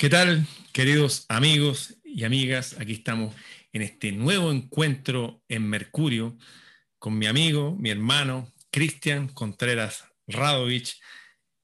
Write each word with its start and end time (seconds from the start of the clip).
¿Qué 0.00 0.08
tal, 0.08 0.46
queridos 0.72 1.26
amigos 1.28 1.98
y 2.02 2.24
amigas? 2.24 2.74
Aquí 2.80 2.94
estamos 2.94 3.34
en 3.74 3.82
este 3.82 4.12
nuevo 4.12 4.50
encuentro 4.50 5.42
en 5.46 5.68
Mercurio 5.68 6.38
con 6.98 7.18
mi 7.18 7.26
amigo, 7.26 7.76
mi 7.78 7.90
hermano, 7.90 8.50
Cristian 8.70 9.28
Contreras 9.28 10.06
Radovich, 10.26 10.98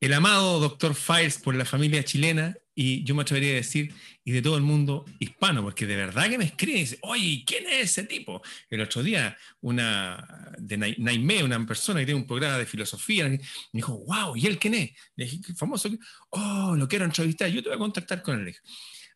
el 0.01 0.12
amado 0.12 0.61
doctor 0.61 0.95
Files 0.95 1.38
por 1.38 1.54
la 1.54 1.64
familia 1.64 2.04
chilena 2.04 2.59
y 2.79 3.02
yo 3.04 3.14
me 3.14 3.22
atrevería 3.22 3.52
a 3.52 3.54
decir, 3.54 3.95
y 4.22 4.32
de 4.32 4.42
todo 4.42 4.59
el 4.59 4.62
mundo 4.62 5.06
hispano, 5.18 5.62
porque 5.62 5.86
de 5.86 5.96
verdad 5.96 6.29
que 6.29 6.36
me 6.36 6.45
escriben 6.45 6.77
y 6.77 6.80
dicen, 6.80 6.98
oye, 7.02 7.42
¿quién 7.46 7.66
es 7.66 7.91
ese 7.91 8.04
tipo? 8.04 8.42
El 8.68 8.82
otro 8.82 9.02
día, 9.02 9.34
una 9.62 10.52
de 10.59 10.77
Naime, 10.98 11.42
una 11.42 11.66
persona 11.66 12.00
que 12.00 12.06
tiene 12.06 12.20
un 12.20 12.27
programa 12.27 12.59
de 12.59 12.66
filosofía, 12.66 13.27
me 13.30 13.41
dijo, 13.73 14.04
wow, 14.04 14.36
¿y 14.36 14.46
él 14.46 14.59
quién 14.59 14.74
es? 14.74 14.91
Le 15.16 15.24
dije, 15.24 15.54
famoso, 15.54 15.88
oh, 16.28 16.74
lo 16.77 16.86
quiero 16.86 17.06
entrevistar, 17.06 17.48
yo 17.48 17.62
te 17.62 17.70
voy 17.70 17.77
a 17.77 17.78
contactar 17.78 18.23
con 18.23 18.46
él. 18.46 18.54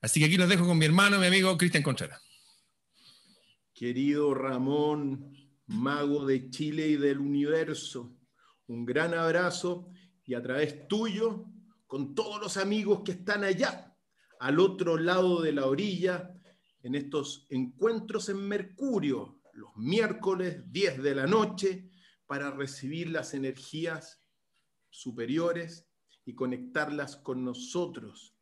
Así 0.01 0.21
que 0.21 0.27
aquí 0.27 0.39
los 0.39 0.49
dejo 0.49 0.67
con 0.67 0.79
mi 0.79 0.87
hermano, 0.87 1.19
mi 1.19 1.27
amigo 1.27 1.59
Cristian 1.59 1.83
Contreras. 1.83 2.19
Querido 3.75 4.33
Ramón, 4.33 5.37
mago 5.67 6.25
de 6.25 6.49
Chile 6.49 6.89
y 6.89 6.97
del 6.97 7.19
universo, 7.19 8.17
un 8.69 8.87
gran 8.87 9.13
abrazo 9.13 9.91
y 10.25 10.33
a 10.33 10.43
través 10.43 10.89
tuyo 10.89 11.45
con 11.91 12.15
todos 12.15 12.41
los 12.41 12.57
amigos 12.57 13.03
que 13.05 13.11
están 13.11 13.43
allá, 13.43 13.93
al 14.39 14.61
otro 14.61 14.97
lado 14.97 15.43
de 15.43 15.53
la 15.53 15.67
orilla, 15.67 16.33
en 16.85 16.95
estos 16.95 17.49
encuentros 17.51 18.29
en 18.29 18.47
Mercurio, 18.47 19.41
los 19.55 19.77
miércoles 19.77 20.63
10 20.71 21.03
de 21.03 21.15
la 21.17 21.27
noche, 21.27 21.91
para 22.27 22.53
recibir 22.53 23.11
las 23.11 23.35
energías 23.35 24.25
superiores 24.89 25.91
y 26.25 26.37
conectarlas 26.37 27.17
con 27.17 27.45
nosotros. 27.45 28.37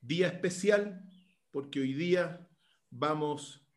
Día 0.00 0.28
especial 0.28 1.06
porque 1.50 1.80
hoy 1.80 1.92
día 1.92 2.48
vamos 2.88 3.68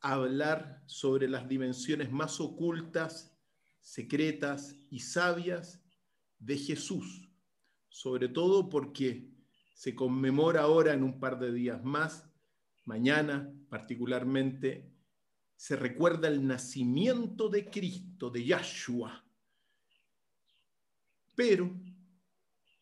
a 0.00 0.14
hablar 0.14 0.82
sobre 0.86 1.28
las 1.28 1.48
dimensiones 1.48 2.10
más 2.10 2.40
ocultas, 2.40 3.32
secretas 3.80 4.74
y 4.90 4.98
sabias 4.98 5.84
de 6.40 6.58
Jesús 6.58 7.27
sobre 7.88 8.28
todo 8.28 8.68
porque 8.68 9.28
se 9.74 9.94
conmemora 9.94 10.62
ahora 10.62 10.92
en 10.92 11.02
un 11.02 11.20
par 11.20 11.38
de 11.38 11.52
días 11.52 11.84
más, 11.84 12.28
mañana 12.84 13.52
particularmente, 13.68 14.90
se 15.56 15.76
recuerda 15.76 16.28
el 16.28 16.46
nacimiento 16.46 17.48
de 17.48 17.68
Cristo, 17.68 18.30
de 18.30 18.44
Yahshua. 18.44 19.24
Pero 21.34 21.70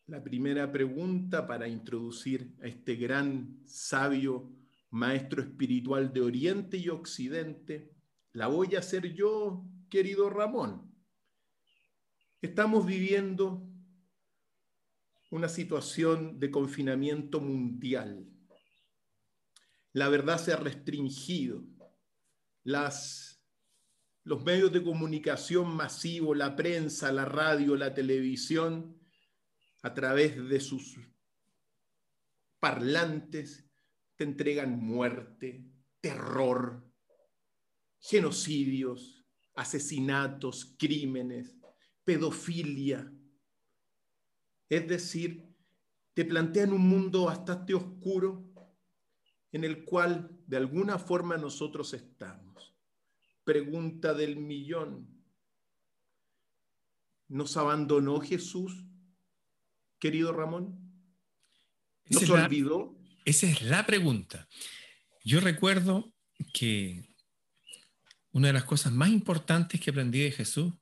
la 0.07 0.23
primera 0.23 0.71
pregunta 0.71 1.45
para 1.45 1.67
introducir 1.67 2.55
a 2.61 2.67
este 2.67 2.95
gran 2.95 3.61
sabio 3.65 4.51
maestro 4.89 5.41
espiritual 5.41 6.13
de 6.13 6.21
Oriente 6.21 6.77
y 6.77 6.89
Occidente, 6.89 7.91
la 8.31 8.47
voy 8.47 8.75
a 8.75 8.79
hacer 8.79 9.13
yo, 9.13 9.65
querido 9.89 10.29
Ramón. 10.29 10.95
Estamos 12.41 12.85
viviendo 12.85 13.66
una 15.29 15.49
situación 15.49 16.39
de 16.39 16.51
confinamiento 16.51 17.39
mundial. 17.41 18.27
La 19.93 20.09
verdad 20.09 20.37
se 20.37 20.53
ha 20.53 20.57
restringido. 20.57 21.63
Los 22.63 24.43
medios 24.43 24.71
de 24.71 24.83
comunicación 24.83 25.75
masivo, 25.75 26.35
la 26.35 26.55
prensa, 26.55 27.11
la 27.11 27.25
radio, 27.25 27.75
la 27.75 27.93
televisión, 27.93 28.99
a 29.83 29.93
través 29.93 30.47
de 30.49 30.59
sus 30.59 30.99
parlantes, 32.59 33.69
te 34.15 34.23
entregan 34.23 34.79
muerte, 34.79 35.63
terror, 36.01 36.91
genocidios, 37.99 39.25
asesinatos, 39.55 40.75
crímenes, 40.77 41.57
pedofilia, 42.03 43.11
es 44.69 44.87
decir, 44.87 45.47
te 46.13 46.25
plantean 46.25 46.73
un 46.73 46.81
mundo 46.81 47.25
bastante 47.25 47.73
oscuro 47.73 48.43
en 49.51 49.63
el 49.63 49.85
cual 49.85 50.29
de 50.45 50.57
alguna 50.57 50.99
forma 50.99 51.37
nosotros 51.37 51.93
estamos. 51.93 52.75
Pregunta 53.43 54.13
del 54.13 54.35
millón. 54.35 55.07
¿Nos 57.29 57.55
abandonó 57.57 58.19
Jesús, 58.19 58.85
querido 59.99 60.33
Ramón? 60.33 60.79
¿Nos 62.09 62.29
olvidó? 62.29 62.97
esa 63.25 63.47
es 63.47 63.61
la 63.61 63.85
pregunta. 63.85 64.47
Yo 65.25 65.41
recuerdo 65.41 66.13
que 66.53 67.13
una 68.31 68.47
de 68.47 68.53
las 68.53 68.63
cosas 68.63 68.93
más 68.93 69.09
importantes 69.09 69.81
que 69.81 69.89
aprendí 69.89 70.19
de 70.19 70.31
Jesús 70.31 70.73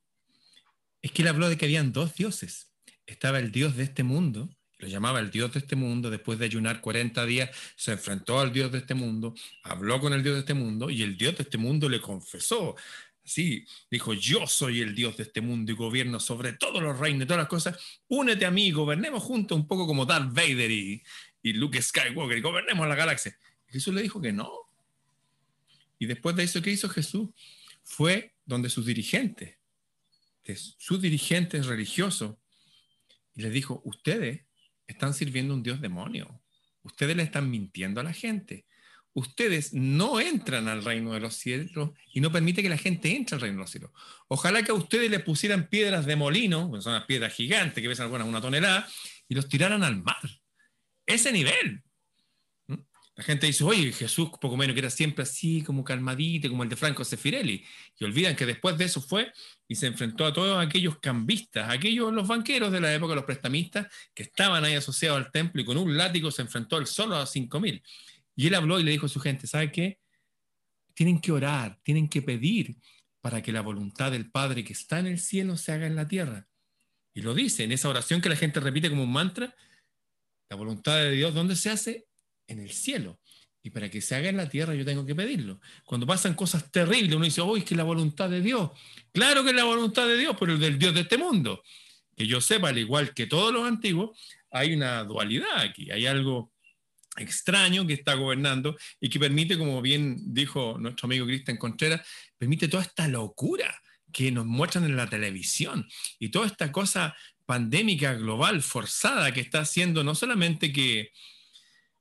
es 1.02 1.12
que 1.12 1.24
él 1.24 1.28
habló 1.28 1.50
de 1.50 1.58
que 1.58 1.66
habían 1.66 1.92
dos 1.92 2.16
dioses 2.16 2.75
estaba 3.06 3.40
el 3.40 3.52
Dios 3.52 3.76
de 3.76 3.84
este 3.84 4.04
mundo, 4.04 4.50
lo 4.78 4.88
llamaba 4.88 5.20
el 5.20 5.32
Dios 5.32 5.54
de 5.54 5.60
este 5.60 5.76
mundo, 5.76 6.10
después 6.10 6.38
de 6.38 6.46
ayunar 6.46 6.82
40 6.82 7.26
días, 7.26 7.50
se 7.76 7.94
enfrentó 7.94 8.40
al 8.40 8.52
Dios 8.52 8.72
de 8.72 8.80
este 8.80 8.94
mundo, 8.94 9.34
habló 9.64 10.00
con 10.00 10.14
el 10.14 10.22
Dios 10.24 10.36
de 10.36 10.42
este 10.42 10.54
mundo 10.54 10.90
y 10.90 11.02
el 11.02 11.18
Dios 11.18 11.38
de 11.38 11.44
este 11.44 11.58
mundo 11.58 11.88
le 11.88 12.02
confesó. 12.02 12.76
Sí, 13.24 13.66
dijo, 13.90 14.14
yo 14.14 14.46
soy 14.46 14.82
el 14.82 14.94
Dios 14.94 15.18
de 15.18 15.24
este 15.24 15.42
mundo 15.42 15.72
y 15.72 15.76
gobierno 15.76 16.20
sobre 16.20 16.54
todos 16.54 16.84
los 16.84 17.00
reinos 17.00 17.24
y 17.24 17.28
todas 17.28 17.42
las 17.42 17.50
cosas. 17.50 17.80
Únete 18.08 18.46
a 18.46 18.52
mí, 18.52 18.72
gobernemos 18.72 19.24
juntos 19.24 19.58
un 19.58 19.68
poco 19.68 19.88
como 19.88 20.06
Darth 20.06 20.32
Vader 20.32 20.70
y, 20.70 21.02
y 21.42 21.54
Luke 21.54 21.82
Skywalker 21.82 22.38
y 22.38 22.42
gobernemos 22.42 22.88
la 22.88 22.96
galaxia. 22.96 23.36
Jesús 23.68 23.94
le 23.94 24.04
dijo 24.04 24.22
que 24.22 24.32
no. 24.32 24.52
Y 25.98 26.06
después 26.06 26.36
de 26.36 26.44
eso, 26.44 26.62
¿qué 26.62 26.72
hizo 26.72 26.90
Jesús? 26.90 27.30
Fue 27.84 28.36
donde 28.46 28.70
sus 28.70 28.86
dirigentes, 28.86 29.58
sus 30.78 31.02
dirigentes 31.02 31.66
religiosos, 31.66 32.36
y 33.36 33.42
les 33.42 33.52
dijo, 33.52 33.82
ustedes 33.86 34.42
están 34.88 35.14
sirviendo 35.14 35.54
a 35.54 35.58
un 35.58 35.64
Dios 35.64 35.82
demonio, 35.82 36.42
ustedes 36.84 37.16
le 37.16 37.24
están 37.24 37.50
mintiendo 37.50 38.02
a 38.02 38.04
la 38.04 38.14
gente, 38.14 38.66
ustedes 39.14 39.74
no 39.74 40.20
entran 40.20 40.68
al 40.68 40.84
reino 40.84 41.14
de 41.14 41.20
los 41.20 41.36
cielos 41.36 41.92
y 42.14 42.22
no 42.22 42.32
permite 42.32 42.62
que 42.62 42.70
la 42.70 42.78
gente 42.78 43.16
entre 43.16 43.36
al 43.36 43.42
reino 43.42 43.58
de 43.58 43.62
los 43.64 43.72
cielos. 43.72 43.92
Ojalá 44.28 44.64
que 44.64 44.72
a 44.72 44.76
ustedes 44.76 45.10
le 45.10 45.20
pusieran 45.20 45.70
piedras 45.70 46.06
de 46.06 46.16
molino, 46.16 46.82
son 46.82 46.94
las 46.94 47.06
piedras 47.06 47.34
gigantes 47.34 47.82
que 47.82 47.90
pesan 47.90 48.06
algunas 48.06 48.28
una 48.28 48.42
tonelada, 48.42 48.88
y 49.28 49.36
los 49.36 49.48
tiraran 49.48 49.84
al 49.84 50.04
mar. 50.04 50.22
Ese 51.06 51.32
nivel. 51.32 51.85
La 53.16 53.24
gente 53.24 53.48
dice, 53.48 53.64
oye, 53.64 53.94
Jesús 53.94 54.30
poco 54.42 54.58
menos 54.58 54.74
que 54.74 54.82
era 54.82 54.90
siempre 54.90 55.24
así, 55.24 55.62
como 55.62 55.86
calmadito, 55.86 56.50
como 56.50 56.64
el 56.64 56.70
de 56.70 56.76
Franco 56.76 57.06
Sefirelli. 57.06 57.64
Y 57.98 58.04
olvidan 58.04 58.36
que 58.36 58.46
después 58.46 58.78
de 58.78 58.86
eso 58.86 59.02
fue 59.02 59.32
y 59.70 59.76
se 59.76 59.88
enfrentó 59.88 60.26
a 60.26 60.34
todos 60.34 60.64
aquellos 60.64 61.00
cambistas, 61.00 61.70
aquellos 61.70 62.12
los 62.12 62.28
banqueros 62.28 62.74
de 62.74 62.82
la 62.82 62.94
época, 62.94 63.16
los 63.16 63.24
prestamistas, 63.24 63.88
que 64.14 64.24
estaban 64.24 64.66
ahí 64.66 64.76
asociados 64.76 65.18
al 65.18 65.32
templo 65.32 65.62
y 65.62 65.66
con 65.66 65.78
un 65.78 65.96
látigo 65.96 66.30
se 66.30 66.42
enfrentó 66.42 66.78
él 66.78 66.88
solo 66.88 67.16
a 67.16 67.26
5.000. 67.26 67.82
Y 68.36 68.48
él 68.48 68.56
habló 68.56 68.82
y 68.82 68.84
le 68.84 68.92
dijo 68.92 69.06
a 69.06 69.10
su 69.10 69.22
gente, 69.22 69.48
¿sabe 69.48 69.72
qué? 69.72 70.02
Tienen 70.94 71.22
que 71.22 71.32
orar, 71.32 71.80
tienen 71.84 72.10
que 72.10 72.22
pedir 72.22 72.76
para 73.22 73.42
que 73.42 73.54
la 73.54 73.62
voluntad 73.62 74.12
del 74.12 74.30
Padre 74.30 74.66
que 74.66 74.74
está 74.74 75.00
en 75.00 75.08
el 75.08 75.20
cielo 75.20 75.56
se 75.56 75.72
haga 75.72 75.88
en 75.88 75.96
la 75.96 76.08
tierra. 76.08 76.48
Y 77.14 77.22
lo 77.22 77.34
dice 77.34 77.64
en 77.64 77.72
esa 77.72 77.88
oración 77.88 78.20
que 78.20 78.28
la 78.28 78.36
gente 78.36 78.60
repite 78.60 78.90
como 78.90 79.04
un 79.04 79.12
mantra, 79.12 79.56
la 80.50 80.58
voluntad 80.58 80.98
de 80.98 81.12
Dios, 81.12 81.34
¿dónde 81.34 81.56
se 81.56 81.70
hace? 81.70 82.08
En 82.48 82.60
el 82.60 82.72
cielo. 82.72 83.20
Y 83.64 83.72
para 83.72 83.90
que 83.90 84.00
se 84.00 84.14
haga 84.14 84.30
en 84.30 84.38
la 84.38 84.48
tierra 84.48 84.76
yo 84.76 84.86
tengo 84.86 85.06
que 85.06 85.16
pedirlo. 85.16 85.60
Cuando 85.86 86.06
pasan 86.06 86.36
cosas 86.36 86.72
terribles, 86.72 87.16
uno 87.16 87.26
dice, 87.26 87.42
oh, 87.42 87.58
es 87.58 87.64
que 87.64 87.74
la 87.74 87.84
voluntad 87.84 88.30
de 88.30 88.42
Dios. 88.42 88.70
Claro 89.12 89.44
que 89.44 89.50
es 89.50 89.56
la 89.56 89.64
voluntad 89.64 90.08
de 90.08 90.18
Dios, 90.18 90.36
pero 90.40 90.54
el 90.54 90.60
del 90.60 90.78
Dios 90.78 90.94
de 90.94 91.02
este 91.02 91.18
mundo. 91.18 91.64
Que 92.16 92.28
yo 92.28 92.40
sepa, 92.42 92.70
al 92.70 92.78
igual 92.78 93.14
que 93.14 93.26
todos 93.26 93.52
los 93.52 93.68
antiguos, 93.68 94.20
hay 94.52 94.74
una 94.74 95.04
dualidad 95.04 95.58
aquí. 95.58 95.90
Hay 95.90 96.06
algo 96.06 96.54
extraño 97.18 97.88
que 97.88 97.94
está 97.94 98.14
gobernando 98.14 98.78
y 99.00 99.10
que 99.10 99.20
permite, 99.20 99.58
como 99.58 99.82
bien 99.82 100.34
dijo 100.34 100.78
nuestro 100.80 101.08
amigo 101.08 101.26
Cristian 101.26 101.58
Contreras, 101.58 102.08
permite 102.38 102.68
toda 102.68 102.84
esta 102.84 103.08
locura 103.08 103.82
que 104.12 104.32
nos 104.32 104.46
muestran 104.46 104.86
en 104.86 104.96
la 104.96 105.10
televisión 105.10 105.88
y 106.20 106.30
toda 106.30 106.46
esta 106.46 106.72
cosa 106.72 107.16
pandémica 107.46 108.14
global 108.14 108.62
forzada 108.62 109.34
que 109.34 109.42
está 109.42 109.62
haciendo 109.62 110.04
no 110.04 110.14
solamente 110.14 110.72
que, 110.72 111.12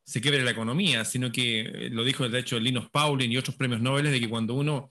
se 0.05 0.21
quiebre 0.21 0.45
la 0.45 0.51
economía, 0.51 1.05
sino 1.05 1.33
que 1.33 1.61
eh, 1.61 1.91
lo 1.91 2.05
dijo 2.05 2.29
de 2.29 2.39
hecho 2.39 2.61
Linus 2.61 2.91
Pauling 2.91 3.31
y 3.33 3.37
otros 3.37 3.57
premios 3.57 3.81
Nobel, 3.81 4.11
de 4.11 4.21
que 4.21 4.29
cuando 4.29 4.55
uno 4.55 4.91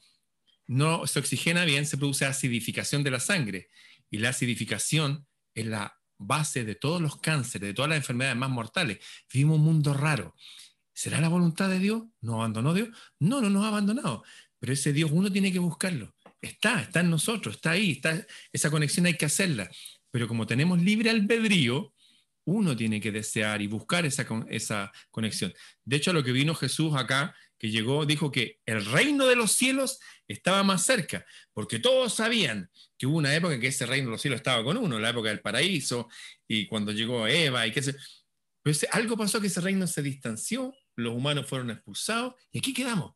no 0.68 1.06
se 1.08 1.20
oxigena 1.20 1.66
bien, 1.66 1.86
se 1.86 1.98
produce 1.98 2.26
acidificación 2.26 3.04
de 3.04 3.12
la 3.12 3.20
sangre. 3.20 3.70
Y 4.10 4.18
la 4.18 4.30
acidificación 4.30 5.28
es 5.54 5.68
la 5.68 6.00
base 6.18 6.64
de 6.64 6.76
todos 6.76 7.02
los 7.02 7.20
cánceres, 7.20 7.70
de 7.70 7.74
todas 7.74 7.90
las 7.90 7.98
enfermedades 7.98 8.38
más 8.38 8.50
mortales. 8.50 9.00
Vivimos 9.32 9.60
un 9.60 9.66
mundo 9.66 9.94
raro. 9.94 10.36
¿Será 10.94 11.20
la 11.20 11.28
voluntad 11.28 11.70
de 11.70 11.80
Dios? 11.80 12.04
¿Nos 12.22 12.36
abandonó 12.36 12.74
Dios? 12.74 12.90
No, 13.20 13.42
no 13.42 13.50
nos 13.50 13.66
ha 13.66 13.70
abandonado. 13.70 14.24
Pero 14.60 14.74
ese 14.74 14.94
Dios 14.94 15.12
uno 15.12 15.32
tiene 15.32 15.52
que 15.52 15.60
buscarlo. 15.60 16.16
Está, 16.42 16.82
está 16.82 17.00
en 17.00 17.10
nosotros, 17.10 17.56
está 17.56 17.72
ahí, 17.72 17.92
está, 17.92 18.26
esa 18.52 18.70
conexión 18.70 19.06
hay 19.06 19.16
que 19.16 19.26
hacerla. 19.26 19.70
Pero 20.12 20.28
como 20.28 20.46
tenemos 20.46 20.82
libre 20.82 21.10
albedrío, 21.10 21.93
Uno 22.46 22.76
tiene 22.76 23.00
que 23.00 23.12
desear 23.12 23.62
y 23.62 23.68
buscar 23.68 24.06
esa, 24.06 24.26
esa 24.50 24.92
conexión. 25.12 25.54
De 25.86 25.96
hecho, 25.96 26.14
lo 26.14 26.24
que 26.24 26.32
vino 26.32 26.56
Jesús 26.56 26.94
acá, 26.96 27.36
que 27.58 27.70
llegó, 27.70 28.06
dijo 28.06 28.32
que 28.32 28.60
el 28.66 28.86
reino 28.86 29.26
de 29.26 29.38
los 29.38 29.54
cielos 29.54 30.00
estaba 30.28 30.64
más 30.64 30.84
cerca, 30.84 31.26
porque 31.54 31.80
todos 31.80 32.14
sabían 32.14 32.70
que 32.98 33.08
hubo 33.08 33.18
una 33.18 33.34
época 33.34 33.54
en 33.54 33.62
que 33.62 33.68
ese 33.68 33.86
reino 33.86 34.08
de 34.08 34.12
los 34.12 34.22
cielos 34.22 34.38
estaba 34.38 34.64
con 34.64 34.76
uno, 34.76 35.00
la 35.00 35.10
época 35.10 35.30
del 35.30 35.40
paraíso, 35.40 36.10
y 36.48 36.68
cuando 36.68 36.92
llegó 36.92 37.26
Eva, 37.28 37.66
y 37.66 37.72
qué 37.72 37.82
sé. 37.82 37.96
Pero 38.62 38.78
algo 38.92 39.16
pasó 39.16 39.40
que 39.40 39.48
ese 39.48 39.62
reino 39.62 39.88
se 39.88 40.02
distanció, 40.02 40.74
los 40.96 41.16
humanos 41.16 41.48
fueron 41.48 41.72
expulsados, 41.72 42.34
y 42.52 42.60
aquí 42.60 42.74
quedamos. 42.74 43.14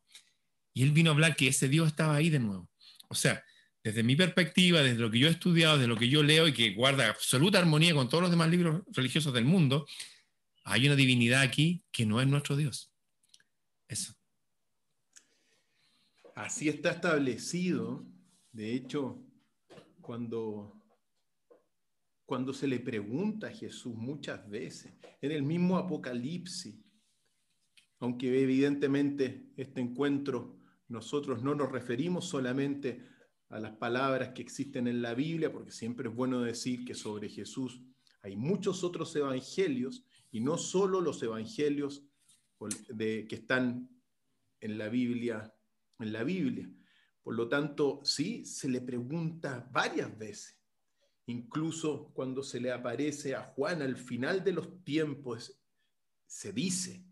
Y 0.72 0.82
él 0.82 0.92
vino 0.92 1.10
a 1.10 1.14
hablar 1.14 1.36
que 1.36 1.48
ese 1.48 1.68
Dios 1.68 1.88
estaba 1.88 2.14
ahí 2.14 2.30
de 2.30 2.38
nuevo. 2.38 2.70
O 3.08 3.14
sea, 3.14 3.44
desde 3.82 4.02
mi 4.02 4.16
perspectiva, 4.16 4.82
desde 4.82 5.00
lo 5.00 5.10
que 5.10 5.18
yo 5.18 5.28
he 5.28 5.30
estudiado, 5.30 5.76
desde 5.76 5.88
lo 5.88 5.96
que 5.96 6.08
yo 6.08 6.22
leo 6.22 6.48
y 6.48 6.52
que 6.52 6.74
guarda 6.74 7.08
absoluta 7.08 7.58
armonía 7.58 7.94
con 7.94 8.08
todos 8.08 8.22
los 8.22 8.30
demás 8.30 8.50
libros 8.50 8.82
religiosos 8.92 9.32
del 9.32 9.44
mundo, 9.44 9.86
hay 10.64 10.86
una 10.86 10.96
divinidad 10.96 11.42
aquí 11.42 11.84
que 11.90 12.04
no 12.04 12.20
es 12.20 12.26
nuestro 12.26 12.56
Dios. 12.56 12.92
Eso. 13.88 14.14
Así 16.34 16.68
está 16.68 16.90
establecido. 16.90 18.06
De 18.52 18.74
hecho, 18.74 19.24
cuando, 20.00 20.82
cuando 22.26 22.52
se 22.52 22.66
le 22.66 22.80
pregunta 22.80 23.48
a 23.48 23.52
Jesús 23.52 23.94
muchas 23.94 24.48
veces, 24.48 24.92
en 25.20 25.32
el 25.32 25.42
mismo 25.42 25.78
Apocalipsis, 25.78 26.76
aunque 28.00 28.42
evidentemente 28.42 29.50
este 29.56 29.80
encuentro 29.80 30.58
nosotros 30.88 31.42
no 31.42 31.54
nos 31.54 31.72
referimos 31.72 32.28
solamente 32.28 33.04
a 33.48 33.60
las 33.60 33.76
palabras 33.76 34.30
que 34.30 34.42
existen 34.42 34.86
en 34.88 35.02
la 35.02 35.14
Biblia, 35.14 35.52
porque 35.52 35.72
siempre 35.72 36.08
es 36.08 36.14
bueno 36.14 36.40
decir 36.40 36.84
que 36.84 36.94
sobre 36.94 37.28
Jesús 37.28 37.80
hay 38.22 38.36
muchos 38.36 38.84
otros 38.84 39.14
evangelios 39.16 40.04
y 40.30 40.40
no 40.40 40.58
solo 40.58 41.00
los 41.00 41.22
evangelios 41.22 42.04
de, 42.88 43.26
que 43.28 43.36
están 43.36 43.88
en 44.60 44.78
la 44.78 44.88
Biblia, 44.88 45.54
en 45.98 46.12
la 46.12 46.24
Biblia. 46.24 46.70
Por 47.22 47.34
lo 47.34 47.48
tanto, 47.48 48.00
sí, 48.04 48.44
se 48.44 48.68
le 48.68 48.80
pregunta 48.80 49.68
varias 49.72 50.16
veces. 50.18 50.58
Incluso 51.26 52.10
cuando 52.14 52.42
se 52.42 52.60
le 52.60 52.72
aparece 52.72 53.34
a 53.34 53.42
Juan 53.42 53.82
al 53.82 53.96
final 53.96 54.42
de 54.42 54.52
los 54.52 54.82
tiempos, 54.84 55.60
se 56.26 56.52
dice, 56.52 57.04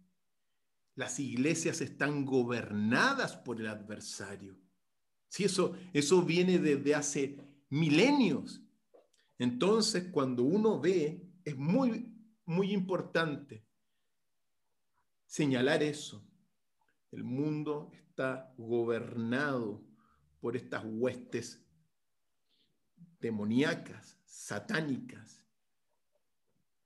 las 0.94 1.20
iglesias 1.20 1.80
están 1.80 2.24
gobernadas 2.24 3.36
por 3.36 3.60
el 3.60 3.68
adversario. 3.68 4.58
Si 5.28 5.44
eso, 5.44 5.74
eso 5.92 6.22
viene 6.22 6.58
desde 6.58 6.94
hace 6.94 7.36
milenios. 7.68 8.62
Entonces, 9.38 10.08
cuando 10.10 10.44
uno 10.44 10.80
ve, 10.80 11.22
es 11.44 11.56
muy, 11.56 12.12
muy 12.44 12.72
importante 12.72 13.64
señalar 15.26 15.82
eso. 15.82 16.26
El 17.12 17.24
mundo 17.24 17.90
está 17.92 18.54
gobernado 18.56 19.82
por 20.40 20.56
estas 20.56 20.84
huestes 20.86 21.62
demoníacas, 23.20 24.18
satánicas, 24.24 25.44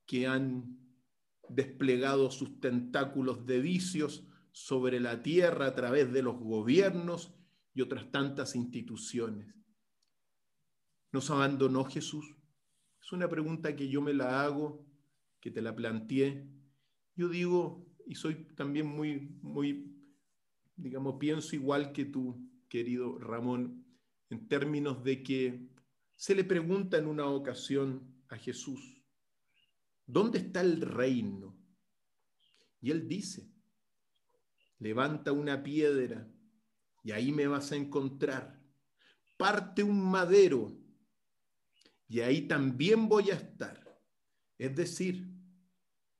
que 0.05 0.27
han 0.27 0.77
desplegado 1.47 2.31
sus 2.31 2.59
tentáculos 2.59 3.45
de 3.45 3.59
vicios 3.59 4.25
sobre 4.51 4.99
la 4.99 5.21
tierra 5.21 5.67
a 5.67 5.75
través 5.75 6.11
de 6.11 6.23
los 6.23 6.37
gobiernos 6.37 7.33
y 7.73 7.81
otras 7.81 8.11
tantas 8.11 8.55
instituciones. 8.55 9.53
¿Nos 11.11 11.29
abandonó 11.29 11.85
Jesús? 11.85 12.35
Es 13.01 13.11
una 13.11 13.27
pregunta 13.27 13.75
que 13.75 13.89
yo 13.89 14.01
me 14.01 14.13
la 14.13 14.43
hago, 14.43 14.85
que 15.39 15.51
te 15.51 15.61
la 15.61 15.75
planteé. 15.75 16.47
Yo 17.15 17.27
digo, 17.29 17.85
y 18.05 18.15
soy 18.15 18.45
también 18.55 18.87
muy, 18.87 19.37
muy, 19.41 19.93
digamos, 20.75 21.15
pienso 21.19 21.55
igual 21.55 21.91
que 21.91 22.05
tú, 22.05 22.49
querido 22.69 23.17
Ramón, 23.19 23.85
en 24.29 24.47
términos 24.47 25.03
de 25.03 25.23
que 25.23 25.67
se 26.15 26.35
le 26.35 26.43
pregunta 26.43 26.97
en 26.97 27.07
una 27.07 27.25
ocasión 27.25 28.23
a 28.29 28.37
Jesús, 28.37 29.01
¿dónde 30.05 30.39
está 30.39 30.61
el 30.61 30.81
reino? 30.81 31.57
Y 32.79 32.91
él 32.91 33.07
dice, 33.07 33.51
levanta 34.79 35.31
una 35.31 35.61
piedra 35.63 36.31
y 37.03 37.11
ahí 37.11 37.31
me 37.31 37.47
vas 37.47 37.71
a 37.71 37.75
encontrar. 37.75 38.59
Parte 39.37 39.83
un 39.83 40.01
madero 40.01 40.71
y 42.07 42.19
ahí 42.19 42.47
también 42.47 43.07
voy 43.07 43.31
a 43.31 43.35
estar. 43.35 43.81
Es 44.57 44.75
decir, 44.75 45.27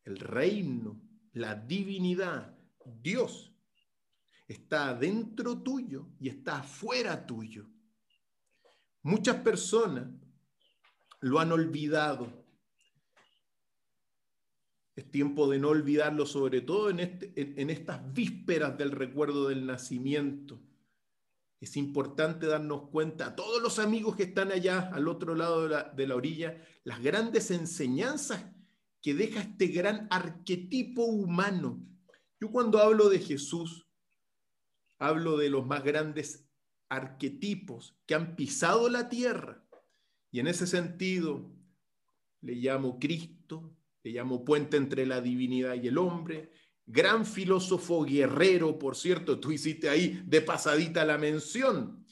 el 0.04 0.18
reino, 0.18 1.00
la 1.34 1.56
divinidad, 1.56 2.58
Dios, 2.86 3.54
está 4.48 4.96
dentro 4.96 5.62
tuyo 5.62 6.08
y 6.20 6.30
está 6.30 6.60
afuera 6.60 7.26
tuyo. 7.26 7.70
Muchas 9.04 9.38
personas 9.38 10.08
lo 11.20 11.40
han 11.40 11.52
olvidado. 11.52 12.42
Es 14.96 15.10
tiempo 15.10 15.50
de 15.50 15.60
no 15.60 15.70
olvidarlo, 15.70 16.26
sobre 16.26 16.62
todo 16.62 16.90
en, 16.90 17.00
este, 17.00 17.62
en 17.62 17.70
estas 17.70 18.14
vísperas 18.14 18.78
del 18.78 18.92
recuerdo 18.92 19.48
del 19.48 19.66
nacimiento 19.66 20.60
es 21.62 21.78
importante 21.78 22.48
darnos 22.48 22.90
cuenta, 22.90 23.28
a 23.28 23.36
todos 23.36 23.62
los 23.62 23.78
amigos 23.78 24.16
que 24.16 24.24
están 24.24 24.52
allá 24.52 24.90
al 24.92 25.08
otro 25.08 25.36
lado 25.36 25.70
de 25.94 26.08
la, 26.08 26.16
orilla, 26.16 26.58
las 26.84 27.02
grandes 27.04 27.52
enseñanzas 27.52 28.44
que 29.00 29.14
deja 29.14 29.42
este 29.42 29.68
gran 29.68 30.08
arquetipo 30.10 31.04
humano. 31.04 31.80
Yo 32.40 32.50
cuando 32.50 32.80
hablo 32.80 33.10
de 33.10 33.20
Jesús, 33.20 33.88
hablo 34.98 35.38
de 35.38 35.52
los 35.52 35.64
más 35.68 35.84
grandes 35.84 36.48
arquetipos 36.90 37.96
que 38.08 38.16
han 38.16 38.36
pisado 38.36 38.90
la 38.90 39.08
tierra. 39.08 39.64
Y 40.32 40.40
en 40.40 40.48
ese 40.48 40.66
sentido, 40.66 41.52
le 42.42 42.56
llamo 42.56 42.98
Cristo, 42.98 43.78
le 44.02 44.14
llamo 44.14 44.44
puente 44.44 44.78
entre 44.78 45.06
la 45.06 45.22
divinidad 45.22 45.76
y 45.76 45.88
el 45.88 46.00
hombre, 46.00 46.52
gran 46.92 47.26
filósofo 47.26 48.04
guerrero, 48.04 48.78
por 48.78 48.96
cierto, 48.96 49.40
tú 49.40 49.52
hiciste 49.52 49.90
ahí 49.90 50.22
de 50.26 50.42
pasadita 50.42 51.06
la 51.06 51.18
mención, 51.18 52.06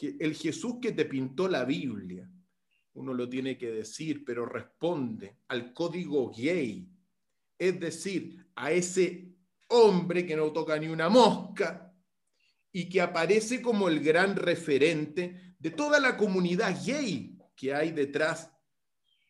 el 0.00 0.34
Jesús 0.34 0.76
que 0.82 0.92
te 0.92 1.04
pintó 1.04 1.48
la 1.48 1.64
Biblia, 1.64 2.28
uno 2.94 3.14
lo 3.14 3.28
tiene 3.28 3.56
que 3.56 3.70
decir, 3.70 4.24
pero 4.24 4.44
responde 4.46 5.38
al 5.48 5.72
código 5.72 6.30
gay, 6.30 6.88
es 7.58 7.78
decir, 7.78 8.44
a 8.56 8.72
ese 8.72 9.32
hombre 9.68 10.26
que 10.26 10.36
no 10.36 10.52
toca 10.52 10.78
ni 10.78 10.88
una 10.88 11.08
mosca 11.08 11.92
y 12.72 12.88
que 12.88 13.00
aparece 13.00 13.62
como 13.62 13.88
el 13.88 14.00
gran 14.00 14.36
referente 14.36 15.54
de 15.58 15.70
toda 15.70 16.00
la 16.00 16.16
comunidad 16.16 16.76
gay 16.84 17.38
que 17.56 17.72
hay 17.72 17.92
detrás, 17.92 18.50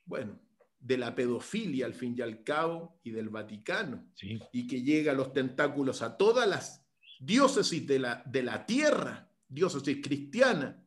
bueno, 0.07 0.41
de 0.85 0.99
la 0.99 1.15
pedofilia 1.15 1.87
al 1.87 1.95
fin 1.95 2.15
y 2.15 2.21
al 2.21 2.45
cabo 2.45 3.01
y 3.03 3.11
del 3.11 3.31
Vaticano, 3.31 4.07
y 4.53 4.67
que 4.67 4.83
llega 4.83 5.13
a 5.13 5.15
los 5.15 5.33
tentáculos 5.33 6.03
a 6.03 6.19
todas 6.19 6.47
las 6.47 6.85
diócesis 7.19 7.87
de 7.87 7.99
la, 7.99 8.23
de 8.27 8.43
la 8.43 8.67
tierra, 8.67 9.33
diócesis 9.49 10.03
cristiana. 10.03 10.87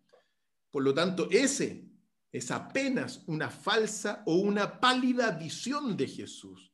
Por 0.69 0.83
lo 0.83 0.93
tanto, 0.93 1.27
ese 1.31 1.89
es 2.31 2.51
apenas 2.51 3.23
una 3.25 3.49
falsa 3.49 4.21
o 4.27 4.35
una 4.35 4.79
pálida 4.79 5.31
visión 5.31 5.97
de 5.97 6.07
Jesús. 6.07 6.71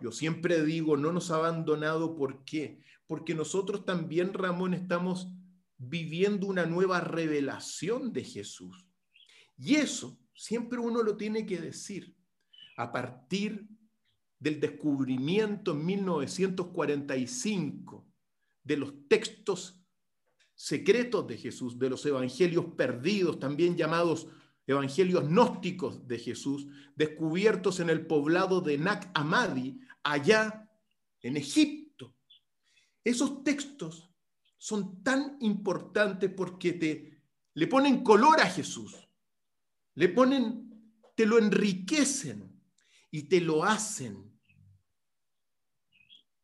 Yo 0.00 0.10
siempre 0.10 0.64
digo, 0.64 0.96
no 0.96 1.12
nos 1.12 1.30
ha 1.30 1.36
abandonado, 1.36 2.16
¿por 2.16 2.44
qué? 2.44 2.80
Porque 3.06 3.32
nosotros 3.32 3.84
también, 3.84 4.34
Ramón, 4.34 4.74
estamos 4.74 5.28
viviendo 5.76 6.48
una 6.48 6.66
nueva 6.66 7.00
revelación 7.00 8.12
de 8.12 8.24
Jesús. 8.24 8.88
Y 9.56 9.76
eso 9.76 10.18
siempre 10.38 10.78
uno 10.78 11.02
lo 11.02 11.16
tiene 11.16 11.44
que 11.44 11.58
decir. 11.58 12.14
A 12.76 12.92
partir 12.92 13.66
del 14.38 14.60
descubrimiento 14.60 15.72
en 15.72 15.84
1945 15.84 18.06
de 18.62 18.76
los 18.76 18.94
textos 19.08 19.82
secretos 20.54 21.26
de 21.26 21.36
Jesús, 21.36 21.76
de 21.76 21.90
los 21.90 22.06
evangelios 22.06 22.66
perdidos, 22.76 23.40
también 23.40 23.76
llamados 23.76 24.28
evangelios 24.64 25.28
gnósticos 25.28 26.06
de 26.06 26.20
Jesús, 26.20 26.68
descubiertos 26.94 27.80
en 27.80 27.90
el 27.90 28.06
poblado 28.06 28.60
de 28.60 28.78
Nak 28.78 29.10
Amadi, 29.14 29.80
allá 30.04 30.70
en 31.20 31.36
Egipto. 31.36 32.14
Esos 33.02 33.42
textos 33.42 34.08
son 34.56 35.02
tan 35.02 35.36
importantes 35.40 36.30
porque 36.30 36.74
te 36.74 37.24
le 37.54 37.66
ponen 37.66 38.04
color 38.04 38.40
a 38.40 38.46
Jesús 38.46 39.07
le 39.98 40.08
ponen, 40.10 40.94
te 41.16 41.26
lo 41.26 41.38
enriquecen 41.38 42.56
y 43.10 43.24
te 43.24 43.40
lo 43.40 43.64
hacen 43.64 44.32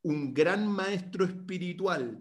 un 0.02 0.34
gran 0.34 0.66
maestro 0.66 1.24
espiritual, 1.24 2.20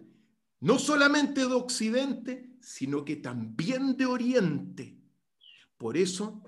no 0.60 0.78
solamente 0.78 1.40
de 1.40 1.52
Occidente, 1.52 2.56
sino 2.60 3.04
que 3.04 3.16
también 3.16 3.96
de 3.96 4.06
Oriente. 4.06 4.96
Por 5.76 5.96
eso, 5.96 6.40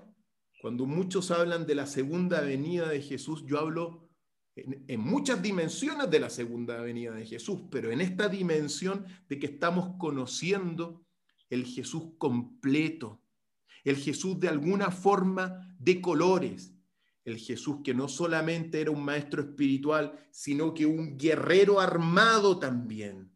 Cuando 0.59 0.85
muchos 0.85 1.29
hablan 1.31 1.67
de 1.67 1.75
la 1.75 1.85
segunda 1.85 2.41
venida 2.41 2.89
de 2.89 3.01
Jesús, 3.01 3.43
yo 3.45 3.59
hablo 3.59 4.09
en, 4.55 4.99
muchas 4.99 5.41
dimensiones 5.41 6.09
de 6.09 6.19
la 6.19 6.31
segunda 6.31 6.81
venida 6.81 7.13
de 7.13 7.25
Jesús, 7.25 7.59
pero 7.69 7.91
en 7.91 8.01
esta 8.01 8.27
dimensión 8.27 9.05
de 9.29 9.37
que 9.37 9.47
estamos 9.47 9.97
conociendo 9.99 11.05
el 11.49 11.65
Jesús 11.65 12.13
completo, 12.17 13.21
el 13.89 13.97
Jesús 13.97 14.39
de 14.39 14.49
alguna 14.49 14.91
forma 14.91 15.75
de 15.79 16.01
colores, 16.01 16.73
el 17.23 17.37
Jesús 17.37 17.77
que 17.83 17.93
no 17.93 18.07
solamente 18.07 18.81
era 18.81 18.91
un 18.91 19.03
maestro 19.03 19.41
espiritual, 19.41 20.27
sino 20.31 20.73
que 20.73 20.85
un 20.85 21.17
guerrero 21.17 21.79
armado 21.79 22.59
también, 22.59 23.31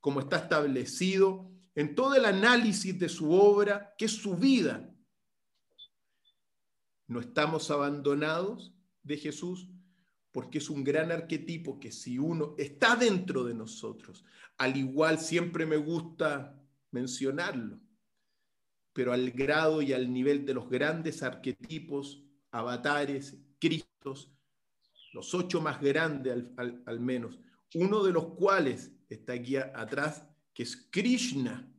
como 0.00 0.20
está 0.20 0.38
establecido 0.38 1.50
en 1.74 1.94
todo 1.94 2.14
el 2.14 2.24
análisis 2.24 2.98
de 2.98 3.08
su 3.08 3.32
obra, 3.32 3.94
que 3.98 4.06
es 4.06 4.12
su 4.12 4.36
vida. 4.36 4.88
No 7.06 7.20
estamos 7.20 7.70
abandonados 7.70 8.72
de 9.02 9.16
Jesús 9.16 9.68
porque 10.32 10.58
es 10.58 10.68
un 10.68 10.84
gran 10.84 11.10
arquetipo 11.10 11.80
que 11.80 11.90
si 11.90 12.18
uno 12.18 12.54
está 12.58 12.94
dentro 12.94 13.44
de 13.44 13.54
nosotros, 13.54 14.24
al 14.58 14.76
igual 14.76 15.18
siempre 15.18 15.64
me 15.64 15.76
gusta 15.76 16.60
mencionarlo, 16.90 17.80
pero 18.96 19.12
al 19.12 19.30
grado 19.30 19.82
y 19.82 19.92
al 19.92 20.10
nivel 20.10 20.46
de 20.46 20.54
los 20.54 20.70
grandes 20.70 21.22
arquetipos, 21.22 22.24
avatares, 22.50 23.36
cristos, 23.58 24.32
los 25.12 25.34
ocho 25.34 25.60
más 25.60 25.82
grandes 25.82 26.46
al, 26.56 27.00
menos, 27.00 27.38
uno 27.74 28.02
de 28.02 28.12
los 28.14 28.28
cuales 28.28 28.90
está 29.10 29.34
aquí 29.34 29.56
atrás, 29.56 30.26
que 30.54 30.62
es 30.62 30.88
Krishna. 30.90 31.70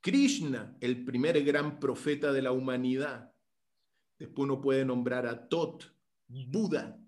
Krishna, 0.00 0.76
el 0.80 1.04
primer 1.04 1.40
gran 1.44 1.78
profeta 1.78 2.32
de 2.32 2.42
la 2.42 2.50
humanidad. 2.50 3.32
Después 4.18 4.42
uno 4.46 4.60
puede 4.60 4.84
nombrar 4.84 5.24
a 5.24 5.48
Tot, 5.48 5.84
Buda, 6.26 7.00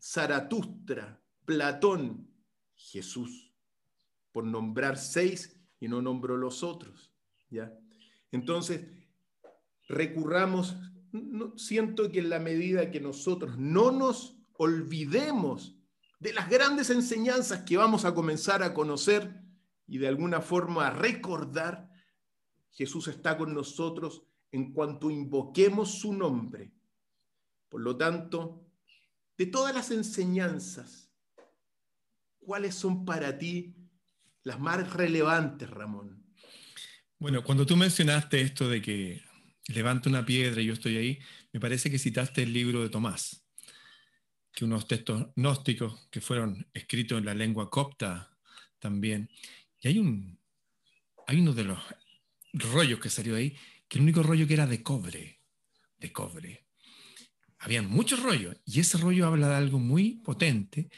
Zaratustra, 0.00 1.20
Platón, 1.44 2.26
Jesús, 2.74 3.52
por 4.32 4.44
nombrar 4.44 4.96
seis 4.96 5.60
y 5.78 5.88
no 5.88 6.00
nombro 6.00 6.38
los 6.38 6.62
otros. 6.62 7.12
¿ya? 7.50 7.70
Entonces, 8.32 8.86
recurramos, 9.88 10.76
siento 11.56 12.10
que 12.10 12.20
en 12.20 12.30
la 12.30 12.38
medida 12.38 12.90
que 12.90 13.00
nosotros 13.00 13.58
no 13.58 13.90
nos 13.90 14.38
olvidemos 14.54 15.76
de 16.20 16.32
las 16.32 16.50
grandes 16.50 16.90
enseñanzas 16.90 17.62
que 17.62 17.76
vamos 17.76 18.04
a 18.04 18.14
comenzar 18.14 18.62
a 18.62 18.74
conocer 18.74 19.40
y 19.86 19.98
de 19.98 20.08
alguna 20.08 20.40
forma 20.40 20.88
a 20.88 20.90
recordar, 20.90 21.90
Jesús 22.70 23.08
está 23.08 23.38
con 23.38 23.54
nosotros 23.54 24.24
en 24.50 24.72
cuanto 24.72 25.10
invoquemos 25.10 26.00
su 26.00 26.12
nombre. 26.12 26.72
Por 27.68 27.82
lo 27.82 27.96
tanto, 27.96 28.66
de 29.36 29.46
todas 29.46 29.74
las 29.74 29.90
enseñanzas, 29.90 31.10
¿cuáles 32.40 32.74
son 32.74 33.04
para 33.04 33.38
ti 33.38 33.76
las 34.42 34.58
más 34.58 34.92
relevantes, 34.94 35.70
Ramón? 35.70 36.17
Bueno, 37.20 37.42
cuando 37.42 37.66
tú 37.66 37.76
mencionaste 37.76 38.40
esto 38.40 38.68
de 38.68 38.80
que 38.80 39.22
levanta 39.66 40.08
una 40.08 40.24
piedra 40.24 40.62
y 40.62 40.66
yo 40.66 40.74
estoy 40.74 40.96
ahí, 40.96 41.18
me 41.52 41.58
parece 41.58 41.90
que 41.90 41.98
citaste 41.98 42.44
el 42.44 42.52
libro 42.52 42.80
de 42.80 42.90
Tomás, 42.90 43.44
que 44.52 44.64
unos 44.64 44.86
textos 44.86 45.26
gnósticos 45.34 46.06
que 46.10 46.20
fueron 46.20 46.68
escritos 46.72 47.18
en 47.18 47.24
la 47.24 47.34
lengua 47.34 47.70
copta 47.70 48.30
también. 48.78 49.28
Y 49.80 49.88
hay, 49.88 49.98
un, 49.98 50.38
hay 51.26 51.40
uno 51.40 51.52
de 51.52 51.64
los 51.64 51.78
rollos 52.52 53.00
que 53.00 53.10
salió 53.10 53.34
ahí, 53.34 53.56
que 53.88 53.98
el 53.98 54.04
único 54.04 54.22
rollo 54.22 54.46
que 54.46 54.54
era 54.54 54.68
de 54.68 54.84
cobre, 54.84 55.40
de 55.98 56.12
cobre 56.12 56.68
habían 57.58 57.90
muchos 57.90 58.22
rollos, 58.22 58.56
y 58.64 58.78
ese 58.78 58.98
rollo 58.98 59.26
habla 59.26 59.48
de 59.48 59.56
algo 59.56 59.80
muy 59.80 60.20
potente 60.22 60.88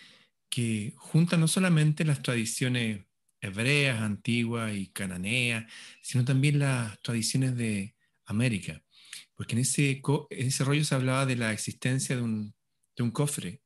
que 0.50 0.92
junta 0.96 1.38
no 1.38 1.48
solamente 1.48 2.04
las 2.04 2.20
tradiciones 2.20 3.06
hebreas, 3.40 4.00
antiguas 4.00 4.74
y 4.74 4.88
cananeas, 4.88 5.70
sino 6.02 6.24
también 6.24 6.58
las 6.58 7.00
tradiciones 7.02 7.56
de 7.56 7.94
América. 8.24 8.82
Porque 9.34 9.54
en 9.54 9.60
ese, 9.60 10.02
ese 10.30 10.64
rollo 10.64 10.84
se 10.84 10.94
hablaba 10.94 11.26
de 11.26 11.36
la 11.36 11.52
existencia 11.52 12.16
de 12.16 12.22
un, 12.22 12.54
de 12.96 13.02
un 13.02 13.10
cofre, 13.10 13.62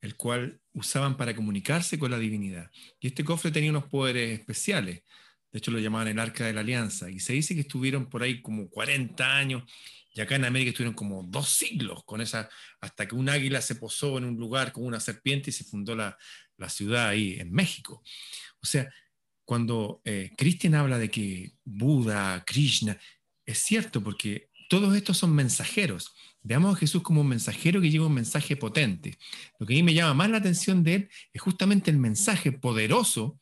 el 0.00 0.16
cual 0.16 0.60
usaban 0.72 1.16
para 1.16 1.34
comunicarse 1.34 1.98
con 1.98 2.10
la 2.10 2.18
divinidad. 2.18 2.70
Y 3.00 3.08
este 3.08 3.24
cofre 3.24 3.50
tenía 3.50 3.70
unos 3.70 3.84
poderes 3.84 4.38
especiales. 4.38 5.02
De 5.50 5.58
hecho, 5.58 5.70
lo 5.70 5.78
llamaban 5.78 6.08
el 6.08 6.18
Arca 6.18 6.44
de 6.44 6.52
la 6.52 6.60
Alianza. 6.60 7.10
Y 7.10 7.20
se 7.20 7.32
dice 7.32 7.54
que 7.54 7.62
estuvieron 7.62 8.10
por 8.10 8.22
ahí 8.22 8.42
como 8.42 8.68
40 8.68 9.36
años 9.36 9.62
y 10.14 10.20
acá 10.20 10.36
en 10.36 10.44
América 10.44 10.70
estuvieron 10.70 10.94
como 10.94 11.24
dos 11.24 11.48
siglos 11.48 12.04
con 12.04 12.20
esa, 12.20 12.48
hasta 12.80 13.06
que 13.06 13.16
un 13.16 13.28
águila 13.28 13.60
se 13.60 13.74
posó 13.74 14.16
en 14.16 14.24
un 14.24 14.36
lugar 14.36 14.70
con 14.70 14.86
una 14.86 15.00
serpiente 15.00 15.50
y 15.50 15.52
se 15.52 15.64
fundó 15.64 15.96
la, 15.96 16.16
ciudad 16.68 17.08
ahí 17.08 17.36
en 17.40 17.52
México. 17.52 18.02
O 18.64 18.66
sea, 18.66 18.90
cuando 19.44 20.00
eh, 20.06 20.30
Cristian 20.38 20.74
habla 20.74 20.98
de 20.98 21.10
que 21.10 21.52
Buda, 21.64 22.42
Krishna, 22.46 22.98
es 23.44 23.58
cierto 23.58 24.02
porque 24.02 24.48
todos 24.70 24.96
estos 24.96 25.18
son 25.18 25.34
mensajeros. 25.34 26.14
Veamos 26.42 26.74
a 26.74 26.78
Jesús 26.78 27.02
como 27.02 27.20
un 27.20 27.28
mensajero 27.28 27.78
que 27.82 27.90
lleva 27.90 28.06
un 28.06 28.14
mensaje 28.14 28.56
potente. 28.56 29.18
Lo 29.58 29.66
que 29.66 29.74
a 29.74 29.76
mí 29.76 29.82
me 29.82 29.92
llama 29.92 30.14
más 30.14 30.30
la 30.30 30.38
atención 30.38 30.82
de 30.82 30.94
él 30.94 31.10
es 31.30 31.42
justamente 31.42 31.90
el 31.90 31.98
mensaje 31.98 32.52
poderoso 32.52 33.38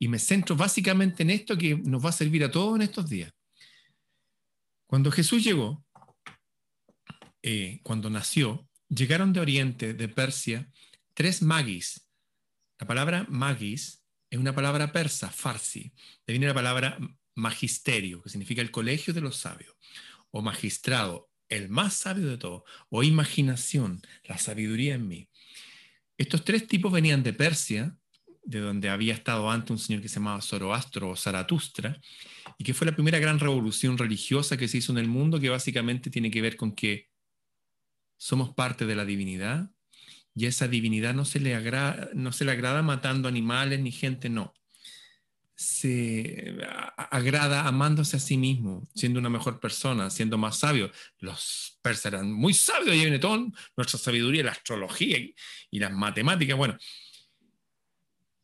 y 0.00 0.08
me 0.08 0.18
centro 0.18 0.56
básicamente 0.56 1.22
en 1.22 1.30
esto 1.30 1.56
que 1.56 1.76
nos 1.76 2.04
va 2.04 2.08
a 2.08 2.12
servir 2.12 2.42
a 2.42 2.50
todos 2.50 2.74
en 2.74 2.82
estos 2.82 3.08
días. 3.08 3.32
Cuando 4.88 5.12
Jesús 5.12 5.44
llegó, 5.44 5.86
eh, 7.40 7.78
cuando 7.84 8.10
nació, 8.10 8.68
llegaron 8.88 9.32
de 9.32 9.38
Oriente, 9.38 9.94
de 9.94 10.08
Persia, 10.08 10.68
tres 11.14 11.40
magis. 11.40 12.10
La 12.80 12.86
palabra 12.88 13.26
magis 13.28 14.03
es 14.34 14.40
una 14.40 14.54
palabra 14.54 14.90
persa, 14.90 15.30
farsi. 15.30 15.92
De 16.26 16.32
viene 16.32 16.48
la 16.48 16.54
palabra 16.54 16.98
magisterio, 17.36 18.20
que 18.20 18.30
significa 18.30 18.62
el 18.62 18.72
colegio 18.72 19.14
de 19.14 19.20
los 19.20 19.36
sabios, 19.36 19.76
o 20.32 20.42
magistrado, 20.42 21.30
el 21.48 21.68
más 21.68 21.94
sabio 21.94 22.28
de 22.28 22.36
todos, 22.36 22.64
o 22.90 23.04
imaginación, 23.04 24.02
la 24.24 24.36
sabiduría 24.38 24.96
en 24.96 25.06
mí. 25.06 25.28
Estos 26.18 26.44
tres 26.44 26.66
tipos 26.66 26.90
venían 26.90 27.22
de 27.22 27.32
Persia, 27.32 27.96
de 28.42 28.58
donde 28.58 28.88
había 28.88 29.14
estado 29.14 29.48
antes 29.48 29.70
un 29.70 29.78
señor 29.78 30.02
que 30.02 30.08
se 30.08 30.16
llamaba 30.16 30.42
Zoroastro 30.42 31.10
o 31.10 31.16
Zaratustra, 31.16 32.00
y 32.58 32.64
que 32.64 32.74
fue 32.74 32.86
la 32.86 32.94
primera 32.94 33.20
gran 33.20 33.38
revolución 33.38 33.96
religiosa 33.96 34.56
que 34.56 34.66
se 34.66 34.78
hizo 34.78 34.90
en 34.90 34.98
el 34.98 35.06
mundo, 35.06 35.38
que 35.38 35.48
básicamente 35.48 36.10
tiene 36.10 36.32
que 36.32 36.42
ver 36.42 36.56
con 36.56 36.72
que 36.72 37.08
somos 38.16 38.52
parte 38.52 38.84
de 38.84 38.96
la 38.96 39.04
divinidad, 39.04 39.70
y 40.34 40.46
esa 40.46 40.68
divinidad 40.68 41.14
no 41.14 41.24
se 41.24 41.40
le 41.40 41.54
agrada, 41.54 42.10
no 42.14 42.32
se 42.32 42.44
le 42.44 42.52
agrada 42.52 42.82
matando 42.82 43.28
animales 43.28 43.80
ni 43.80 43.92
gente, 43.92 44.28
no. 44.28 44.52
Se 45.56 46.56
agrada 46.96 47.68
amándose 47.68 48.16
a 48.16 48.20
sí 48.20 48.36
mismo, 48.36 48.82
siendo 48.94 49.20
una 49.20 49.30
mejor 49.30 49.60
persona, 49.60 50.10
siendo 50.10 50.36
más 50.36 50.58
sabio. 50.58 50.90
Los 51.20 51.78
persas 51.80 52.06
eran 52.06 52.32
muy 52.32 52.52
sabios, 52.54 52.96
y 52.96 53.18
toda 53.20 53.46
nuestra 53.76 53.98
sabiduría, 53.98 54.42
la 54.42 54.50
astrología 54.50 55.18
y 55.70 55.78
las 55.78 55.92
matemáticas. 55.92 56.56
Bueno, 56.56 56.76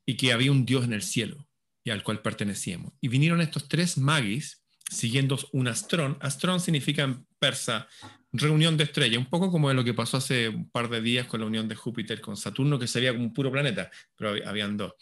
y 0.07 0.17
que 0.17 0.33
había 0.33 0.53
un 0.53 0.65
Dios 0.65 0.85
en 0.85 0.93
el 0.93 1.03
cielo 1.03 1.49
y 1.83 1.91
al 1.91 2.05
cual 2.05 2.23
pertenecíamos. 2.23 2.93
Y 3.01 3.09
vinieron 3.09 3.41
estos 3.41 3.69
tres 3.69 3.99
magis 3.99 4.63
siguiendo 4.91 5.39
un 5.53 5.69
astrón. 5.69 6.19
Astrón 6.21 6.61
significa 6.61 7.21
persa 7.41 7.89
reunión 8.33 8.77
de 8.77 8.85
estrellas, 8.85 9.19
un 9.19 9.27
poco 9.27 9.51
como 9.51 9.73
lo 9.73 9.83
que 9.83 9.95
pasó 9.95 10.19
hace 10.19 10.49
un 10.49 10.71
par 10.71 10.89
de 10.89 11.01
días 11.01 11.27
con 11.27 11.41
la 11.41 11.47
unión 11.47 11.67
de 11.67 11.75
Júpiter 11.75 12.21
con 12.21 12.37
Saturno, 12.37 12.79
que 12.79 12.87
se 12.87 13.01
veía 13.01 13.13
como 13.13 13.25
un 13.25 13.35
puro 13.35 13.51
planeta, 13.51 13.91
pero 14.17 14.37
habían 14.47 14.77
dos. 14.77 14.93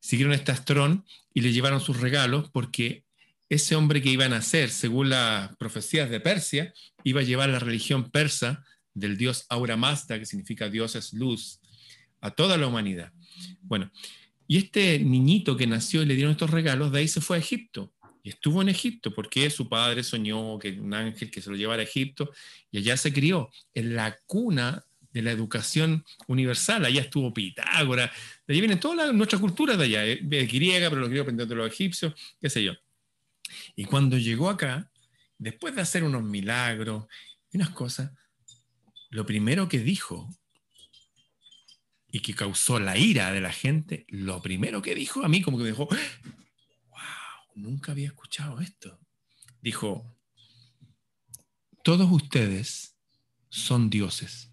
Siguieron 0.00 0.34
este 0.34 0.52
astrón 0.52 1.04
y 1.32 1.42
le 1.42 1.52
llevaron 1.52 1.80
sus 1.80 2.00
regalos 2.00 2.50
porque 2.50 3.04
ese 3.48 3.76
hombre 3.76 4.02
que 4.02 4.10
iba 4.10 4.24
a 4.24 4.28
nacer, 4.28 4.70
según 4.70 5.10
las 5.10 5.54
profecías 5.56 6.10
de 6.10 6.18
Persia, 6.18 6.72
iba 7.04 7.20
a 7.20 7.24
llevar 7.24 7.48
la 7.48 7.60
religión 7.60 8.10
persa 8.10 8.64
del 8.94 9.16
dios 9.16 9.46
Aura 9.48 9.76
Mazda, 9.76 10.18
que 10.18 10.26
significa 10.26 10.68
Dios 10.68 10.96
es 10.96 11.12
luz, 11.12 11.60
a 12.20 12.30
toda 12.30 12.56
la 12.56 12.66
humanidad. 12.66 13.12
Bueno, 13.60 13.92
y 14.48 14.58
este 14.58 14.98
niñito 14.98 15.56
que 15.56 15.66
nació 15.66 16.02
y 16.02 16.06
le 16.06 16.14
dieron 16.14 16.32
estos 16.32 16.50
regalos, 16.50 16.90
de 16.92 17.00
ahí 17.00 17.08
se 17.08 17.20
fue 17.20 17.36
a 17.36 17.40
Egipto. 17.40 17.92
Y 18.26 18.30
estuvo 18.30 18.60
en 18.60 18.68
Egipto 18.68 19.14
porque 19.14 19.48
su 19.50 19.68
padre 19.68 20.02
soñó 20.02 20.58
que 20.58 20.72
un 20.72 20.92
ángel 20.92 21.30
que 21.30 21.40
se 21.40 21.48
lo 21.48 21.54
llevara 21.54 21.82
a 21.82 21.84
Egipto 21.84 22.32
y 22.72 22.78
allá 22.78 22.96
se 22.96 23.12
crió, 23.12 23.52
en 23.72 23.94
la 23.94 24.18
cuna 24.26 24.84
de 25.12 25.22
la 25.22 25.30
educación 25.30 26.04
universal. 26.26 26.84
Allá 26.84 27.02
estuvo 27.02 27.32
Pitágoras, 27.32 28.10
de 28.44 28.52
allí 28.52 28.60
vienen 28.60 28.80
todas 28.80 29.14
nuestras 29.14 29.40
culturas 29.40 29.78
de 29.78 29.84
allá, 29.84 30.04
eh, 30.04 30.18
griega, 30.50 30.88
pero 30.90 31.02
lo 31.02 31.06
quería 31.06 31.22
aprender 31.22 31.46
de 31.46 31.54
los 31.54 31.70
egipcios, 31.70 32.14
qué 32.40 32.50
sé 32.50 32.64
yo. 32.64 32.72
Y 33.76 33.84
cuando 33.84 34.18
llegó 34.18 34.50
acá, 34.50 34.90
después 35.38 35.76
de 35.76 35.82
hacer 35.82 36.02
unos 36.02 36.24
milagros 36.24 37.04
y 37.52 37.58
unas 37.58 37.70
cosas, 37.70 38.10
lo 39.10 39.24
primero 39.24 39.68
que 39.68 39.78
dijo 39.78 40.28
y 42.10 42.18
que 42.18 42.34
causó 42.34 42.80
la 42.80 42.98
ira 42.98 43.30
de 43.30 43.40
la 43.40 43.52
gente, 43.52 44.04
lo 44.08 44.42
primero 44.42 44.82
que 44.82 44.96
dijo 44.96 45.24
a 45.24 45.28
mí, 45.28 45.42
como 45.42 45.58
que 45.58 45.62
me 45.62 45.70
dijo, 45.70 45.88
nunca 47.56 47.92
había 47.92 48.06
escuchado 48.06 48.60
esto. 48.60 49.00
Dijo, 49.60 50.16
todos 51.82 52.10
ustedes 52.10 52.96
son 53.48 53.90
dioses. 53.90 54.52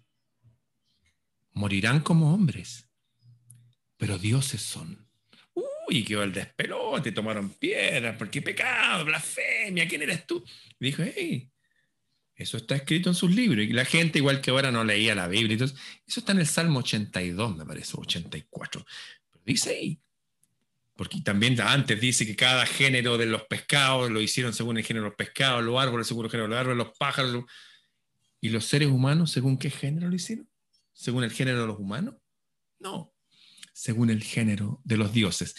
Morirán 1.52 2.00
como 2.00 2.34
hombres, 2.34 2.88
pero 3.96 4.18
dioses 4.18 4.62
son. 4.62 5.08
Uy, 5.54 6.04
quedó 6.04 6.22
el 6.22 6.32
despelote, 6.32 7.12
tomaron 7.12 7.50
piedras, 7.50 8.16
porque 8.16 8.42
pecado, 8.42 9.04
blasfemia, 9.04 9.86
¿quién 9.86 10.02
eres 10.02 10.26
tú? 10.26 10.44
dijo, 10.80 11.02
hey, 11.04 11.50
eso 12.34 12.56
está 12.56 12.74
escrito 12.74 13.08
en 13.08 13.14
sus 13.14 13.30
libros. 13.30 13.64
Y 13.64 13.72
la 13.72 13.84
gente, 13.84 14.18
igual 14.18 14.40
que 14.40 14.50
ahora, 14.50 14.72
no 14.72 14.82
leía 14.84 15.14
la 15.14 15.28
Biblia. 15.28 15.52
Entonces, 15.52 15.78
eso 16.06 16.20
está 16.20 16.32
en 16.32 16.40
el 16.40 16.46
Salmo 16.46 16.80
82, 16.80 17.56
me 17.56 17.64
parece, 17.64 17.92
84. 17.96 18.84
Pero 19.30 19.44
dice 19.44 19.70
ahí. 19.70 20.00
Porque 20.96 21.20
también 21.22 21.60
antes 21.60 22.00
dice 22.00 22.26
que 22.26 22.36
cada 22.36 22.66
género 22.66 23.18
de 23.18 23.26
los 23.26 23.44
pescados 23.44 24.10
lo 24.10 24.20
hicieron 24.20 24.52
según 24.52 24.78
el 24.78 24.84
género 24.84 25.04
de 25.04 25.10
los 25.10 25.16
pescados, 25.16 25.64
los 25.64 25.80
árboles 25.80 26.06
según 26.06 26.26
el 26.26 26.30
género 26.30 26.48
de 26.48 26.50
los 26.50 26.60
árboles, 26.60 26.78
los 26.86 26.96
pájaros. 26.96 27.44
¿Y 28.40 28.50
los 28.50 28.66
seres 28.66 28.88
humanos 28.88 29.32
según 29.32 29.58
qué 29.58 29.70
género 29.70 30.08
lo 30.08 30.14
hicieron? 30.14 30.48
¿Según 30.92 31.24
el 31.24 31.32
género 31.32 31.62
de 31.62 31.66
los 31.66 31.78
humanos? 31.78 32.14
No, 32.78 33.14
según 33.72 34.10
el 34.10 34.22
género 34.22 34.80
de 34.84 34.96
los 34.96 35.12
dioses. 35.12 35.54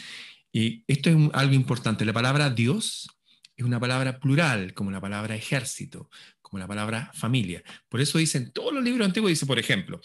Y 0.52 0.84
esto 0.88 1.10
es 1.10 1.18
algo 1.34 1.54
importante. 1.54 2.06
La 2.06 2.14
palabra 2.14 2.50
Dios 2.50 3.10
es 3.58 3.66
una 3.66 3.80
palabra 3.80 4.20
plural, 4.20 4.74
como 4.74 4.92
la 4.92 5.02
palabra 5.02 5.36
ejército, 5.36 6.10
como 6.42 6.60
la 6.60 6.68
palabra 6.68 7.12
familia. 7.14 7.64
Por 7.90 8.02
eso 8.02 8.18
dicen, 8.18 8.52
todos 8.52 8.74
los 8.74 8.84
libros 8.84 9.06
antiguos 9.06 9.30
dice, 9.30 9.46
por 9.46 9.60
ejemplo, 9.60 10.00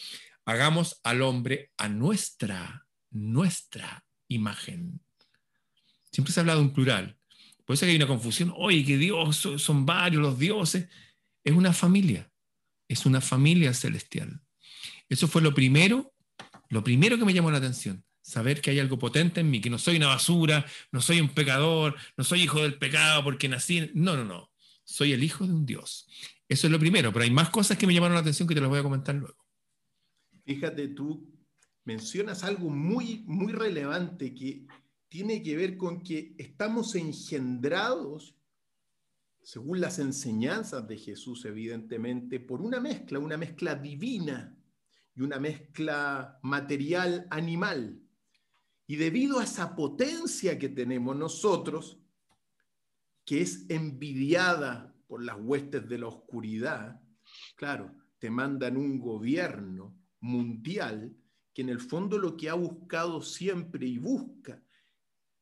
hagamos 0.44 1.00
al 1.04 1.22
hombre 1.22 1.70
a 1.76 1.88
nuestra, 1.88 2.86
nuestra 3.10 4.04
imagen. 4.28 5.00
Siempre 6.12 6.32
se 6.32 6.40
ha 6.40 6.42
hablado 6.42 6.60
en 6.60 6.72
plural. 6.72 7.16
Por 7.64 7.74
eso 7.74 7.86
hay 7.86 7.96
una 7.96 8.06
confusión, 8.06 8.52
oye, 8.56 8.84
que 8.84 8.98
Dios, 8.98 9.48
son 9.56 9.86
varios 9.86 10.22
los 10.22 10.38
dioses. 10.38 10.88
Es 11.44 11.54
una 11.54 11.72
familia, 11.72 12.30
es 12.88 13.06
una 13.06 13.20
familia 13.20 13.72
celestial. 13.74 14.40
Eso 15.08 15.28
fue 15.28 15.42
lo 15.42 15.54
primero, 15.54 16.12
lo 16.68 16.82
primero 16.84 17.18
que 17.18 17.24
me 17.24 17.32
llamó 17.32 17.50
la 17.50 17.58
atención 17.58 18.04
saber 18.30 18.60
que 18.60 18.70
hay 18.70 18.78
algo 18.78 18.98
potente 18.98 19.40
en 19.40 19.50
mí, 19.50 19.60
que 19.60 19.70
no 19.70 19.78
soy 19.78 19.96
una 19.96 20.06
basura, 20.06 20.64
no 20.92 21.00
soy 21.00 21.20
un 21.20 21.30
pecador, 21.30 21.96
no 22.16 22.24
soy 22.24 22.42
hijo 22.42 22.62
del 22.62 22.78
pecado 22.78 23.24
porque 23.24 23.48
nací. 23.48 23.90
No, 23.94 24.16
no, 24.16 24.24
no. 24.24 24.50
Soy 24.84 25.12
el 25.12 25.24
hijo 25.24 25.46
de 25.46 25.52
un 25.52 25.66
Dios. 25.66 26.08
Eso 26.48 26.66
es 26.66 26.72
lo 26.72 26.78
primero, 26.78 27.12
pero 27.12 27.24
hay 27.24 27.30
más 27.30 27.50
cosas 27.50 27.76
que 27.76 27.86
me 27.86 27.94
llamaron 27.94 28.14
la 28.14 28.20
atención 28.20 28.48
que 28.48 28.54
te 28.54 28.60
las 28.60 28.70
voy 28.70 28.78
a 28.78 28.84
comentar 28.84 29.14
luego. 29.14 29.36
Fíjate, 30.44 30.88
tú 30.88 31.28
mencionas 31.84 32.44
algo 32.44 32.70
muy, 32.70 33.22
muy 33.26 33.52
relevante 33.52 34.34
que 34.34 34.66
tiene 35.10 35.42
que 35.42 35.56
ver 35.56 35.76
con 35.76 36.02
que 36.02 36.36
estamos 36.38 36.94
engendrados, 36.94 38.36
según 39.42 39.80
las 39.80 39.98
enseñanzas 39.98 40.86
de 40.86 40.96
Jesús, 40.96 41.44
evidentemente, 41.44 42.38
por 42.38 42.62
una 42.62 42.78
mezcla, 42.78 43.18
una 43.18 43.36
mezcla 43.36 43.74
divina 43.74 44.56
y 45.16 45.22
una 45.22 45.40
mezcla 45.40 46.38
material-animal. 46.42 48.00
Y 48.86 48.96
debido 48.96 49.40
a 49.40 49.44
esa 49.44 49.74
potencia 49.74 50.56
que 50.58 50.68
tenemos 50.68 51.16
nosotros, 51.16 51.98
que 53.24 53.42
es 53.42 53.68
envidiada 53.68 54.94
por 55.08 55.24
las 55.24 55.36
huestes 55.40 55.88
de 55.88 55.98
la 55.98 56.06
oscuridad, 56.06 57.02
claro, 57.56 57.92
te 58.20 58.30
mandan 58.30 58.76
un 58.76 59.00
gobierno 59.00 59.98
mundial 60.20 61.16
que 61.52 61.62
en 61.62 61.70
el 61.70 61.80
fondo 61.80 62.16
lo 62.16 62.36
que 62.36 62.48
ha 62.48 62.54
buscado 62.54 63.20
siempre 63.22 63.86
y 63.86 63.98
busca 63.98 64.62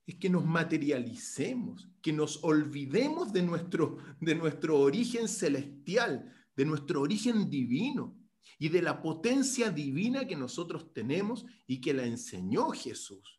es 0.08 0.14
que 0.14 0.30
nos 0.30 0.46
materialicemos, 0.46 1.86
que 2.00 2.14
nos 2.14 2.42
olvidemos 2.42 3.30
de 3.30 3.42
nuestro, 3.42 3.98
de 4.22 4.34
nuestro 4.34 4.80
origen 4.80 5.28
celestial, 5.28 6.34
de 6.56 6.64
nuestro 6.64 7.02
origen 7.02 7.50
divino 7.50 8.18
y 8.58 8.70
de 8.70 8.80
la 8.80 9.02
potencia 9.02 9.70
divina 9.70 10.26
que 10.26 10.34
nosotros 10.34 10.94
tenemos 10.94 11.44
y 11.66 11.82
que 11.82 11.92
la 11.92 12.06
enseñó 12.06 12.70
Jesús. 12.70 13.38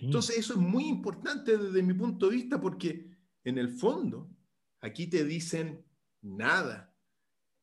Entonces 0.00 0.38
eso 0.38 0.54
es 0.54 0.58
muy 0.58 0.88
importante 0.88 1.56
desde 1.56 1.84
mi 1.84 1.94
punto 1.94 2.28
de 2.28 2.34
vista 2.34 2.60
porque 2.60 3.08
en 3.44 3.56
el 3.56 3.68
fondo 3.68 4.28
aquí 4.80 5.06
te 5.06 5.24
dicen 5.24 5.86
nada, 6.20 6.92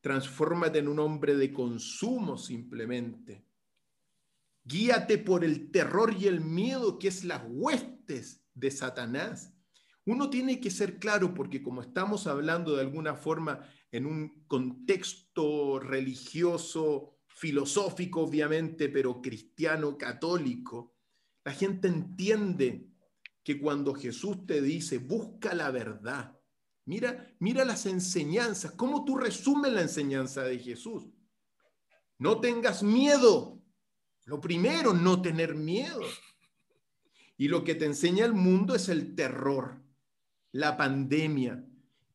transfórmate 0.00 0.78
en 0.78 0.88
un 0.88 0.98
hombre 0.98 1.36
de 1.36 1.52
consumo 1.52 2.38
simplemente. 2.38 3.44
Guíate 4.64 5.18
por 5.18 5.44
el 5.44 5.70
terror 5.70 6.16
y 6.18 6.26
el 6.26 6.40
miedo 6.40 6.98
que 6.98 7.08
es 7.08 7.22
las 7.22 7.42
huestes 7.46 8.44
de 8.56 8.70
Satanás. 8.72 9.52
Uno 10.04 10.30
tiene 10.30 10.60
que 10.60 10.70
ser 10.70 10.98
claro 10.98 11.34
porque 11.34 11.62
como 11.62 11.82
estamos 11.82 12.26
hablando 12.26 12.74
de 12.74 12.82
alguna 12.82 13.14
forma 13.14 13.68
en 13.92 14.06
un 14.06 14.44
contexto 14.46 15.78
religioso, 15.78 17.18
filosófico 17.26 18.22
obviamente, 18.22 18.88
pero 18.88 19.20
cristiano, 19.20 19.96
católico, 19.96 20.96
la 21.44 21.52
gente 21.52 21.88
entiende 21.88 22.88
que 23.44 23.60
cuando 23.60 23.94
Jesús 23.94 24.46
te 24.46 24.60
dice, 24.60 24.98
busca 24.98 25.54
la 25.54 25.70
verdad, 25.70 26.36
mira, 26.86 27.32
mira 27.38 27.64
las 27.64 27.86
enseñanzas, 27.86 28.72
¿cómo 28.72 29.04
tú 29.04 29.16
resumes 29.16 29.72
la 29.72 29.82
enseñanza 29.82 30.42
de 30.42 30.58
Jesús? 30.58 31.04
No 32.18 32.40
tengas 32.40 32.82
miedo. 32.82 33.62
Lo 34.24 34.40
primero, 34.40 34.92
no 34.92 35.22
tener 35.22 35.54
miedo. 35.54 36.00
Y 37.36 37.48
lo 37.48 37.64
que 37.64 37.74
te 37.74 37.84
enseña 37.84 38.24
el 38.24 38.32
mundo 38.32 38.74
es 38.74 38.88
el 38.88 39.14
terror, 39.14 39.82
la 40.52 40.76
pandemia. 40.76 41.66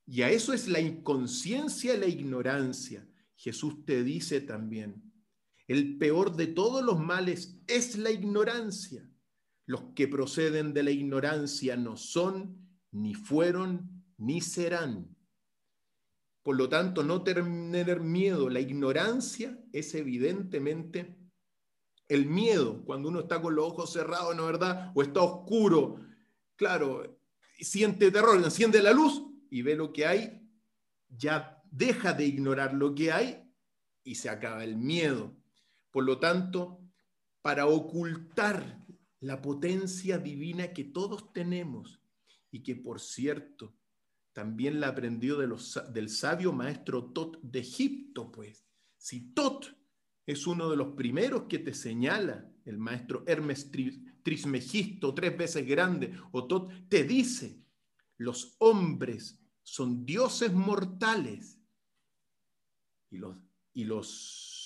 Y 0.08 0.24
a 0.24 0.30
eso 0.30 0.54
es 0.54 0.68
la 0.68 0.80
inconsciencia 0.80 1.96
y 1.96 2.00
la 2.00 2.08
ignorancia. 2.08 3.08
Jesús 3.36 3.86
te 3.86 4.04
dice 4.04 4.42
también, 4.42 5.12
el 5.68 5.98
peor 5.98 6.36
de 6.36 6.48
todos 6.48 6.84
los 6.84 7.00
males 7.00 7.58
es 7.68 7.98
la 7.98 8.12
ignorancia. 8.12 9.10
Los 9.66 9.84
que 9.96 10.08
proceden 10.08 10.74
de 10.74 10.84
la 10.84 10.92
ignorancia 10.92 11.78
no 11.78 11.96
son, 11.96 12.68
ni 12.92 13.14
fueron, 13.14 14.04
ni 14.18 14.42
serán. 14.42 15.16
Por 16.44 16.58
lo 16.58 16.68
tanto, 16.68 17.04
no 17.04 17.24
tener 17.24 18.00
miedo, 18.02 18.50
la 18.50 18.60
ignorancia 18.60 19.64
es 19.72 19.94
evidentemente 19.94 21.21
el 22.12 22.26
miedo, 22.26 22.84
cuando 22.84 23.08
uno 23.08 23.22
está 23.22 23.42
con 23.42 23.56
los 23.56 23.66
ojos 23.66 23.94
cerrados, 23.94 24.36
¿no 24.36 24.46
verdad? 24.46 24.92
O 24.94 25.02
está 25.02 25.22
oscuro, 25.22 25.98
claro, 26.58 27.18
siente 27.58 28.12
terror, 28.12 28.36
enciende 28.36 28.82
la 28.82 28.92
luz 28.92 29.24
y 29.50 29.62
ve 29.62 29.78
lo 29.78 29.94
que 29.94 30.06
hay, 30.06 30.46
ya 31.08 31.64
deja 31.72 32.12
de 32.12 32.26
ignorar 32.26 32.74
lo 32.74 32.94
que 32.94 33.14
hay 33.14 33.50
y 34.04 34.16
se 34.16 34.28
acaba 34.28 34.66
el 34.66 34.76
miedo. 34.76 35.38
Por 35.90 36.04
lo 36.04 36.20
tanto, 36.20 36.82
para 37.42 37.66
ocultar 37.68 38.86
la 39.22 39.42
potencia 39.42 40.18
divina 40.18 40.74
que 40.74 40.84
todos 40.84 41.32
tenemos 41.32 42.02
y 42.52 42.62
que, 42.62 42.76
por 42.76 43.00
cierto, 43.00 43.74
también 44.34 44.82
la 44.82 44.90
aprendió 44.90 45.38
de 45.38 45.48
los, 45.48 45.80
del 45.94 46.10
sabio 46.10 46.52
maestro 46.52 47.06
Tot 47.14 47.42
de 47.42 47.60
Egipto, 47.60 48.30
pues. 48.34 48.66
Si 48.98 49.34
Tot 49.34 49.81
es 50.32 50.48
uno 50.48 50.70
de 50.70 50.78
los 50.78 50.90
primeros 50.96 51.44
que 51.44 51.60
te 51.60 51.74
señala, 51.74 52.50
el 52.66 52.78
maestro 52.78 53.24
Hermes 53.28 53.72
Trismegisto, 54.24 55.14
tres 55.14 55.38
veces 55.38 55.68
grande, 55.68 56.14
o 56.32 56.48
Tot, 56.48 56.72
te 56.88 57.04
dice, 57.04 57.64
los 58.18 58.56
hombres 58.60 59.40
son 59.64 60.06
dioses 60.06 60.54
mortales 60.54 61.60
y 63.10 63.18
los, 63.18 63.38
y 63.74 63.84
los 63.86 64.62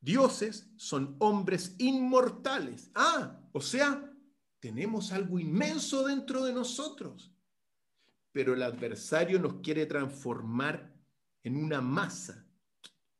Dioses 0.00 0.70
son 0.76 1.16
hombres 1.18 1.74
inmortales. 1.78 2.90
Ah, 2.94 3.40
o 3.52 3.60
sea, 3.60 4.12
tenemos 4.60 5.12
algo 5.12 5.38
inmenso 5.38 6.06
dentro 6.06 6.44
de 6.44 6.52
nosotros. 6.52 7.32
Pero 8.32 8.54
el 8.54 8.62
adversario 8.62 9.40
nos 9.40 9.54
quiere 9.54 9.86
transformar 9.86 10.94
en 11.42 11.56
una 11.56 11.80
masa, 11.80 12.46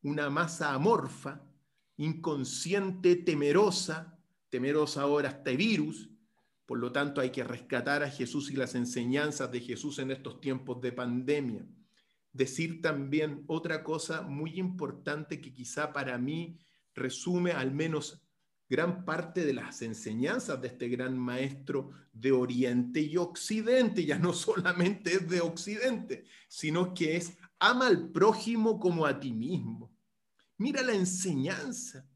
una 0.02 0.30
masa 0.30 0.72
amorfa, 0.74 1.42
inconsciente, 1.96 3.16
temerosa, 3.16 4.18
temerosa 4.48 5.02
ahora 5.02 5.28
hasta 5.30 5.50
virus. 5.52 6.10
Por 6.66 6.78
lo 6.78 6.92
tanto, 6.92 7.20
hay 7.20 7.30
que 7.30 7.44
rescatar 7.44 8.02
a 8.02 8.10
Jesús 8.10 8.50
y 8.50 8.56
las 8.56 8.74
enseñanzas 8.74 9.50
de 9.50 9.60
Jesús 9.60 9.98
en 9.98 10.10
estos 10.10 10.40
tiempos 10.40 10.80
de 10.80 10.92
pandemia. 10.92 11.66
Decir 12.32 12.82
también 12.82 13.44
otra 13.46 13.82
cosa 13.82 14.22
muy 14.22 14.58
importante 14.58 15.40
que 15.40 15.52
quizá 15.52 15.92
para 15.92 16.18
mí 16.18 16.60
resume 16.94 17.52
al 17.52 17.72
menos 17.72 18.27
gran 18.68 19.04
parte 19.04 19.44
de 19.44 19.54
las 19.54 19.82
enseñanzas 19.82 20.60
de 20.60 20.68
este 20.68 20.88
gran 20.88 21.18
maestro 21.18 21.90
de 22.12 22.32
Oriente 22.32 23.00
y 23.00 23.16
Occidente. 23.16 24.04
Ya 24.04 24.18
no 24.18 24.32
solamente 24.34 25.14
es 25.14 25.28
de 25.28 25.40
Occidente, 25.40 26.24
sino 26.48 26.92
que 26.92 27.16
es 27.16 27.36
ama 27.58 27.86
al 27.86 28.10
prójimo 28.10 28.78
como 28.78 29.06
a 29.06 29.18
ti 29.18 29.32
mismo. 29.32 29.96
Mira 30.58 30.82
la 30.82 30.92
enseñanza. 30.92 32.06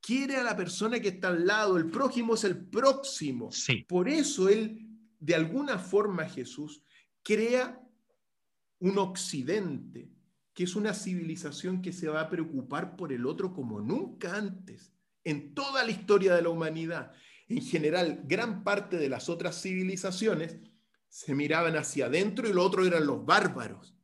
Quiere 0.00 0.36
a 0.36 0.42
la 0.42 0.56
persona 0.56 0.98
que 0.98 1.08
está 1.08 1.28
al 1.28 1.46
lado. 1.46 1.76
El 1.76 1.90
prójimo 1.90 2.34
es 2.34 2.44
el 2.44 2.56
próximo. 2.56 3.50
Por 3.86 4.08
eso 4.08 4.48
él, 4.48 4.88
de 5.18 5.34
alguna 5.34 5.78
forma, 5.78 6.24
Jesús, 6.24 6.82
crea 7.22 7.78
un 8.78 8.96
occidente 8.96 10.10
que 10.54 10.64
es 10.64 10.74
una 10.74 10.94
civilización 10.94 11.82
que 11.82 11.92
se 11.92 12.08
va 12.08 12.22
a 12.22 12.30
preocupar 12.30 12.96
por 12.96 13.12
el 13.12 13.26
otro 13.26 13.52
como 13.52 13.80
nunca 13.80 14.36
antes, 14.36 14.92
en 15.24 15.54
toda 15.54 15.84
la 15.84 15.90
historia 15.90 16.34
de 16.34 16.42
la 16.42 16.48
humanidad. 16.48 17.12
En 17.48 17.62
general, 17.62 18.22
gran 18.24 18.62
parte 18.64 18.96
de 18.96 19.08
las 19.08 19.28
otras 19.28 19.60
civilizaciones 19.60 20.56
se 21.08 21.34
miraban 21.34 21.76
hacia 21.76 22.06
adentro 22.06 22.48
y 22.48 22.52
lo 22.52 22.64
otro 22.64 22.86
eran 22.86 23.06
los 23.06 23.26
bárbaros. 23.26 23.94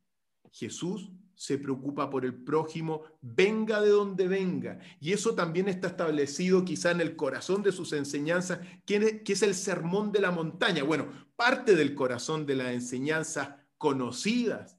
Jesús 0.51 1.11
se 1.37 1.59
preocupa 1.59 2.09
por 2.09 2.25
el 2.25 2.35
prójimo, 2.35 3.05
venga 3.21 3.81
de 3.81 3.91
donde 3.91 4.27
venga. 4.27 4.81
Y 5.01 5.13
eso 5.13 5.35
también 5.35 5.69
está 5.69 5.89
establecido 5.89 6.65
quizá 6.65 6.91
en 6.91 7.03
el 7.03 7.15
corazón 7.15 7.63
de 7.63 7.73
sus 7.73 7.93
enseñanzas, 7.93 8.61
que 8.87 9.23
es 9.27 9.43
el 9.43 9.55
sermón 9.55 10.13
de 10.13 10.21
la 10.21 10.31
montaña. 10.31 10.83
Bueno, 10.83 11.09
parte 11.37 11.77
del 11.77 11.95
corazón 11.95 12.47
de 12.47 12.57
las 12.57 12.73
enseñanzas 12.73 13.51
conocidas. 13.77 14.79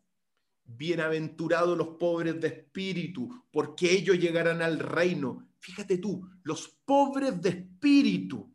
Bienaventurados 0.66 1.78
los 1.78 1.90
pobres 2.00 2.42
de 2.42 2.48
espíritu, 2.48 3.46
porque 3.52 3.92
ellos 3.92 4.20
llegarán 4.20 4.62
al 4.62 4.80
reino. 4.80 5.48
Fíjate 5.68 5.98
tú, 5.98 6.26
los 6.44 6.70
pobres 6.86 7.42
de 7.42 7.50
espíritu. 7.50 8.50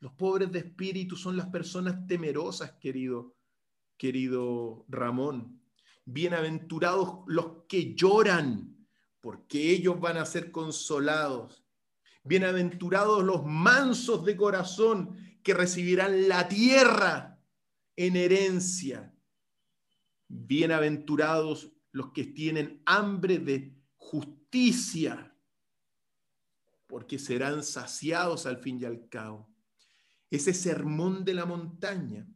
Los 0.00 0.12
pobres 0.12 0.52
de 0.52 0.58
espíritu 0.58 1.16
son 1.16 1.34
las 1.34 1.46
personas 1.46 2.06
temerosas, 2.06 2.72
querido, 2.72 3.34
querido 3.96 4.84
Ramón 4.86 5.62
Bienaventurados 6.04 7.20
los 7.26 7.64
que 7.66 7.94
lloran, 7.94 8.86
porque 9.22 9.70
ellos 9.70 9.98
van 9.98 10.18
a 10.18 10.26
ser 10.26 10.52
consolados. 10.52 11.64
Bienaventurados 12.22 13.24
los 13.24 13.42
mansos 13.46 14.22
de 14.26 14.36
corazón, 14.36 15.16
que 15.42 15.54
recibirán 15.54 16.28
la 16.28 16.48
tierra 16.48 17.40
en 17.96 18.14
herencia. 18.14 19.14
Bienaventurados 20.28 21.72
los 21.92 22.12
que 22.12 22.24
tienen 22.24 22.82
hambre 22.84 23.38
de 23.38 23.74
justicia, 23.96 25.34
porque 26.86 27.18
serán 27.18 27.62
saciados 27.62 28.46
al 28.46 28.58
fin 28.58 28.80
y 28.80 28.84
al 28.84 29.08
cabo. 29.08 29.48
Ese 30.30 30.52
sermón 30.54 31.24
de 31.24 31.34
la 31.34 31.46
montaña. 31.46 32.26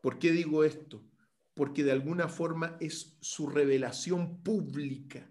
¿Por 0.00 0.18
qué 0.18 0.32
digo 0.32 0.64
esto? 0.64 1.04
porque 1.54 1.84
de 1.84 1.92
alguna 1.92 2.28
forma 2.28 2.76
es 2.80 3.16
su 3.20 3.46
revelación 3.46 4.42
pública. 4.42 5.30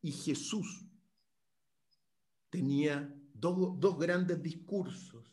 Y 0.00 0.12
Jesús 0.12 0.86
tenía 2.50 3.12
dos, 3.32 3.98
grandes 3.98 4.40
discursos. 4.42 5.26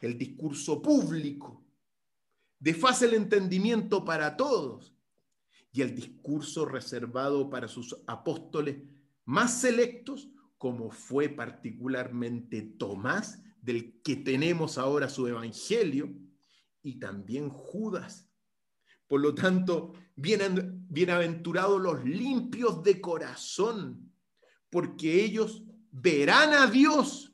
El 0.00 0.18
discurso 0.18 0.80
público, 0.82 1.64
de 2.58 2.74
fácil 2.74 3.14
entendimiento 3.14 4.04
para 4.04 4.36
todos, 4.36 4.94
y 5.72 5.82
el 5.82 5.94
discurso 5.94 6.64
reservado 6.64 7.50
para 7.50 7.68
sus 7.68 7.94
apóstoles 8.06 8.82
más 9.26 9.60
selectos, 9.60 10.30
como 10.58 10.90
fue 10.90 11.28
particularmente 11.28 12.62
Tomás, 12.62 13.42
del 13.60 14.00
que 14.02 14.16
tenemos 14.16 14.78
ahora 14.78 15.08
su 15.08 15.26
evangelio, 15.26 16.14
y 16.82 16.98
también 16.98 17.48
Judas, 17.50 18.30
por 19.08 19.20
lo 19.20 19.34
tanto, 19.34 19.92
bienaventurados 20.16 21.80
los 21.80 22.04
limpios 22.04 22.82
de 22.82 23.00
corazón, 23.00 24.12
porque 24.70 25.24
ellos 25.24 25.62
verán 25.90 26.52
a 26.52 26.66
Dios. 26.66 27.32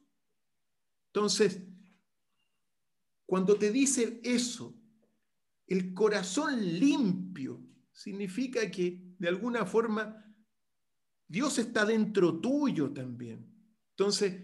Entonces, 1.07 1.63
cuando 3.27 3.57
te 3.57 3.71
dicen 3.71 4.21
eso, 4.23 4.75
el 5.67 5.95
corazón 5.95 6.79
limpio 6.79 7.63
significa 7.93 8.71
que 8.71 9.01
de 9.19 9.29
alguna 9.29 9.65
forma 9.65 10.22
Dios 11.33 11.57
está 11.57 11.87
dentro 11.87 12.41
tuyo 12.41 12.93
también. 12.93 13.51
Entonces, 13.93 14.43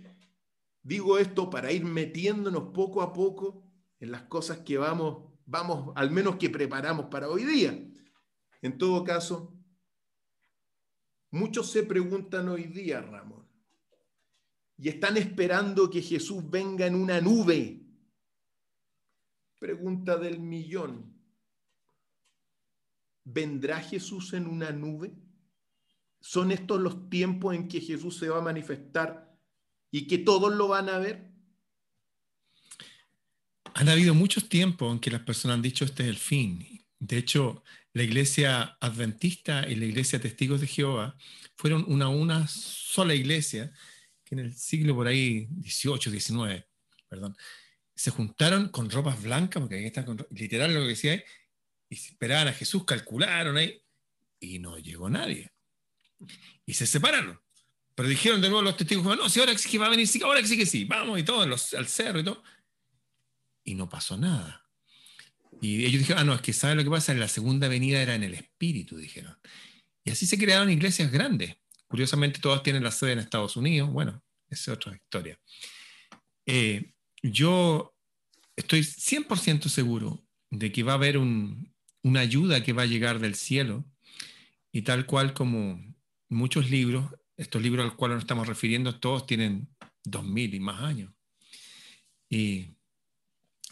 digo 0.83 1.18
esto 1.18 1.51
para 1.51 1.70
ir 1.70 1.85
metiéndonos 1.85 2.72
poco 2.72 3.03
a 3.03 3.12
poco 3.12 3.62
en 4.01 4.11
las 4.11 4.22
cosas 4.22 4.61
que 4.61 4.79
vamos 4.79 5.29
vamos, 5.44 5.92
al 5.96 6.11
menos 6.11 6.37
que 6.37 6.48
preparamos 6.48 7.07
para 7.11 7.29
hoy 7.29 7.44
día. 7.44 7.79
En 8.62 8.79
todo 8.79 9.05
caso, 9.05 9.55
muchos 11.31 11.70
se 11.70 11.83
preguntan 11.83 12.48
hoy 12.48 12.64
día, 12.64 13.03
Ramón, 13.03 13.46
y 14.79 14.88
están 14.88 15.18
esperando 15.18 15.90
que 15.90 16.01
Jesús 16.01 16.48
venga 16.48 16.87
en 16.87 16.94
una 16.94 17.20
nube. 17.20 17.83
Pregunta 19.59 20.16
del 20.16 20.40
millón. 20.40 21.14
¿Vendrá 23.24 23.79
Jesús 23.79 24.33
en 24.33 24.46
una 24.46 24.70
nube? 24.70 25.28
¿Son 26.29 26.53
estos 26.53 26.79
los 26.79 27.09
tiempos 27.09 27.55
en 27.55 27.69
que 27.69 27.81
Jesús 27.81 28.19
se 28.19 28.29
va 28.29 28.37
a 28.37 28.43
manifestar 28.43 29.35
y 29.91 30.07
que 30.07 30.19
todos 30.19 30.55
lo 30.55 30.69
van 30.69 30.91
a 30.91 30.99
ver? 30.99 31.33
Han 33.73 33.88
habido 33.88 34.12
muchos 34.12 34.47
tiempos 34.47 34.93
en 34.93 34.99
que 34.99 35.11
las 35.11 35.23
personas 35.23 35.55
han 35.55 35.62
dicho 35.62 35.87
este 35.87 36.03
es 36.03 36.11
el 36.11 36.19
fin. 36.19 36.85
De 36.99 37.17
hecho, 37.17 37.64
la 37.95 38.03
iglesia 38.03 38.77
adventista 38.79 39.67
y 39.67 39.77
la 39.77 39.87
iglesia 39.87 40.21
testigos 40.21 40.61
de 40.61 40.67
Jehová 40.67 41.17
fueron 41.57 41.87
una, 41.88 42.47
sola 42.47 43.14
iglesia 43.14 43.73
que 44.23 44.35
en 44.35 44.41
el 44.41 44.55
siglo 44.55 44.95
por 44.95 45.07
ahí 45.07 45.47
18, 45.49 46.11
19, 46.11 46.69
perdón, 47.09 47.38
se 47.95 48.11
juntaron 48.11 48.69
con 48.69 48.91
ropas 48.91 49.23
blancas, 49.23 49.62
porque 49.62 49.77
ahí 49.77 49.87
están 49.87 50.05
con, 50.05 50.27
literal 50.33 50.75
lo 50.75 50.83
que 50.83 50.88
decía, 50.88 51.25
y 51.88 51.95
esperaban 51.95 52.49
a 52.49 52.53
Jesús, 52.53 52.85
calcularon 52.85 53.57
ahí, 53.57 53.83
y 54.38 54.59
no 54.59 54.77
llegó 54.77 55.09
nadie. 55.09 55.51
Y 56.67 56.75
se 56.75 56.87
separaron. 56.87 57.41
Pero 57.95 58.09
dijeron 58.09 58.41
de 58.41 58.49
nuevo 58.49 58.63
los 58.63 58.77
testigos, 58.77 59.17
no, 59.17 59.29
si 59.29 59.41
ahora 59.41 59.57
sí 59.59 59.69
que 59.69 59.79
va 59.79 59.87
a 59.87 59.91
venir, 59.91 60.07
sí, 60.07 60.21
ahora 60.23 60.45
sí 60.47 60.57
que 60.57 60.67
sí, 60.67 60.85
vamos 60.85 61.19
y 61.19 61.25
todos 61.25 61.75
al 61.75 61.89
cerro 61.89 62.21
y 62.21 62.25
todo 62.25 62.43
y 63.69 63.75
no 63.75 63.89
pasó 63.89 64.17
nada. 64.17 64.65
Y 65.61 65.85
ellos 65.85 66.01
dijeron, 66.01 66.23
ah, 66.23 66.25
no, 66.25 66.35
es 66.35 66.41
que 66.41 66.55
¿saben 66.55 66.79
lo 66.79 66.85
que 66.85 66.91
pasa? 66.91 67.13
En 67.13 67.21
la 67.21 67.29
segunda 67.29 67.69
venida 67.69 68.01
era 68.01 68.15
en 68.15 68.23
el 68.23 68.33
espíritu, 68.33 68.97
dijeron. 68.97 69.37
Y 70.05 70.11
así 70.11 70.27
se 70.27 70.39
crearon 70.39 70.71
iglesias 70.71 71.13
grandes. 71.13 71.57
Curiosamente, 71.87 72.41
todas 72.41 72.63
tienen 72.63 72.83
la 72.83 72.91
sede 72.91 73.13
en 73.13 73.19
Estados 73.19 73.57
Unidos. 73.57 73.91
Bueno, 73.91 74.23
esa 74.49 74.73
es 74.73 74.77
otra 74.77 74.95
historia. 74.95 75.39
Eh, 76.47 76.95
yo 77.23 77.95
estoy 78.57 78.81
100% 78.81 79.69
seguro 79.69 80.25
de 80.51 80.73
que 80.73 80.83
va 80.83 80.93
a 80.93 80.97
haber 80.97 81.19
una 81.19 82.21
ayuda 82.21 82.63
que 82.63 82.73
va 82.73 82.83
a 82.83 82.87
llegar 82.87 83.19
del 83.19 83.35
cielo 83.35 83.85
y 84.73 84.83
tal 84.83 85.05
cual 85.05 85.35
como 85.35 85.85
muchos 86.29 86.71
libros, 86.71 87.11
estos 87.37 87.62
libros 87.62 87.85
a 87.85 87.87
los 87.87 87.97
cuales 87.97 88.17
nos 88.17 88.25
estamos 88.25 88.47
refiriendo, 88.47 88.99
todos 88.99 89.27
tienen 89.27 89.69
2000 90.05 90.55
y 90.55 90.61
más 90.61 90.83
años. 90.83 91.12
Y 92.29 92.75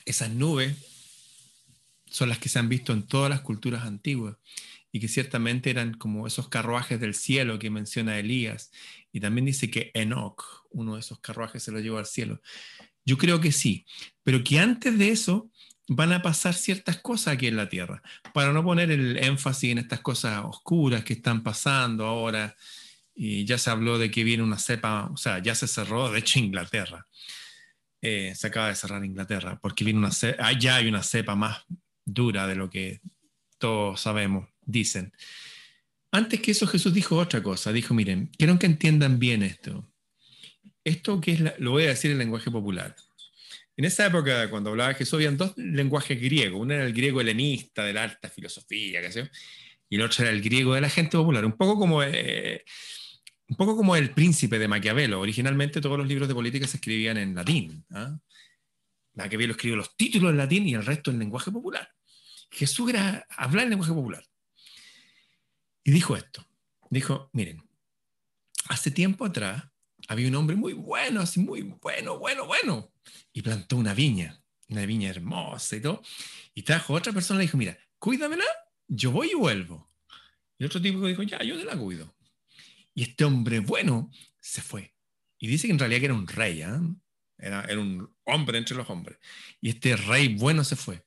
esas 0.05 0.31
nubes 0.31 0.77
son 2.07 2.29
las 2.29 2.38
que 2.38 2.49
se 2.49 2.59
han 2.59 2.69
visto 2.69 2.92
en 2.92 3.07
todas 3.07 3.29
las 3.29 3.40
culturas 3.40 3.85
antiguas 3.85 4.37
y 4.92 5.01
que 5.01 5.09
ciertamente 5.09 5.69
eran 5.69 5.95
como 5.95 6.27
esos 6.27 6.49
carruajes 6.49 6.99
del 7.01 7.14
cielo 7.14 7.59
que 7.59 7.71
menciona 7.71 8.19
Elías. 8.19 8.71
Y 9.12 9.21
también 9.21 9.45
dice 9.45 9.71
que 9.71 9.90
Enoch, 9.95 10.42
uno 10.71 10.95
de 10.95 11.01
esos 11.01 11.21
carruajes, 11.21 11.62
se 11.62 11.73
lo 11.73 11.81
llevó 11.81 11.99
al 11.99 12.07
cielo. 12.07 12.40
Yo 13.05 13.19
creo 13.19 13.40
que 13.40 13.53
sí, 13.53 13.85
pero 14.23 14.42
que 14.42 14.59
antes 14.59 14.99
de 14.99 15.11
eso 15.11 15.51
van 15.88 16.12
a 16.12 16.22
pasar 16.22 16.55
ciertas 16.55 16.99
cosas 16.99 17.35
aquí 17.35 17.46
en 17.46 17.57
la 17.57 17.68
tierra, 17.68 18.03
para 18.35 18.53
no 18.53 18.64
poner 18.64 18.90
el 18.90 19.16
énfasis 19.18 19.72
en 19.72 19.79
estas 19.79 20.01
cosas 20.01 20.44
oscuras 20.44 21.05
que 21.05 21.14
están 21.14 21.42
pasando 21.42 22.07
ahora. 22.07 22.57
Y 23.14 23.44
ya 23.44 23.57
se 23.57 23.70
habló 23.70 23.99
de 23.99 24.11
que 24.11 24.25
viene 24.25 24.42
una 24.42 24.59
cepa, 24.59 25.07
o 25.12 25.16
sea, 25.16 25.38
ya 25.38 25.55
se 25.55 25.66
cerró, 25.66 26.11
de 26.11 26.18
hecho, 26.18 26.38
Inglaterra. 26.38 27.07
Eh, 28.03 28.35
se 28.37 28.49
acaba 28.49 28.68
de 28.68 28.75
cerrar 28.75 29.05
Inglaterra, 29.05 29.59
porque 29.61 29.85
viene 29.85 29.99
una 29.99 30.11
ah, 30.38 30.53
ya 30.53 30.77
hay 30.77 30.88
una 30.88 31.03
cepa 31.03 31.35
más 31.35 31.64
dura 32.05 32.46
de 32.46 32.55
lo 32.55 32.68
que 32.68 33.01
todos 33.59 34.01
sabemos, 34.01 34.49
dicen. 34.62 35.12
Antes 36.11 36.40
que 36.40 36.53
eso 36.53 36.66
Jesús 36.66 36.94
dijo 36.94 37.16
otra 37.16 37.42
cosa, 37.42 37.72
dijo, 37.72 37.94
miren, 37.94 38.31
quiero 38.38 38.59
que 38.59 38.66
entiendan 38.66 39.18
bien 39.18 39.42
esto. 39.42 39.90
Esto 40.85 41.20
que 41.20 41.33
es, 41.33 41.59
lo 41.59 41.72
voy 41.72 41.85
a 41.85 41.88
decir 41.88 42.11
en 42.11 42.18
lenguaje 42.18 42.51
popular. 42.51 42.94
En 43.77 43.85
esa 43.85 44.07
época, 44.07 44.49
cuando 44.49 44.71
hablaba 44.71 44.95
Jesús, 44.95 45.15
habían 45.15 45.37
dos 45.37 45.53
lenguajes 45.57 46.21
griegos. 46.21 46.61
Uno 46.61 46.75
era 46.75 46.85
el 46.85 46.93
griego 46.93 47.21
helenista, 47.21 47.85
de 47.85 47.93
la 47.93 48.05
alta 48.05 48.29
filosofía, 48.31 49.03
qué 49.03 49.12
sé 49.12 49.31
y 49.89 49.97
el 49.97 50.03
otro 50.03 50.25
era 50.25 50.33
el 50.33 50.43
griego 50.43 50.75
de 50.75 50.81
la 50.81 50.89
gente 50.89 51.17
popular. 51.17 51.45
Un 51.45 51.53
poco 51.53 51.79
como 51.79 52.03
eh, 52.03 52.65
un 53.49 53.57
poco 53.57 53.77
como 53.77 53.95
el 53.97 54.11
príncipe 54.11 54.59
de 54.59 54.69
Maquiavelo. 54.69 55.21
Originalmente 55.21 55.81
todos 55.81 55.99
los 55.99 56.07
libros 56.07 56.29
de 56.29 56.35
política 56.35 56.67
se 56.67 56.79
escribían 56.79 57.17
en 57.17 57.35
latín. 57.35 57.85
¿ah? 57.91 58.19
Maquiavelo 59.15 59.53
escribió 59.53 59.77
los 59.77 59.97
títulos 59.97 60.31
en 60.31 60.39
latín 60.39 60.67
y 60.67 60.75
el 60.75 60.85
resto 60.85 61.11
en 61.11 61.19
lenguaje 61.19 61.51
popular. 61.51 61.89
Jesús 62.51 62.91
era 62.91 63.27
hablar 63.31 63.65
en 63.65 63.71
lenguaje 63.71 63.93
popular. 63.93 64.25
Y 65.85 65.93
dijo 65.93 66.17
esto. 66.17 66.45
Dijo, 66.91 67.31
miren, 67.33 67.62
hace 68.69 68.91
tiempo 68.91 69.25
atrás 69.25 69.65
había 70.09 70.29
un 70.29 70.35
hombre 70.35 70.57
muy 70.57 70.73
bueno, 70.73 71.21
así 71.21 71.41
muy 71.41 71.62
bueno, 71.62 72.19
bueno, 72.19 72.47
bueno. 72.47 72.93
Y 73.33 73.42
plantó 73.42 73.77
una 73.77 73.95
viña, 73.95 74.42
una 74.69 74.87
viña 74.87 75.11
hermosa 75.11 75.77
y 75.77 75.81
todo. 75.81 76.03
Y 76.55 76.62
trajo 76.62 76.95
otra 76.95 77.12
persona 77.12 77.38
y 77.38 77.40
le 77.40 77.47
dijo, 77.47 77.57
mira, 77.57 77.79
cuídamela, 77.99 78.45
yo 78.88 79.11
voy 79.11 79.31
y 79.31 79.35
vuelvo. 79.35 79.90
Y 80.59 80.64
otro 80.64 80.81
tipo 80.81 81.07
dijo, 81.07 81.23
ya, 81.23 81.42
yo 81.42 81.59
te 81.59 81.64
la 81.64 81.77
cuido. 81.77 82.14
Y 82.95 83.03
este 83.03 83.25
hombre 83.25 83.61
bueno 83.61 84.11
se 84.40 84.62
fue. 84.62 84.95
Y 85.38 85.49
dice 85.49 85.66
que 85.66 85.73
en 85.73 85.79
realidad 85.79 86.01
que 86.01 86.07
era 86.07 86.14
un 86.14 86.27
rey, 86.27 86.62
¿ah? 86.62 86.81
era, 87.38 87.62
era, 87.62 87.81
un 87.81 88.11
hombre 88.25 88.59
entre 88.59 88.77
los 88.77 88.88
hombres. 88.88 89.19
Y 89.61 89.69
este 89.69 89.97
rey 89.97 90.35
bueno 90.35 90.64
se 90.64 90.77
fue. 90.77 91.05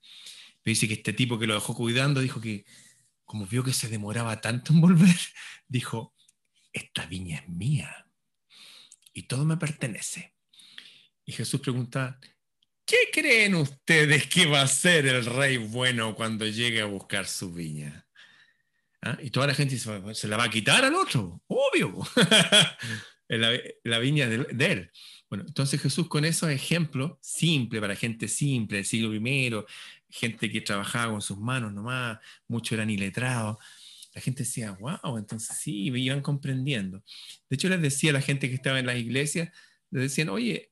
Pero 0.62 0.72
dice 0.72 0.86
que 0.86 0.94
este 0.94 1.12
tipo 1.12 1.38
que 1.38 1.46
lo 1.46 1.54
dejó 1.54 1.74
cuidando 1.74 2.20
dijo 2.20 2.40
que, 2.40 2.64
como 3.24 3.46
vio 3.46 3.64
que 3.64 3.72
se 3.72 3.88
demoraba 3.88 4.40
tanto 4.40 4.72
en 4.72 4.80
volver, 4.80 5.16
dijo, 5.68 6.14
esta 6.72 7.06
viña 7.06 7.38
es 7.38 7.48
mía 7.48 8.06
y 9.12 9.24
todo 9.24 9.44
me 9.44 9.56
pertenece. 9.56 10.34
Y 11.30 11.32
Jesús 11.32 11.60
pregunta, 11.60 12.18
¿qué 12.84 12.96
creen 13.12 13.54
ustedes 13.54 14.26
que 14.26 14.46
va 14.46 14.62
a 14.62 14.66
ser 14.66 15.06
el 15.06 15.24
rey 15.24 15.58
bueno 15.58 16.16
cuando 16.16 16.44
llegue 16.44 16.80
a 16.80 16.86
buscar 16.86 17.28
su 17.28 17.52
viña? 17.52 18.04
¿Ah? 19.00 19.16
Y 19.22 19.30
toda 19.30 19.46
la 19.46 19.54
gente 19.54 19.74
dice, 19.74 19.92
se 20.12 20.26
la 20.26 20.36
va 20.36 20.42
a 20.42 20.50
quitar 20.50 20.84
al 20.84 20.96
otro, 20.96 21.40
obvio, 21.46 22.04
la, 23.28 23.98
viña 24.00 24.28
de, 24.28 24.66
él. 24.66 24.90
Bueno, 25.28 25.44
entonces 25.46 25.80
Jesús 25.80 26.08
con 26.08 26.24
esos 26.24 26.50
ejemplos, 26.50 27.12
simple 27.20 27.80
para 27.80 27.94
gente 27.94 28.26
simple, 28.26 28.78
del 28.78 28.86
siglo 28.86 29.14
I, 29.14 29.64
gente 30.08 30.50
que 30.50 30.62
trabajaba 30.62 31.12
con 31.12 31.22
sus 31.22 31.38
manos 31.38 31.72
nomás, 31.72 32.18
muchos 32.48 32.72
eran 32.72 32.90
iletrados, 32.90 33.56
la 34.16 34.20
gente 34.20 34.42
decía, 34.42 34.72
wow, 34.72 35.16
entonces 35.16 35.56
sí, 35.56 35.92
iban 35.94 36.22
comprendiendo. 36.22 37.04
De 37.48 37.54
hecho, 37.54 37.68
les 37.68 37.80
decía 37.80 38.10
a 38.10 38.14
la 38.14 38.20
gente 38.20 38.48
que 38.48 38.56
estaba 38.56 38.80
en 38.80 38.86
las 38.86 38.96
iglesias, 38.96 39.50
les 39.92 40.02
decían, 40.02 40.28
oye, 40.28 40.69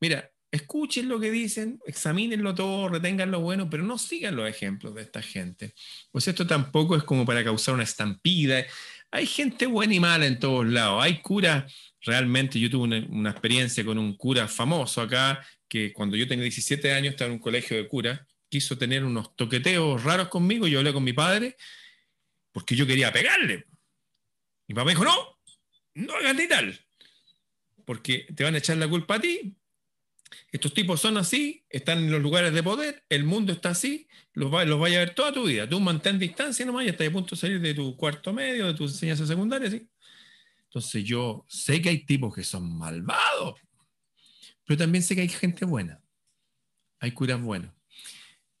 mira, 0.00 0.30
escuchen 0.50 1.08
lo 1.08 1.20
que 1.20 1.30
dicen, 1.30 1.80
examínenlo 1.86 2.54
todo, 2.54 2.88
retengan 2.88 3.30
lo 3.30 3.40
bueno, 3.40 3.68
pero 3.68 3.82
no 3.82 3.98
sigan 3.98 4.36
los 4.36 4.48
ejemplos 4.48 4.94
de 4.94 5.02
esta 5.02 5.22
gente. 5.22 5.74
Pues 6.10 6.28
esto 6.28 6.46
tampoco 6.46 6.96
es 6.96 7.02
como 7.02 7.26
para 7.26 7.44
causar 7.44 7.74
una 7.74 7.84
estampida. 7.84 8.64
Hay 9.10 9.26
gente 9.26 9.66
buena 9.66 9.94
y 9.94 10.00
mala 10.00 10.26
en 10.26 10.38
todos 10.38 10.66
lados. 10.66 11.02
Hay 11.02 11.20
curas, 11.20 11.72
realmente 12.02 12.58
yo 12.58 12.70
tuve 12.70 13.06
una, 13.08 13.30
experiencia 13.30 13.84
con 13.84 13.98
un 13.98 14.16
cura 14.16 14.48
famoso 14.48 15.02
acá, 15.02 15.44
que 15.68 15.92
cuando 15.92 16.16
yo 16.16 16.26
tenía 16.26 16.44
17 16.44 16.92
años 16.92 17.12
estaba 17.12 17.28
en 17.28 17.34
un 17.34 17.42
colegio 17.42 17.76
de 17.76 17.86
curas, 17.86 18.20
quiso 18.48 18.78
tener 18.78 19.04
unos 19.04 19.36
toqueteos 19.36 20.02
raros 20.02 20.28
conmigo, 20.28 20.66
yo 20.66 20.78
hablé 20.78 20.92
con 20.92 21.04
mi 21.04 21.12
padre 21.12 21.56
porque 22.52 22.74
yo 22.74 22.86
quería 22.86 23.12
pegarle. 23.12 23.66
Mi 24.66 24.74
papá 24.74 24.90
dijo, 24.90 25.04
no, 25.04 25.38
no 25.94 26.14
hagas 26.14 26.34
ni 26.34 26.48
tal, 26.48 26.78
porque 27.84 28.26
te 28.34 28.44
van 28.44 28.54
a 28.54 28.58
echar 28.58 28.76
la 28.78 28.88
culpa 28.88 29.16
a 29.16 29.20
ti. 29.20 29.54
Estos 30.50 30.74
tipos 30.74 31.00
son 31.00 31.16
así, 31.16 31.64
están 31.68 31.98
en 31.98 32.10
los 32.10 32.22
lugares 32.22 32.52
de 32.52 32.62
poder, 32.62 33.04
el 33.08 33.24
mundo 33.24 33.52
está 33.52 33.70
así, 33.70 34.08
los, 34.32 34.52
va, 34.52 34.64
los 34.64 34.80
a 34.80 34.88
ver 34.88 35.14
toda 35.14 35.32
tu 35.32 35.44
vida. 35.44 35.68
Tú 35.68 35.80
mantén 35.80 36.18
distancia 36.18 36.64
nomás 36.64 36.86
y 36.86 36.88
estás 36.88 37.08
a 37.08 37.10
punto 37.10 37.34
de 37.34 37.40
salir 37.40 37.60
de 37.60 37.74
tu 37.74 37.96
cuarto 37.96 38.32
medio, 38.32 38.66
de 38.66 38.74
tu 38.74 38.84
enseñanza 38.84 39.26
secundaria, 39.26 39.70
¿sí? 39.70 39.88
Entonces 40.64 41.04
yo 41.04 41.44
sé 41.48 41.80
que 41.80 41.88
hay 41.88 42.04
tipos 42.04 42.34
que 42.34 42.44
son 42.44 42.76
malvados, 42.76 43.58
pero 44.64 44.78
también 44.78 45.02
sé 45.02 45.14
que 45.14 45.22
hay 45.22 45.28
gente 45.28 45.64
buena, 45.64 46.02
hay 47.00 47.12
curas 47.12 47.40
buenos. 47.40 47.72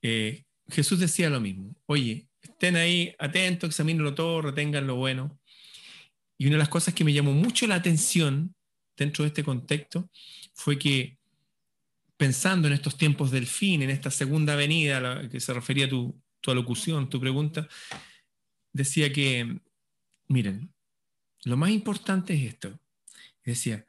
Eh, 0.02 0.44
Jesús 0.68 1.00
decía 1.00 1.28
lo 1.28 1.40
mismo, 1.40 1.74
oye, 1.86 2.28
estén 2.42 2.76
ahí 2.76 3.14
atentos, 3.18 3.68
examínenlo 3.68 4.14
todo, 4.14 4.42
retengan 4.42 4.86
lo 4.86 4.96
bueno. 4.96 5.38
Y 6.38 6.46
una 6.46 6.54
de 6.54 6.60
las 6.60 6.68
cosas 6.68 6.94
que 6.94 7.04
me 7.04 7.12
llamó 7.12 7.32
mucho 7.32 7.66
la 7.66 7.74
atención 7.74 8.54
dentro 8.96 9.24
de 9.24 9.28
este 9.28 9.44
contexto 9.44 10.08
fue 10.54 10.78
que 10.78 11.17
pensando 12.18 12.68
en 12.68 12.74
estos 12.74 12.98
tiempos 12.98 13.30
del 13.30 13.46
fin, 13.46 13.80
en 13.80 13.90
esta 13.90 14.10
segunda 14.10 14.56
venida 14.56 14.98
a 14.98 15.00
la 15.00 15.28
que 15.30 15.40
se 15.40 15.54
refería 15.54 15.88
tu, 15.88 16.20
tu 16.40 16.50
alocución, 16.50 17.08
tu 17.08 17.20
pregunta, 17.20 17.68
decía 18.72 19.12
que, 19.12 19.60
miren, 20.26 20.74
lo 21.44 21.56
más 21.56 21.70
importante 21.70 22.34
es 22.34 22.54
esto. 22.54 22.78
Decía, 23.44 23.86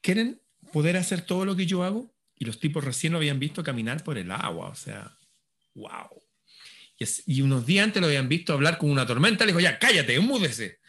¿quieren 0.00 0.42
poder 0.72 0.96
hacer 0.96 1.22
todo 1.22 1.44
lo 1.44 1.56
que 1.56 1.64
yo 1.64 1.84
hago? 1.84 2.12
Y 2.36 2.44
los 2.44 2.58
tipos 2.58 2.84
recién 2.84 3.12
lo 3.12 3.18
habían 3.18 3.38
visto 3.38 3.62
caminar 3.62 4.02
por 4.02 4.18
el 4.18 4.30
agua, 4.30 4.68
o 4.68 4.74
sea, 4.74 5.16
wow. 5.74 6.22
Y, 7.26 7.40
unos 7.40 7.66
días 7.66 7.84
antes 7.84 8.00
lo 8.00 8.08
habían 8.08 8.28
visto 8.28 8.52
hablar 8.52 8.78
con 8.78 8.90
una 8.90 9.06
tormenta, 9.06 9.44
le 9.44 9.52
dijo, 9.52 9.60
ya, 9.60 9.78
cállate, 9.78 10.18
múdese, 10.20 10.80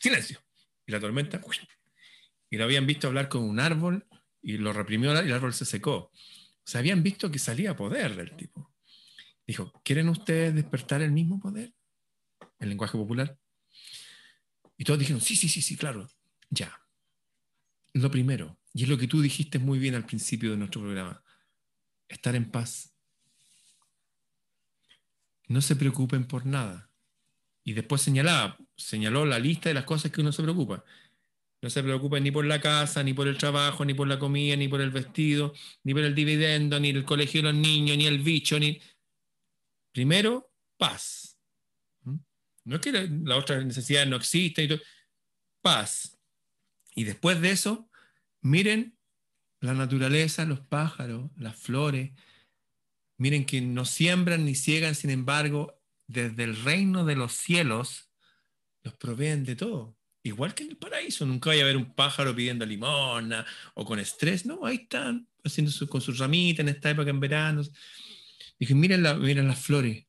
silencio. 0.00 0.40
Y 0.86 0.92
la 0.92 1.00
tormenta, 1.00 1.40
y 2.50 2.56
lo 2.56 2.64
habían 2.64 2.86
visto 2.86 3.06
hablar 3.06 3.28
con 3.28 3.42
un 3.42 3.60
árbol 3.60 4.06
y 4.42 4.58
lo 4.58 4.72
reprimió 4.72 5.12
y 5.14 5.28
el 5.28 5.32
árbol 5.32 5.52
se 5.52 5.64
secó. 5.64 5.94
O 5.94 6.12
sea, 6.64 6.80
habían 6.80 7.02
visto 7.02 7.30
que 7.30 7.38
salía 7.38 7.76
poder 7.76 8.16
del 8.16 8.36
tipo. 8.36 8.72
Dijo, 9.46 9.72
¿quieren 9.84 10.08
ustedes 10.08 10.54
despertar 10.54 11.02
el 11.02 11.12
mismo 11.12 11.40
poder? 11.40 11.72
El 12.58 12.68
lenguaje 12.68 12.96
popular. 12.96 13.38
Y 14.76 14.84
todos 14.84 14.98
dijeron, 14.98 15.20
sí, 15.20 15.36
sí, 15.36 15.48
sí, 15.48 15.60
sí, 15.62 15.76
claro, 15.76 16.08
ya. 16.48 16.80
Lo 17.92 18.10
primero, 18.10 18.58
y 18.72 18.84
es 18.84 18.88
lo 18.88 18.96
que 18.96 19.08
tú 19.08 19.20
dijiste 19.20 19.58
muy 19.58 19.78
bien 19.78 19.94
al 19.94 20.06
principio 20.06 20.52
de 20.52 20.56
nuestro 20.56 20.80
programa, 20.80 21.22
estar 22.08 22.34
en 22.34 22.50
paz 22.50 22.90
no 25.50 25.60
se 25.60 25.74
preocupen 25.74 26.26
por 26.26 26.46
nada. 26.46 26.88
Y 27.64 27.72
después 27.72 28.00
señalaba, 28.00 28.56
señaló 28.76 29.26
la 29.26 29.40
lista 29.40 29.68
de 29.68 29.74
las 29.74 29.84
cosas 29.84 30.12
que 30.12 30.20
uno 30.20 30.30
se 30.30 30.44
preocupa. 30.44 30.84
No 31.62 31.68
se 31.68 31.82
preocupen 31.82 32.22
ni 32.24 32.30
por 32.30 32.44
la 32.44 32.60
casa, 32.60 33.02
ni 33.02 33.12
por 33.12 33.28
el 33.28 33.36
trabajo, 33.36 33.84
ni 33.84 33.94
por 33.94 34.08
la 34.08 34.18
comida, 34.18 34.56
ni 34.56 34.68
por 34.68 34.80
el 34.80 34.90
vestido, 34.90 35.52
ni 35.84 35.92
por 35.92 36.02
el 36.02 36.14
dividendo, 36.14 36.80
ni 36.80 36.90
el 36.90 37.04
colegio 37.04 37.42
de 37.42 37.52
los 37.52 37.54
niños, 37.54 37.96
ni 37.96 38.06
el 38.06 38.20
bicho, 38.20 38.58
ni... 38.58 38.80
Primero, 39.92 40.52
paz. 40.76 41.38
¿Mm? 42.02 42.16
No 42.64 42.76
es 42.76 42.80
que 42.80 42.92
la, 42.92 43.36
otra 43.36 43.62
necesidad 43.62 44.06
no 44.06 44.16
exista, 44.16 44.62
y 44.62 44.80
paz. 45.60 46.18
Y 46.94 47.04
después 47.04 47.40
de 47.40 47.50
eso, 47.50 47.90
miren 48.40 48.96
la 49.60 49.74
naturaleza, 49.74 50.46
los 50.46 50.60
pájaros, 50.60 51.30
las 51.36 51.56
flores, 51.56 52.12
Miren 53.20 53.44
que 53.44 53.60
no 53.60 53.84
siembran 53.84 54.46
ni 54.46 54.54
ciegan, 54.54 54.94
sin 54.94 55.10
embargo, 55.10 55.78
desde 56.06 56.42
el 56.42 56.56
reino 56.56 57.04
de 57.04 57.16
los 57.16 57.34
cielos 57.34 58.10
los 58.82 58.94
proveen 58.94 59.44
de 59.44 59.56
todo. 59.56 59.94
Igual 60.22 60.54
que 60.54 60.64
en 60.64 60.70
el 60.70 60.76
paraíso, 60.76 61.24
nunca 61.24 61.50
vaya 61.50 61.62
a 61.62 61.64
haber 61.64 61.76
un 61.76 61.94
pájaro 61.94 62.34
pidiendo 62.34 62.66
limona 62.66 63.46
o 63.74 63.84
con 63.84 63.98
estrés, 63.98 64.44
no, 64.44 64.66
ahí 64.66 64.76
están 64.76 65.26
haciendo 65.42 65.72
con 65.88 66.00
sus 66.00 66.18
ramitas 66.18 66.60
en 66.60 66.68
esta 66.68 66.90
época 66.90 67.10
en 67.10 67.20
verano. 67.20 67.62
Dije, 68.58 68.74
miren, 68.74 69.02
miren 69.20 69.48
las 69.48 69.60
flores. 69.60 70.04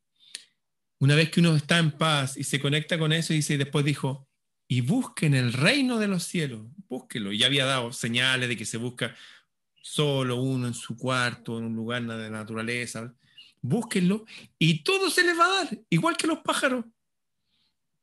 Una 0.99 1.15
vez 1.15 1.29
que 1.29 1.39
uno 1.39 1.55
está 1.55 1.79
en 1.79 1.91
paz 1.91 2.35
y 2.37 2.43
se 2.43 2.59
conecta 2.59 2.99
con 2.99 3.13
eso, 3.13 3.33
dice, 3.33 3.53
y 3.53 3.57
después 3.57 3.85
dijo, 3.85 4.27
y 4.67 4.81
busquen 4.81 5.33
el 5.33 5.53
reino 5.53 5.97
de 5.97 6.07
los 6.07 6.23
cielos, 6.23 6.65
búsquelo. 6.87 7.31
Ya 7.31 7.47
había 7.47 7.65
dado 7.65 7.91
señales 7.93 8.49
de 8.49 8.57
que 8.57 8.65
se 8.65 8.77
busca 8.77 9.15
solo 9.81 10.41
uno 10.41 10.67
en 10.67 10.73
su 10.73 10.95
cuarto, 10.97 11.57
en 11.57 11.65
un 11.65 11.75
lugar 11.75 12.03
de 12.03 12.17
la 12.17 12.29
naturaleza, 12.29 13.13
búsquenlo 13.61 14.25
y 14.57 14.83
todo 14.83 15.09
se 15.09 15.23
les 15.23 15.37
va 15.37 15.45
a 15.45 15.65
dar, 15.65 15.79
igual 15.89 16.17
que 16.17 16.27
los 16.27 16.39
pájaros. 16.39 16.85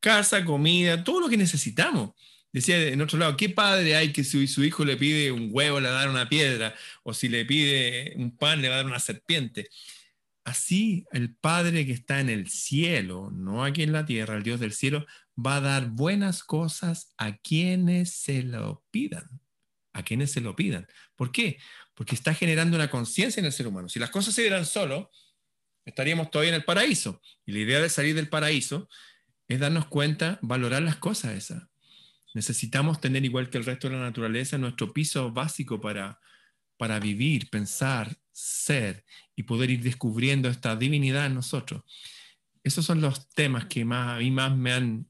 Casa, 0.00 0.44
comida, 0.44 1.02
todo 1.04 1.20
lo 1.20 1.28
que 1.28 1.37
necesitamos. 1.37 2.11
Decía 2.52 2.88
en 2.88 3.00
otro 3.00 3.18
lado, 3.18 3.37
¿qué 3.37 3.50
padre 3.50 3.96
hay 3.96 4.12
que 4.12 4.24
si 4.24 4.46
su 4.46 4.64
hijo 4.64 4.84
le 4.84 4.96
pide 4.96 5.30
un 5.30 5.50
huevo 5.52 5.80
le 5.80 5.88
va 5.88 5.96
a 5.96 6.00
dar 6.00 6.11
una 6.11 6.28
piedra? 6.28 6.74
O 7.02 7.12
si 7.12 7.28
le 7.28 7.44
pide 7.44 8.14
un 8.16 8.37
pan 8.37 8.62
le 8.62 8.68
va 8.68 8.76
a 8.76 8.78
dar 8.78 8.87
una 8.87 9.00
serpiente. 9.00 9.68
Así 10.44 11.04
el 11.12 11.34
Padre 11.34 11.84
que 11.84 11.92
está 11.92 12.20
en 12.20 12.30
el 12.30 12.48
cielo, 12.48 13.30
no 13.30 13.64
aquí 13.64 13.82
en 13.82 13.92
la 13.92 14.06
tierra, 14.06 14.37
el 14.37 14.42
Dios 14.42 14.61
del 14.61 14.72
cielo, 14.72 15.04
va 15.38 15.56
a 15.56 15.61
dar 15.61 15.88
buenas 15.90 16.42
cosas 16.42 17.12
a 17.18 17.37
quienes 17.37 18.14
se 18.14 18.42
lo 18.42 18.82
pidan 18.90 19.42
a 19.98 20.04
quienes 20.04 20.30
se 20.30 20.40
lo 20.40 20.54
pidan. 20.56 20.87
¿Por 21.16 21.32
qué? 21.32 21.58
Porque 21.94 22.14
está 22.14 22.32
generando 22.32 22.76
una 22.76 22.88
conciencia 22.88 23.40
en 23.40 23.46
el 23.46 23.52
ser 23.52 23.66
humano. 23.66 23.88
Si 23.88 23.98
las 23.98 24.11
cosas 24.11 24.34
se 24.34 24.42
dieran 24.42 24.64
solo, 24.64 25.11
estaríamos 25.84 26.30
todavía 26.30 26.50
en 26.50 26.54
el 26.54 26.64
paraíso. 26.64 27.20
Y 27.44 27.52
la 27.52 27.58
idea 27.58 27.80
de 27.80 27.88
salir 27.88 28.14
del 28.14 28.28
paraíso 28.28 28.88
es 29.48 29.58
darnos 29.58 29.87
cuenta, 29.87 30.38
valorar 30.42 30.82
las 30.82 30.96
cosas 30.96 31.34
esas. 31.34 31.64
Necesitamos 32.34 33.00
tener, 33.00 33.24
igual 33.24 33.50
que 33.50 33.58
el 33.58 33.64
resto 33.64 33.88
de 33.88 33.96
la 33.96 34.02
naturaleza, 34.02 34.58
nuestro 34.58 34.92
piso 34.92 35.32
básico 35.32 35.80
para, 35.80 36.20
para 36.76 37.00
vivir, 37.00 37.48
pensar, 37.50 38.16
ser 38.30 39.04
y 39.34 39.44
poder 39.44 39.70
ir 39.70 39.82
descubriendo 39.82 40.48
esta 40.48 40.76
divinidad 40.76 41.26
en 41.26 41.34
nosotros. 41.34 41.82
Esos 42.62 42.84
son 42.84 43.00
los 43.00 43.28
temas 43.30 43.64
que 43.66 43.84
más, 43.84 44.16
a 44.16 44.18
mí 44.18 44.30
más 44.30 44.56
me 44.56 44.72
han 44.72 45.06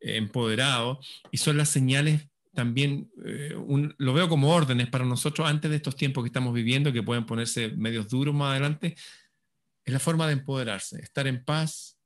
empoderado 0.00 1.00
y 1.30 1.36
son 1.36 1.56
las 1.56 1.68
señales 1.68 2.26
también 2.54 3.10
eh, 3.24 3.54
lo 3.96 4.12
veo 4.12 4.28
como 4.28 4.52
órdenes 4.52 4.88
para 4.88 5.04
nosotros 5.04 5.48
antes 5.48 5.70
de 5.70 5.76
estos 5.76 5.96
tiempos 5.96 6.22
que 6.22 6.28
estamos 6.28 6.52
viviendo, 6.52 6.92
que 6.92 7.02
pueden 7.02 7.24
ponerse 7.24 7.68
medios 7.68 8.08
duros 8.08 8.34
más 8.34 8.50
adelante, 8.50 8.94
es 9.84 9.92
la 9.92 9.98
forma 9.98 10.26
de 10.26 10.34
empoderarse, 10.34 11.00
estar 11.00 11.26
en 11.26 11.44
paz, 11.44 11.98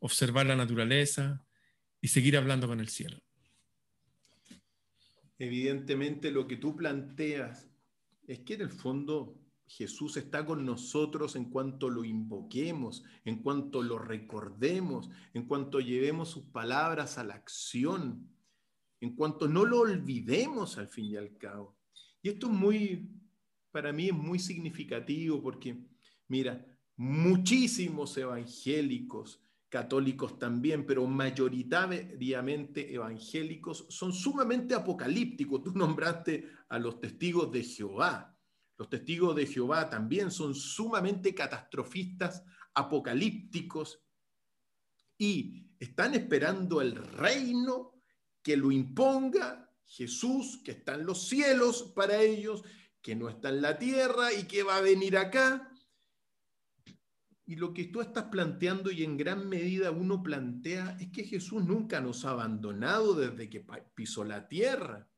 observar 0.00 0.46
la 0.46 0.56
naturaleza 0.56 1.44
y 2.00 2.08
seguir 2.08 2.36
hablando 2.36 2.66
con 2.66 2.80
el 2.80 2.88
cielo. 2.88 3.18
Evidentemente 5.38 6.30
lo 6.30 6.46
que 6.46 6.56
tú 6.56 6.76
planteas 6.76 7.68
es 8.26 8.40
que 8.40 8.54
en 8.54 8.62
el 8.62 8.70
fondo 8.70 9.36
Jesús 9.68 10.16
está 10.16 10.44
con 10.46 10.64
nosotros 10.64 11.36
en 11.36 11.50
cuanto 11.50 11.90
lo 11.90 12.04
invoquemos, 12.04 13.04
en 13.24 13.42
cuanto 13.42 13.82
lo 13.82 13.98
recordemos, 13.98 15.10
en 15.34 15.46
cuanto 15.46 15.80
llevemos 15.80 16.30
sus 16.30 16.44
palabras 16.46 17.18
a 17.18 17.24
la 17.24 17.34
acción, 17.34 18.28
en 19.00 19.14
cuanto 19.14 19.46
no 19.46 19.64
lo 19.64 19.80
olvidemos 19.80 20.78
al 20.78 20.88
fin 20.88 21.06
y 21.06 21.16
al 21.16 21.36
cabo. 21.36 21.76
Y 22.22 22.30
esto 22.30 22.46
es 22.46 22.52
muy, 22.52 23.08
para 23.70 23.92
mí 23.92 24.06
es 24.06 24.14
muy 24.14 24.38
significativo 24.38 25.42
porque, 25.42 25.78
mira, 26.26 26.64
muchísimos 26.96 28.16
evangélicos, 28.16 29.40
católicos 29.68 30.38
también, 30.38 30.86
pero 30.86 31.06
mayoritariamente 31.06 32.94
evangélicos, 32.94 33.86
son 33.90 34.12
sumamente 34.12 34.74
apocalípticos. 34.74 35.62
Tú 35.62 35.72
nombraste 35.72 36.50
a 36.68 36.78
los 36.78 37.00
testigos 37.00 37.52
de 37.52 37.62
Jehová. 37.62 38.34
Los 38.76 38.88
testigos 38.88 39.36
de 39.36 39.46
Jehová 39.46 39.90
también 39.90 40.30
son 40.30 40.54
sumamente 40.54 41.34
catastrofistas, 41.34 42.44
apocalípticos, 42.74 44.00
y 45.18 45.66
están 45.80 46.14
esperando 46.14 46.80
el 46.80 46.94
reino 46.94 47.92
que 48.42 48.56
lo 48.56 48.70
imponga 48.70 49.68
Jesús, 49.84 50.62
que 50.64 50.70
está 50.70 50.94
en 50.94 51.04
los 51.04 51.28
cielos 51.28 51.92
para 51.94 52.20
ellos, 52.20 52.62
que 53.02 53.16
no 53.16 53.28
está 53.28 53.48
en 53.48 53.62
la 53.62 53.78
tierra 53.78 54.32
y 54.32 54.44
que 54.44 54.62
va 54.62 54.76
a 54.76 54.80
venir 54.80 55.16
acá. 55.16 55.70
Y 57.48 57.56
lo 57.56 57.72
que 57.72 57.84
tú 57.86 58.02
estás 58.02 58.24
planteando 58.24 58.90
y 58.90 59.02
en 59.02 59.16
gran 59.16 59.48
medida 59.48 59.90
uno 59.90 60.22
plantea 60.22 60.98
es 61.00 61.08
que 61.08 61.24
Jesús 61.24 61.64
nunca 61.64 61.98
nos 61.98 62.26
ha 62.26 62.32
abandonado 62.32 63.14
desde 63.14 63.48
que 63.48 63.64
pisó 63.94 64.22
la 64.22 64.46
tierra. 64.46 65.08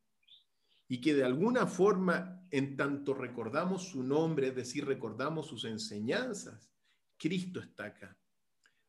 Y 0.87 1.01
que 1.01 1.12
de 1.12 1.25
alguna 1.25 1.66
forma, 1.66 2.47
en 2.53 2.77
tanto 2.77 3.14
recordamos 3.14 3.88
su 3.88 4.05
nombre, 4.05 4.47
es 4.47 4.55
decir, 4.55 4.85
recordamos 4.85 5.49
sus 5.49 5.64
enseñanzas, 5.64 6.71
Cristo 7.16 7.59
está 7.59 7.87
acá. 7.87 8.16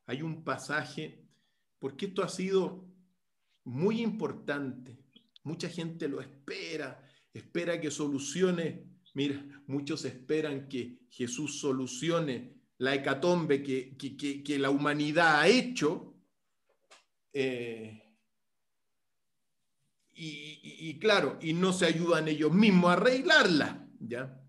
Hay 0.06 0.22
un 0.22 0.44
pasaje, 0.44 1.26
porque 1.80 2.06
esto 2.06 2.22
ha 2.22 2.30
sido 2.30 2.94
muy 3.64 4.02
importante, 4.02 5.00
mucha 5.42 5.68
gente 5.68 6.08
lo 6.08 6.22
espera, 6.22 7.04
espera 7.34 7.82
que 7.82 7.90
solucione, 7.90 8.86
mira, 9.16 9.44
muchos 9.66 10.06
esperan 10.06 10.68
que 10.70 11.00
Jesús 11.10 11.60
solucione 11.60 12.61
la 12.82 12.96
hecatombe 12.96 13.62
que, 13.62 13.96
que, 13.96 14.58
la 14.58 14.72
humanidad 14.72 15.40
ha 15.40 15.48
hecho. 15.48 16.16
Eh, 17.32 18.02
y, 20.14 20.98
claro, 20.98 21.38
y 21.42 21.54
no 21.54 21.74
se 21.74 21.86
ayudan 21.86 22.28
ellos 22.28 22.52
mismos 22.52 22.90
a 22.90 22.94
arreglarla, 22.94 23.88
¿ya? 24.00 24.44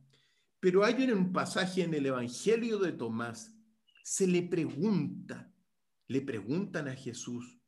Pero 0.60 0.82
hay 0.82 1.10
un 1.10 1.30
pasaje 1.30 1.82
en 1.82 1.92
el 1.92 2.06
Evangelio 2.06 2.78
de 2.78 2.92
Tomás, 2.92 3.54
se 4.02 4.26
le 4.26 4.42
pregunta, 4.42 5.52
le 6.08 6.22
preguntan 6.22 6.88
a 6.88 6.94
Jesús, 6.94 7.58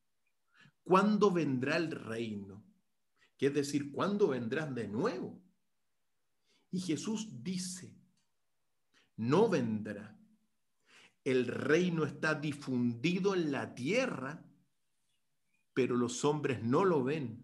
¿cuándo 0.82 1.30
vendrá 1.30 1.76
el 1.76 1.90
reino? 1.90 2.64
Que 3.36 3.48
es 3.48 3.54
decir, 3.54 3.92
¿cuándo 3.92 4.28
vendrás 4.28 4.74
de 4.74 4.88
nuevo? 4.88 5.42
Y 6.70 6.80
Jesús 6.80 7.28
dice, 7.42 7.94
no 9.16 9.50
vendrá. 9.50 10.18
El 11.24 11.46
reino 11.46 12.04
está 12.04 12.34
difundido 12.34 13.34
en 13.34 13.50
la 13.50 13.74
tierra, 13.74 14.44
pero 15.72 15.96
los 15.96 16.24
hombres 16.24 16.62
no 16.62 16.84
lo 16.84 17.02
ven. 17.02 17.42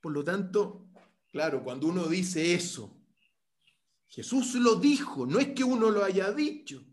Por 0.00 0.12
lo 0.12 0.22
tanto, 0.22 0.86
claro, 1.32 1.64
cuando 1.64 1.86
uno 1.86 2.06
dice 2.06 2.54
eso, 2.54 2.94
Jesús 4.06 4.54
lo 4.54 4.76
dijo, 4.76 5.26
no 5.26 5.38
es 5.38 5.48
que 5.48 5.64
uno 5.64 5.90
lo 5.90 6.04
haya 6.04 6.30
dicho. 6.32 6.84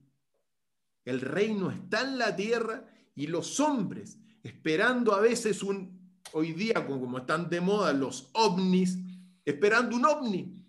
El 1.04 1.22
reino 1.22 1.70
está 1.70 2.02
en 2.02 2.18
la 2.18 2.36
tierra 2.36 2.90
y 3.14 3.28
los 3.28 3.60
hombres, 3.60 4.18
esperando 4.44 5.14
a 5.14 5.20
veces 5.20 5.62
un, 5.62 6.20
hoy 6.32 6.54
día 6.54 6.86
como 6.86 7.18
están 7.18 7.50
de 7.50 7.62
moda 7.62 7.94
los 7.94 8.30
ovnis, 8.34 8.98
esperando 9.44 9.96
un 9.96 10.06
ovni, 10.06 10.66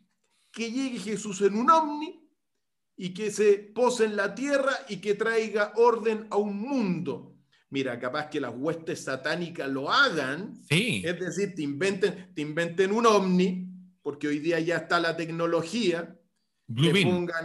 que 0.50 0.70
llegue 0.70 0.98
Jesús 0.98 1.40
en 1.42 1.56
un 1.56 1.70
ovni 1.70 2.15
y 2.96 3.12
que 3.12 3.30
se 3.30 3.58
pose 3.74 4.06
en 4.06 4.16
la 4.16 4.34
tierra 4.34 4.72
y 4.88 4.96
que 4.96 5.14
traiga 5.14 5.72
orden 5.76 6.26
a 6.30 6.36
un 6.36 6.56
mundo. 6.56 7.34
Mira, 7.68 7.98
capaz 7.98 8.30
que 8.30 8.40
las 8.40 8.54
huestes 8.56 9.04
satánicas 9.04 9.68
lo 9.68 9.90
hagan, 9.90 10.54
es 10.70 11.20
decir, 11.20 11.54
te 11.54 11.62
inventen, 11.62 12.32
te 12.34 12.40
inventen 12.40 12.92
un 12.92 13.04
ovni, 13.06 13.68
porque 14.02 14.28
hoy 14.28 14.38
día 14.38 14.60
ya 14.60 14.76
está 14.76 15.00
la 15.00 15.16
tecnología, 15.16 16.16
te 16.74 17.04
pongan, 17.04 17.44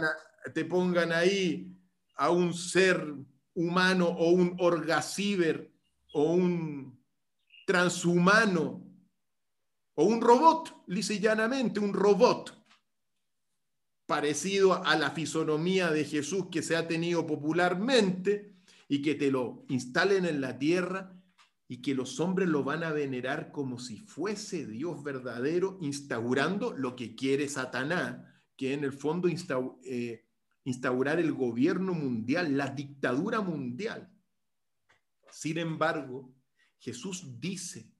te 0.54 0.64
pongan, 0.64 1.12
ahí 1.12 1.76
a 2.14 2.30
un 2.30 2.54
ser 2.54 3.14
humano 3.54 4.06
o 4.08 4.30
un 4.30 4.56
orgaciber 4.58 5.70
o 6.14 6.32
un 6.32 6.98
transhumano 7.66 8.86
o 9.94 10.04
un 10.04 10.20
robot, 10.20 10.84
lisa 10.86 11.14
llanamente, 11.14 11.80
un 11.80 11.92
robot 11.92 12.61
parecido 14.12 14.84
a 14.84 14.94
la 14.94 15.12
fisonomía 15.12 15.90
de 15.90 16.04
Jesús 16.04 16.48
que 16.50 16.60
se 16.60 16.76
ha 16.76 16.86
tenido 16.86 17.26
popularmente, 17.26 18.52
y 18.92 19.00
que 19.00 19.14
te 19.14 19.30
lo 19.30 19.64
instalen 19.70 20.26
en 20.26 20.42
la 20.42 20.58
tierra 20.58 21.18
y 21.66 21.80
que 21.80 21.94
los 21.94 22.20
hombres 22.20 22.46
lo 22.46 22.62
van 22.62 22.84
a 22.84 22.92
venerar 22.92 23.50
como 23.50 23.78
si 23.78 23.96
fuese 23.96 24.66
Dios 24.66 25.02
verdadero, 25.02 25.78
instaurando 25.80 26.74
lo 26.76 26.94
que 26.94 27.14
quiere 27.14 27.48
Satanás, 27.48 28.22
que 28.54 28.74
en 28.74 28.84
el 28.84 28.92
fondo 28.92 29.30
eh, 29.30 30.26
instaurar 30.64 31.20
el 31.20 31.32
gobierno 31.32 31.94
mundial, 31.94 32.54
la 32.54 32.68
dictadura 32.68 33.40
mundial. 33.40 34.12
Sin 35.30 35.56
embargo, 35.56 36.34
Jesús 36.78 37.40
dice, 37.40 37.90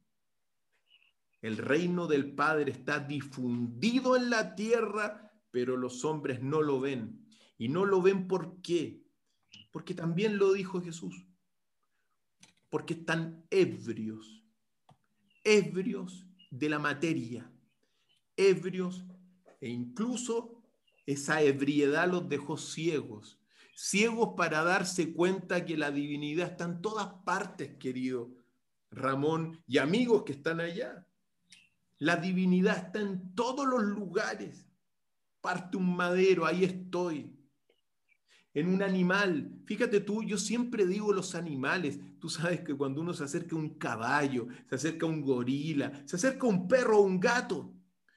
el 1.41 1.57
reino 1.57 2.07
del 2.07 2.35
Padre 2.35 2.71
está 2.73 3.01
difundido 3.01 4.15
en 4.15 4.29
la 4.29 4.55
tierra, 4.55 5.22
pero 5.53 5.77
los 5.77 6.05
hombres 6.05 6.43
no 6.43 6.61
lo 6.63 6.81
ven. 6.81 7.25
Y 7.57 7.69
no 7.69 7.85
lo 7.85 8.03
ven 8.03 8.27
por 8.27 8.61
qué? 8.63 9.05
Porque 9.71 9.95
también 9.95 10.39
lo 10.39 10.53
dijo 10.53 10.81
Jesús. 10.81 11.25
Porque 12.69 12.95
están 12.95 13.47
ebrios, 13.51 14.43
ebrios 15.45 16.27
de 16.51 16.69
la 16.69 16.81
materia, 16.81 17.49
ebrios 18.37 19.05
e 19.61 19.69
incluso 19.69 20.61
esa 21.07 21.43
ebriedad 21.43 22.11
los 22.11 22.29
dejó 22.29 22.57
ciegos, 22.57 23.39
ciegos 23.77 24.31
para 24.37 24.65
darse 24.65 25.13
cuenta 25.13 25.65
que 25.65 25.77
la 25.77 25.91
divinidad 25.91 26.53
está 26.53 26.65
en 26.65 26.81
todas 26.81 27.09
partes, 27.25 27.77
querido 27.77 28.35
Ramón 28.91 29.63
y 29.67 29.79
amigos 29.79 30.23
que 30.25 30.33
están 30.33 30.61
allá. 30.61 31.07
La 31.99 32.17
divinidad 32.17 32.79
está 32.79 33.01
en 33.01 33.35
todos 33.35 33.67
los 33.67 33.83
lugares. 33.83 34.72
Parte 35.43 35.77
un 35.77 35.95
madero, 35.95 36.47
ahí 36.47 36.65
estoy 36.65 37.31
en 38.55 38.69
un 38.69 38.83
animal. 38.83 39.51
Fíjate 39.67 40.01
tú, 40.01 40.23
yo 40.23 40.39
siempre 40.39 40.87
digo 40.87 41.13
los 41.13 41.35
animales. 41.35 42.01
Tú 42.19 42.29
sabes 42.29 42.61
que 42.61 42.75
cuando 42.75 43.01
uno 43.01 43.13
se 43.13 43.25
acerca 43.25 43.57
a 43.57 43.59
un 43.59 43.79
caballo, 43.79 44.47
se 44.69 44.75
acerca 44.75 45.07
a 45.07 45.11
un 45.11 45.23
gorila, 45.23 46.03
se 46.07 46.17
acerca 46.17 46.47
a 46.47 46.51
un 46.51 46.69
perro 46.69 46.99
o 46.99 47.03
un 47.03 47.21
gato, 47.21 47.75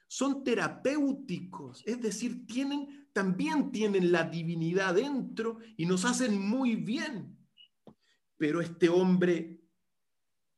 son 0.08 0.44
terapéuticos, 0.44 1.82
es 1.84 2.00
decir, 2.00 2.46
tienen 2.46 3.08
también 3.12 3.72
tienen 3.72 4.12
la 4.12 4.24
divinidad 4.24 4.94
dentro 4.94 5.58
y 5.78 5.86
nos 5.86 6.04
hacen 6.04 6.38
muy 6.38 6.76
bien. 6.76 7.34
Pero 8.36 8.60
este 8.60 8.90
hombre 8.90 9.62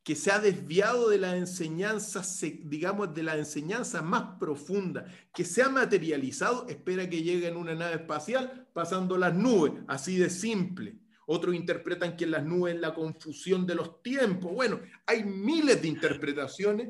que 0.09 0.17
se 0.17 0.33
ha 0.33 0.39
desviado 0.39 1.11
de 1.11 1.19
la 1.19 1.37
enseñanza, 1.37 2.23
digamos, 2.65 3.13
de 3.13 3.23
la 3.23 3.37
enseñanza 3.37 4.01
más 4.01 4.39
profunda, 4.39 5.05
que 5.35 5.45
se 5.45 5.61
ha 5.61 5.69
materializado, 5.69 6.67
espera 6.67 7.11
que 7.11 7.23
llegue 7.23 7.47
en 7.47 7.59
una 7.59 7.75
nave 7.75 7.97
espacial 7.97 8.67
pasando 8.73 9.19
las 9.19 9.35
nubes, 9.35 9.75
así 9.87 10.17
de 10.17 10.31
simple. 10.31 10.99
Otros 11.27 11.55
interpretan 11.55 12.17
que 12.17 12.27
las 12.27 12.43
nubes 12.43 12.77
es 12.77 12.81
la 12.81 12.95
confusión 12.95 13.67
de 13.67 13.75
los 13.75 14.03
tiempos. 14.03 14.51
Bueno, 14.51 14.81
hay 15.05 15.25
miles 15.25 15.83
de 15.83 15.89
interpretaciones, 15.89 16.89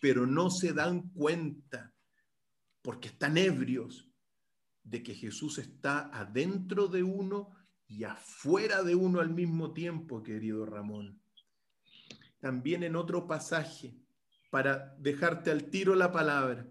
pero 0.00 0.26
no 0.26 0.48
se 0.48 0.72
dan 0.72 1.10
cuenta, 1.10 1.92
porque 2.80 3.08
están 3.08 3.36
ebrios, 3.36 4.08
de 4.82 5.02
que 5.02 5.14
Jesús 5.14 5.58
está 5.58 6.08
adentro 6.08 6.88
de 6.88 7.02
uno 7.02 7.50
y 7.86 8.04
afuera 8.04 8.82
de 8.82 8.94
uno 8.94 9.20
al 9.20 9.28
mismo 9.28 9.74
tiempo, 9.74 10.22
querido 10.22 10.64
Ramón 10.64 11.21
también 12.42 12.82
en 12.82 12.96
otro 12.96 13.28
pasaje, 13.28 13.94
para 14.50 14.96
dejarte 14.98 15.52
al 15.52 15.70
tiro 15.70 15.94
la 15.94 16.10
palabra, 16.10 16.66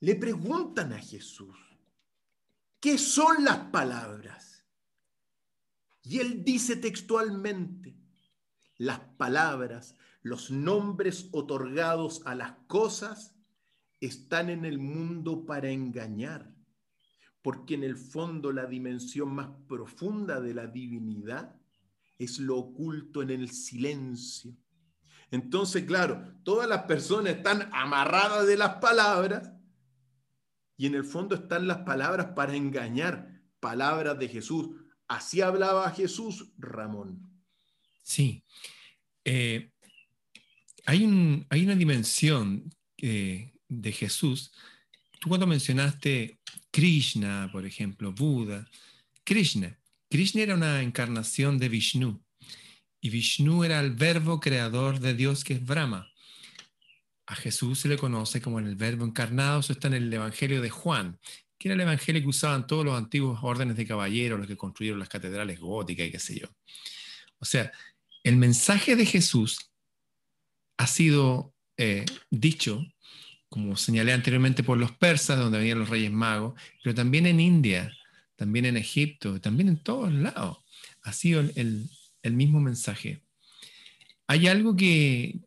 le 0.00 0.14
preguntan 0.14 0.94
a 0.94 0.98
Jesús, 0.98 1.54
¿qué 2.80 2.96
son 2.96 3.44
las 3.44 3.58
palabras? 3.66 4.64
Y 6.04 6.20
él 6.20 6.42
dice 6.42 6.76
textualmente, 6.76 7.98
las 8.78 8.98
palabras, 8.98 9.94
los 10.22 10.50
nombres 10.50 11.28
otorgados 11.32 12.22
a 12.24 12.34
las 12.34 12.52
cosas 12.66 13.36
están 14.00 14.48
en 14.48 14.64
el 14.64 14.78
mundo 14.78 15.44
para 15.44 15.68
engañar, 15.68 16.56
porque 17.42 17.74
en 17.74 17.84
el 17.84 17.98
fondo 17.98 18.52
la 18.52 18.64
dimensión 18.64 19.34
más 19.34 19.50
profunda 19.68 20.40
de 20.40 20.54
la 20.54 20.66
divinidad 20.66 21.57
es 22.18 22.38
lo 22.38 22.56
oculto 22.56 23.22
en 23.22 23.30
el 23.30 23.50
silencio. 23.50 24.54
Entonces, 25.30 25.84
claro, 25.84 26.34
todas 26.42 26.68
las 26.68 26.84
personas 26.84 27.36
están 27.36 27.68
amarradas 27.72 28.46
de 28.46 28.56
las 28.56 28.76
palabras 28.76 29.52
y 30.76 30.86
en 30.86 30.94
el 30.94 31.04
fondo 31.04 31.34
están 31.34 31.66
las 31.66 31.78
palabras 31.78 32.28
para 32.34 32.56
engañar, 32.56 33.42
palabras 33.60 34.18
de 34.18 34.28
Jesús. 34.28 34.70
Así 35.06 35.40
hablaba 35.40 35.90
Jesús, 35.90 36.50
Ramón. 36.56 37.28
Sí. 38.02 38.42
Eh, 39.24 39.70
hay, 40.86 41.44
hay, 41.50 41.64
una 41.64 41.74
dimensión 41.74 42.74
eh, 42.96 43.52
de 43.68 43.92
Jesús. 43.92 44.52
Tú 45.20 45.28
cuando 45.28 45.46
mencionaste 45.46 46.38
Krishna, 46.70 47.50
por 47.52 47.66
ejemplo, 47.66 48.12
Buda, 48.12 48.66
Krishna. 49.24 49.78
Krishna 50.10 50.42
era 50.42 50.54
una 50.54 50.82
encarnación 50.82 51.58
de 51.58 51.68
Vishnu. 51.68 52.22
Y 53.00 53.10
Vishnu 53.10 53.64
era 53.64 53.80
el 53.80 53.92
verbo 53.92 54.40
creador 54.40 55.00
de 55.00 55.14
Dios 55.14 55.44
que 55.44 55.54
es 55.54 55.64
Brahma. 55.64 56.10
A 57.26 57.34
Jesús 57.34 57.80
se 57.80 57.88
le 57.88 57.98
conoce 57.98 58.40
como 58.40 58.58
el 58.58 58.74
verbo 58.74 59.04
encarnado, 59.04 59.60
eso 59.60 59.72
está 59.72 59.88
en 59.88 59.94
el 59.94 60.12
Evangelio 60.12 60.62
de 60.62 60.70
Juan, 60.70 61.18
que 61.58 61.68
era 61.68 61.74
el 61.74 61.80
Evangelio 61.82 62.22
que 62.22 62.28
usaban 62.28 62.66
todos 62.66 62.84
los 62.84 62.96
antiguos 62.96 63.38
órdenes 63.42 63.76
de 63.76 63.86
caballeros, 63.86 64.38
los 64.38 64.48
que 64.48 64.56
construyeron 64.56 64.98
las 64.98 65.10
catedrales 65.10 65.60
góticas 65.60 66.06
y 66.06 66.10
qué 66.10 66.18
sé 66.18 66.40
yo. 66.40 66.48
O 67.38 67.44
sea, 67.44 67.70
el 68.24 68.36
mensaje 68.36 68.96
de 68.96 69.04
Jesús 69.04 69.70
ha 70.78 70.86
sido 70.86 71.54
eh, 71.76 72.06
dicho 72.30 72.82
como 73.48 73.76
señalé 73.76 74.12
anteriormente, 74.12 74.62
por 74.62 74.78
los 74.78 74.92
persas, 74.92 75.38
donde 75.38 75.58
venían 75.58 75.78
los 75.78 75.88
reyes 75.88 76.12
magos, 76.12 76.60
pero 76.82 76.94
también 76.94 77.26
en 77.26 77.40
India, 77.40 77.90
también 78.38 78.66
en 78.66 78.76
Egipto, 78.76 79.40
también 79.40 79.68
en 79.68 79.78
todos 79.78 80.12
lados. 80.12 80.58
Ha 81.02 81.12
sido 81.12 81.40
el, 81.40 81.90
mismo 82.22 82.60
mensaje. 82.60 83.20
Hay 84.28 84.46
algo 84.46 84.76
que, 84.76 85.40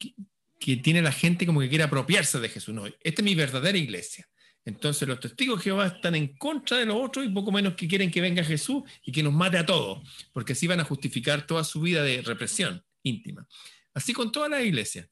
que, 0.59 0.75
tiene 0.75 1.01
la 1.01 1.13
gente 1.13 1.45
como 1.45 1.61
que 1.61 1.69
quiere 1.69 1.85
apropiarse 1.85 2.39
de 2.39 2.49
Jesús. 2.49 2.75
No, 2.75 2.85
esta 2.85 3.21
es 3.21 3.23
mi 3.23 3.33
verdadera 3.33 3.77
iglesia. 3.77 4.27
Entonces 4.65 5.07
los 5.07 5.21
testigos 5.21 5.59
de 5.59 5.63
Jehová 5.63 5.87
están 5.87 6.15
en 6.15 6.35
contra 6.35 6.77
de 6.77 6.85
los 6.85 6.97
otros 6.97 7.25
y 7.25 7.29
poco 7.29 7.51
menos 7.51 7.75
que 7.75 7.87
quieren 7.87 8.11
que 8.11 8.19
venga 8.19 8.43
Jesús 8.43 8.83
y 9.05 9.11
que 9.13 9.23
nos 9.23 9.33
mate 9.33 9.57
a 9.57 9.65
todos, 9.65 9.99
porque 10.33 10.51
así 10.51 10.67
van 10.67 10.81
a 10.81 10.83
justificar 10.83 11.47
toda 11.47 11.63
su 11.63 11.79
vida 11.79 12.03
de 12.03 12.21
represión 12.21 12.83
íntima. 13.03 13.47
Así 13.93 14.11
con 14.11 14.33
toda 14.33 14.49
la 14.49 14.61
iglesia. 14.61 15.09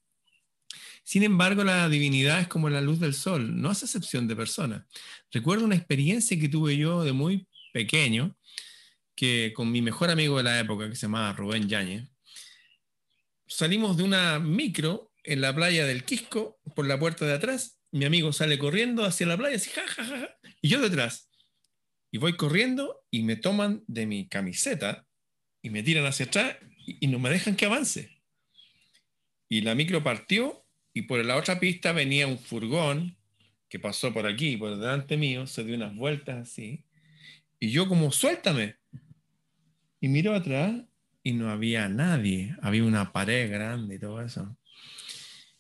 Sin 1.03 1.23
embargo, 1.23 1.63
la 1.63 1.87
divinidad 1.87 2.41
es 2.41 2.47
como 2.47 2.69
la 2.69 2.81
luz 2.81 2.99
del 2.99 3.15
sol, 3.15 3.59
no 3.59 3.69
hace 3.69 3.85
excepción 3.85 4.27
de 4.27 4.35
personas. 4.35 4.83
Recuerdo 5.31 5.65
una 5.65 5.75
experiencia 5.75 6.37
que 6.39 6.49
tuve 6.49 6.77
yo 6.77 7.03
de 7.03 7.13
muy 7.13 7.47
pequeño, 7.71 8.37
que 9.15 9.53
con 9.53 9.71
mi 9.71 9.81
mejor 9.81 10.09
amigo 10.09 10.37
de 10.37 10.43
la 10.43 10.59
época, 10.59 10.89
que 10.89 10.95
se 10.95 11.03
llamaba 11.03 11.33
Rubén 11.33 11.67
Yáñez, 11.67 12.09
salimos 13.47 13.97
de 13.97 14.03
una 14.03 14.39
micro 14.39 15.11
en 15.23 15.41
la 15.41 15.53
playa 15.53 15.85
del 15.85 16.03
Quisco 16.03 16.59
por 16.75 16.87
la 16.87 16.99
puerta 16.99 17.25
de 17.25 17.33
atrás. 17.33 17.79
Mi 17.91 18.05
amigo 18.05 18.31
sale 18.31 18.57
corriendo 18.57 19.03
hacia 19.03 19.27
la 19.27 19.37
playa, 19.37 19.57
así, 19.57 19.71
ja, 19.71 19.83
y 20.61 20.69
yo 20.69 20.79
detrás. 20.79 21.29
Y 22.11 22.17
voy 22.17 22.37
corriendo 22.37 23.03
y 23.11 23.23
me 23.23 23.35
toman 23.35 23.83
de 23.87 24.05
mi 24.05 24.27
camiseta 24.27 25.05
y 25.61 25.69
me 25.69 25.83
tiran 25.83 26.05
hacia 26.05 26.25
atrás 26.27 26.57
y 26.85 27.07
no 27.07 27.19
me 27.19 27.29
dejan 27.29 27.55
que 27.55 27.65
avance. 27.65 28.21
Y 29.47 29.61
la 29.61 29.75
micro 29.75 30.03
partió 30.03 30.65
y 30.93 31.03
por 31.03 31.23
la 31.25 31.35
otra 31.35 31.59
pista 31.59 31.91
venía 31.91 32.27
un 32.27 32.39
furgón 32.39 33.17
que 33.67 33.79
pasó 33.79 34.13
por 34.13 34.25
aquí, 34.25 34.57
por 34.57 34.77
delante 34.77 35.17
mío, 35.17 35.45
se 35.45 35.63
dio 35.63 35.75
unas 35.75 35.95
vueltas 35.95 36.49
así, 36.49 36.83
y 37.59 37.71
yo 37.71 37.87
como, 37.87 38.11
suéltame. 38.11 38.75
Y 40.01 40.07
miro 40.07 40.33
atrás 40.33 40.73
y 41.23 41.33
no 41.33 41.49
había 41.49 41.89
nadie, 41.89 42.55
había 42.61 42.83
una 42.83 43.11
pared 43.11 43.51
grande 43.51 43.95
y 43.95 43.99
todo 43.99 44.21
eso. 44.21 44.57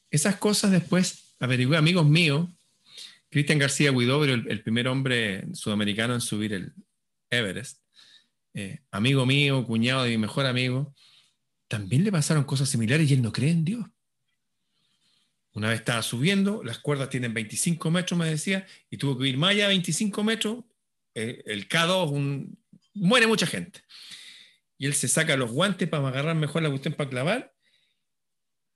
Esas 0.09 0.37
cosas 0.37 0.71
después 0.71 1.35
averigué, 1.39 1.77
amigos 1.77 2.07
míos, 2.07 2.49
Cristian 3.29 3.59
García 3.59 3.91
Huidobro, 3.91 4.33
el, 4.33 4.47
el, 4.49 4.63
primer 4.63 4.87
hombre 4.87 5.43
sudamericano 5.53 6.15
en 6.15 6.21
subir 6.21 6.53
el 6.53 6.73
Everest, 7.29 7.79
eh, 8.53 8.79
amigo 8.91 9.25
mío, 9.25 9.65
cuñado 9.65 10.03
de 10.03 10.09
mi 10.09 10.17
mejor 10.17 10.45
amigo, 10.45 10.95
también 11.67 12.03
le 12.03 12.11
pasaron 12.11 12.43
cosas 12.43 12.69
similares 12.69 13.09
y 13.09 13.13
él 13.13 13.21
no 13.21 13.31
cree 13.31 13.51
en 13.51 13.63
Dios. 13.63 13.85
Una 15.53 15.69
vez 15.69 15.79
estaba 15.79 16.01
subiendo, 16.01 16.63
las 16.63 16.79
cuerdas 16.79 17.09
tienen 17.09 17.33
25 17.33 17.91
metros, 17.91 18.17
me 18.17 18.25
decía, 18.27 18.65
y 18.89 18.97
tuvo 18.97 19.17
que 19.17 19.27
ir 19.27 19.37
más 19.37 19.51
allá 19.51 19.63
de 19.63 19.69
25 19.69 20.23
metros. 20.23 20.63
Eh, 21.19 21.43
el 21.45 21.67
K2, 21.67 22.47
muere 22.93 23.27
mucha 23.27 23.45
gente. 23.45 23.81
Y 24.77 24.85
él 24.85 24.93
se 24.93 25.07
saca 25.07 25.35
los 25.35 25.51
guantes 25.51 25.89
para 25.89 26.07
agarrar 26.07 26.35
mejor 26.35 26.61
la 26.63 26.69
cuestión 26.69 26.93
para 26.93 27.09
clavar, 27.09 27.53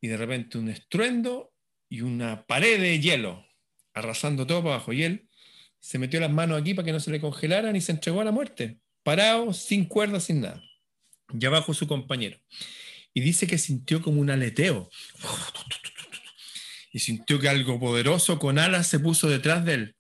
y 0.02 0.08
de 0.10 0.18
repente 0.18 0.58
un 0.58 0.68
estruendo 0.68 1.54
y 1.90 2.02
una 2.02 2.46
pared 2.46 2.82
de 2.82 3.00
hielo, 3.00 3.46
arrasando 3.94 4.46
todo 4.46 4.62
para 4.62 4.76
abajo. 4.76 4.92
Y 4.92 5.04
él 5.04 5.30
se 5.80 5.98
metió 5.98 6.20
las 6.20 6.32
manos 6.32 6.60
aquí 6.60 6.74
para 6.74 6.86
que 6.86 6.92
no 6.92 7.00
se 7.00 7.12
le 7.12 7.22
congelaran 7.22 7.76
y 7.76 7.82
se 7.82 7.94
entregó 7.94 8.20
a 8.20 8.26
la 8.26 8.32
muerte, 8.32 8.80
parado, 9.04 9.54
sin 9.54 9.86
cuerdas, 9.86 10.26
sin 10.26 10.42
nada. 10.42 10.62
Y 11.40 11.46
abajo 11.46 11.74
su 11.74 11.88
compañero. 11.88 12.38
Y 13.14 13.22
dice 13.22 13.48
que 13.48 13.58
sintió 13.58 14.02
como 14.02 14.20
un 14.20 14.30
aleteo 14.30 14.90
y 16.92 17.00
sintió 17.00 17.40
que 17.40 17.48
algo 17.48 17.80
poderoso 17.80 18.40
con 18.40 18.60
alas 18.60 18.88
se 18.88 19.00
puso 19.00 19.30
detrás 19.30 19.64
de 19.64 19.74
él. 19.74 19.96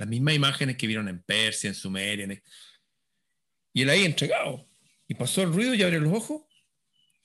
Las 0.00 0.08
mismas 0.08 0.34
imágenes 0.34 0.78
que 0.78 0.86
vieron 0.86 1.08
en 1.08 1.22
Persia, 1.22 1.68
en 1.68 1.74
Sumeria. 1.74 2.42
Y 3.74 3.82
él 3.82 3.90
ahí 3.90 4.06
entregado. 4.06 4.66
Y 5.06 5.12
pasó 5.12 5.42
el 5.42 5.52
ruido 5.52 5.74
y 5.74 5.82
abrió 5.82 6.00
los 6.00 6.14
ojos 6.14 6.42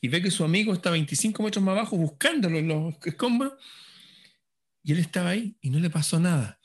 y 0.01 0.09
ve 0.09 0.21
que 0.21 0.29
su 0.29 0.43
amigo 0.43 0.73
está 0.73 0.91
25 0.91 1.41
metros 1.41 1.63
más 1.63 1.77
abajo 1.77 1.95
buscándolo 1.95 2.59
en 2.59 2.67
los 2.67 2.95
escombros. 3.05 3.53
Y 4.83 4.91
él 4.91 4.99
estaba 4.99 5.29
ahí 5.29 5.55
y 5.61 5.69
no 5.69 5.79
le 5.79 5.89
pasó 5.89 6.19
nada. 6.19 6.59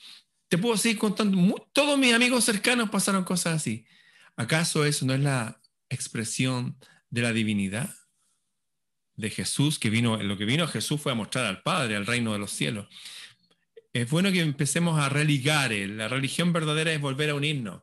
Te 0.48 0.58
puedo 0.58 0.76
seguir 0.76 0.98
contando. 0.98 1.70
Todos 1.72 1.96
mis 1.96 2.12
amigos 2.12 2.42
cercanos 2.42 2.90
pasaron 2.90 3.22
cosas 3.22 3.54
así. 3.54 3.86
¿Acaso 4.34 4.84
eso 4.84 5.06
no 5.06 5.14
es 5.14 5.20
la 5.20 5.62
expresión 5.90 6.76
de 7.08 7.22
la 7.22 7.32
divinidad? 7.32 7.94
de 9.20 9.30
Jesús, 9.30 9.78
que 9.78 9.90
vino, 9.90 10.16
lo 10.16 10.36
que 10.38 10.46
vino 10.46 10.64
a 10.64 10.68
Jesús 10.68 11.00
fue 11.00 11.12
a 11.12 11.14
mostrar 11.14 11.44
al 11.44 11.62
Padre, 11.62 11.94
al 11.94 12.06
reino 12.06 12.32
de 12.32 12.38
los 12.38 12.50
cielos. 12.50 12.88
Es 13.92 14.08
bueno 14.08 14.30
que 14.30 14.40
empecemos 14.40 15.00
a 15.00 15.08
religar. 15.08 15.72
La 15.72 16.08
religión 16.08 16.52
verdadera 16.52 16.92
es 16.92 17.00
volver 17.00 17.30
a 17.30 17.34
unirnos 17.34 17.82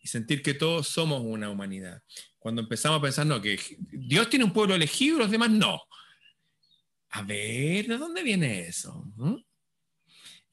y 0.00 0.06
sentir 0.06 0.42
que 0.42 0.54
todos 0.54 0.88
somos 0.88 1.22
una 1.24 1.50
humanidad. 1.50 2.02
Cuando 2.38 2.62
empezamos 2.62 2.98
a 2.98 3.02
pensar, 3.02 3.26
no, 3.26 3.42
que 3.42 3.58
Dios 3.90 4.30
tiene 4.30 4.44
un 4.44 4.52
pueblo 4.52 4.74
elegido, 4.74 5.18
los 5.18 5.30
demás 5.30 5.50
no. 5.50 5.80
A 7.10 7.22
ver, 7.22 7.86
¿de 7.86 7.98
dónde 7.98 8.22
viene 8.22 8.60
eso? 8.68 9.04
¿Mm? 9.16 9.36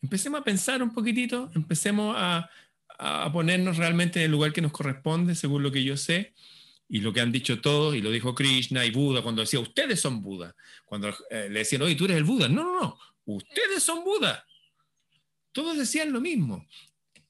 Empecemos 0.01 0.41
a 0.41 0.43
pensar 0.43 0.81
un 0.81 0.93
poquitito, 0.93 1.51
empecemos 1.53 2.15
a, 2.17 2.49
a 2.97 3.31
ponernos 3.31 3.77
realmente 3.77 4.19
en 4.19 4.25
el 4.25 4.31
lugar 4.31 4.53
que 4.53 4.61
nos 4.61 4.71
corresponde, 4.71 5.35
según 5.35 5.63
lo 5.63 5.71
que 5.71 5.83
yo 5.83 5.97
sé, 5.97 6.33
y 6.87 7.01
lo 7.01 7.13
que 7.13 7.21
han 7.21 7.31
dicho 7.31 7.61
todos, 7.61 7.95
y 7.95 8.01
lo 8.01 8.11
dijo 8.11 8.35
Krishna 8.35 8.85
y 8.85 8.91
Buda 8.91 9.21
cuando 9.21 9.41
decía, 9.41 9.59
ustedes 9.59 9.99
son 9.99 10.21
Buda. 10.21 10.55
Cuando 10.85 11.09
eh, 11.29 11.47
le 11.49 11.59
decían, 11.59 11.81
oye, 11.81 11.95
tú 11.95 12.05
eres 12.05 12.17
el 12.17 12.23
Buda. 12.23 12.47
No, 12.47 12.63
no, 12.63 12.79
no, 12.79 12.99
ustedes 13.25 13.83
son 13.83 14.03
Buda. 14.03 14.45
Todos 15.55 15.77
decían 15.77 16.11
lo 16.11 16.19
mismo. 16.19 16.67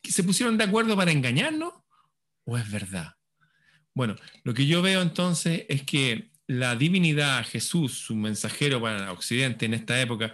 ¿Se 0.01 0.23
pusieron 0.23 0.57
de 0.57 0.63
acuerdo 0.63 0.97
para 0.97 1.11
engañarnos 1.11 1.71
o 2.43 2.57
es 2.57 2.71
verdad? 2.71 3.13
Bueno, 3.93 4.15
lo 4.43 4.55
que 4.55 4.65
yo 4.65 4.81
veo 4.81 5.03
entonces 5.03 5.65
es 5.69 5.83
que 5.83 6.31
la 6.47 6.75
divinidad, 6.75 7.45
Jesús, 7.45 7.99
su 7.99 8.15
mensajero 8.15 8.81
para 8.81 9.11
Occidente 9.11 9.67
en 9.67 9.75
esta 9.75 10.01
época, 10.01 10.33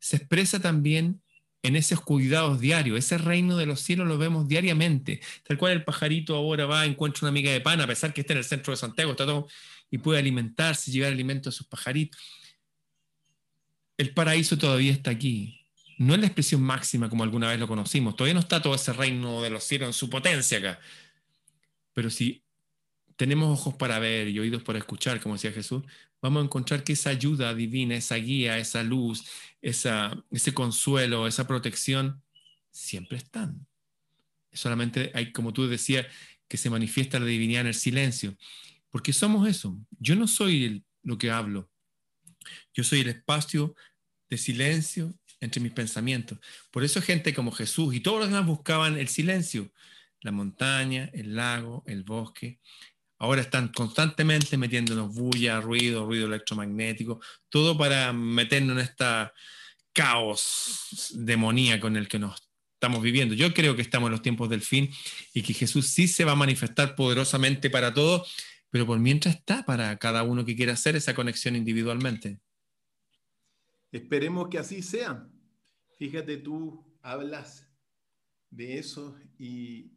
se 0.00 0.16
expresa 0.16 0.58
también 0.58 1.22
en 1.62 1.76
esos 1.76 2.00
cuidados 2.00 2.58
diarios. 2.58 2.98
Ese 2.98 3.18
reino 3.18 3.56
de 3.56 3.66
los 3.66 3.82
cielos 3.82 4.08
lo 4.08 4.18
vemos 4.18 4.48
diariamente. 4.48 5.20
Tal 5.44 5.58
cual 5.58 5.74
el 5.74 5.84
pajarito 5.84 6.34
ahora 6.34 6.66
va, 6.66 6.86
encuentra 6.86 7.20
una 7.22 7.28
amiga 7.28 7.52
de 7.52 7.60
pan, 7.60 7.80
a 7.80 7.86
pesar 7.86 8.12
que 8.12 8.22
está 8.22 8.32
en 8.32 8.40
el 8.40 8.44
centro 8.44 8.72
de 8.72 8.78
Santiago, 8.78 9.12
está 9.12 9.26
todo, 9.26 9.46
y 9.92 9.98
puede 9.98 10.18
alimentarse, 10.18 10.90
llevar 10.90 11.12
alimento 11.12 11.50
a 11.50 11.52
sus 11.52 11.68
pajaritos. 11.68 12.20
El 13.96 14.12
paraíso 14.12 14.58
todavía 14.58 14.90
está 14.90 15.12
aquí. 15.12 15.57
No 15.98 16.14
es 16.14 16.20
la 16.20 16.26
expresión 16.26 16.62
máxima 16.62 17.10
como 17.10 17.24
alguna 17.24 17.48
vez 17.48 17.58
lo 17.58 17.66
conocimos. 17.66 18.14
Todavía 18.14 18.34
no 18.34 18.40
está 18.40 18.62
todo 18.62 18.74
ese 18.74 18.92
reino 18.92 19.42
de 19.42 19.50
los 19.50 19.64
cielos 19.64 19.96
su 19.96 20.08
potencia 20.08 20.58
acá. 20.58 20.80
Pero 21.92 22.08
si 22.08 22.44
tenemos 23.16 23.58
ojos 23.58 23.74
para 23.74 23.98
ver 23.98 24.28
y 24.28 24.38
oídos 24.38 24.62
para 24.62 24.78
escuchar, 24.78 25.20
como 25.20 25.34
decía 25.34 25.50
Jesús, 25.50 25.82
vamos 26.22 26.40
a 26.40 26.44
encontrar 26.44 26.84
que 26.84 26.92
esa 26.92 27.10
ayuda 27.10 27.52
divina, 27.52 27.96
esa 27.96 28.14
guía, 28.14 28.58
esa 28.58 28.84
luz, 28.84 29.24
esa, 29.60 30.24
ese 30.30 30.54
consuelo, 30.54 31.26
esa 31.26 31.48
protección, 31.48 32.22
siempre 32.70 33.18
están. 33.18 33.66
Solamente 34.52 35.10
hay, 35.14 35.32
como 35.32 35.52
tú 35.52 35.66
decías, 35.66 36.06
que 36.46 36.56
se 36.56 36.70
manifiesta 36.70 37.18
la 37.18 37.26
divinidad 37.26 37.62
en 37.62 37.66
el 37.68 37.74
silencio, 37.74 38.36
porque 38.90 39.12
somos 39.12 39.48
eso. 39.48 39.76
Yo 39.98 40.14
no 40.14 40.28
soy 40.28 40.84
lo 41.02 41.18
que 41.18 41.32
hablo, 41.32 41.68
yo 42.72 42.84
soy 42.84 43.00
el 43.00 43.08
espacio 43.08 43.74
de 44.30 44.38
silencio 44.38 45.14
entre 45.40 45.60
mis 45.60 45.72
pensamientos. 45.72 46.38
Por 46.70 46.84
eso 46.84 47.00
gente 47.00 47.34
como 47.34 47.52
Jesús 47.52 47.94
y 47.94 48.00
todos 48.00 48.20
los 48.20 48.28
demás 48.28 48.46
buscaban 48.46 48.98
el 48.98 49.08
silencio, 49.08 49.72
la 50.20 50.32
montaña, 50.32 51.10
el 51.12 51.34
lago, 51.34 51.84
el 51.86 52.02
bosque. 52.02 52.60
Ahora 53.18 53.40
están 53.40 53.68
constantemente 53.68 54.56
metiéndonos 54.56 55.14
bulla, 55.14 55.60
ruido, 55.60 56.06
ruido 56.06 56.26
electromagnético, 56.26 57.20
todo 57.48 57.76
para 57.76 58.12
meternos 58.12 58.76
en 58.76 58.84
este 58.84 59.04
caos 59.92 61.10
demoníaco 61.14 61.88
en 61.88 61.96
el 61.96 62.06
que 62.06 62.20
nos 62.20 62.40
estamos 62.74 63.02
viviendo. 63.02 63.34
Yo 63.34 63.52
creo 63.52 63.74
que 63.74 63.82
estamos 63.82 64.06
en 64.06 64.12
los 64.12 64.22
tiempos 64.22 64.48
del 64.48 64.62
fin 64.62 64.88
y 65.34 65.42
que 65.42 65.52
Jesús 65.52 65.88
sí 65.88 66.06
se 66.06 66.24
va 66.24 66.32
a 66.32 66.36
manifestar 66.36 66.94
poderosamente 66.94 67.70
para 67.70 67.92
todos, 67.92 68.32
pero 68.70 68.86
por 68.86 69.00
mientras 69.00 69.34
está 69.34 69.64
para 69.64 69.96
cada 69.98 70.22
uno 70.22 70.44
que 70.44 70.54
quiera 70.54 70.74
hacer 70.74 70.94
esa 70.94 71.14
conexión 71.14 71.56
individualmente. 71.56 72.38
Esperemos 73.90 74.48
que 74.48 74.58
así 74.58 74.82
sea. 74.82 75.28
Fíjate, 75.96 76.36
tú 76.36 76.84
hablas 77.02 77.66
de 78.50 78.78
eso 78.78 79.16
y, 79.38 79.92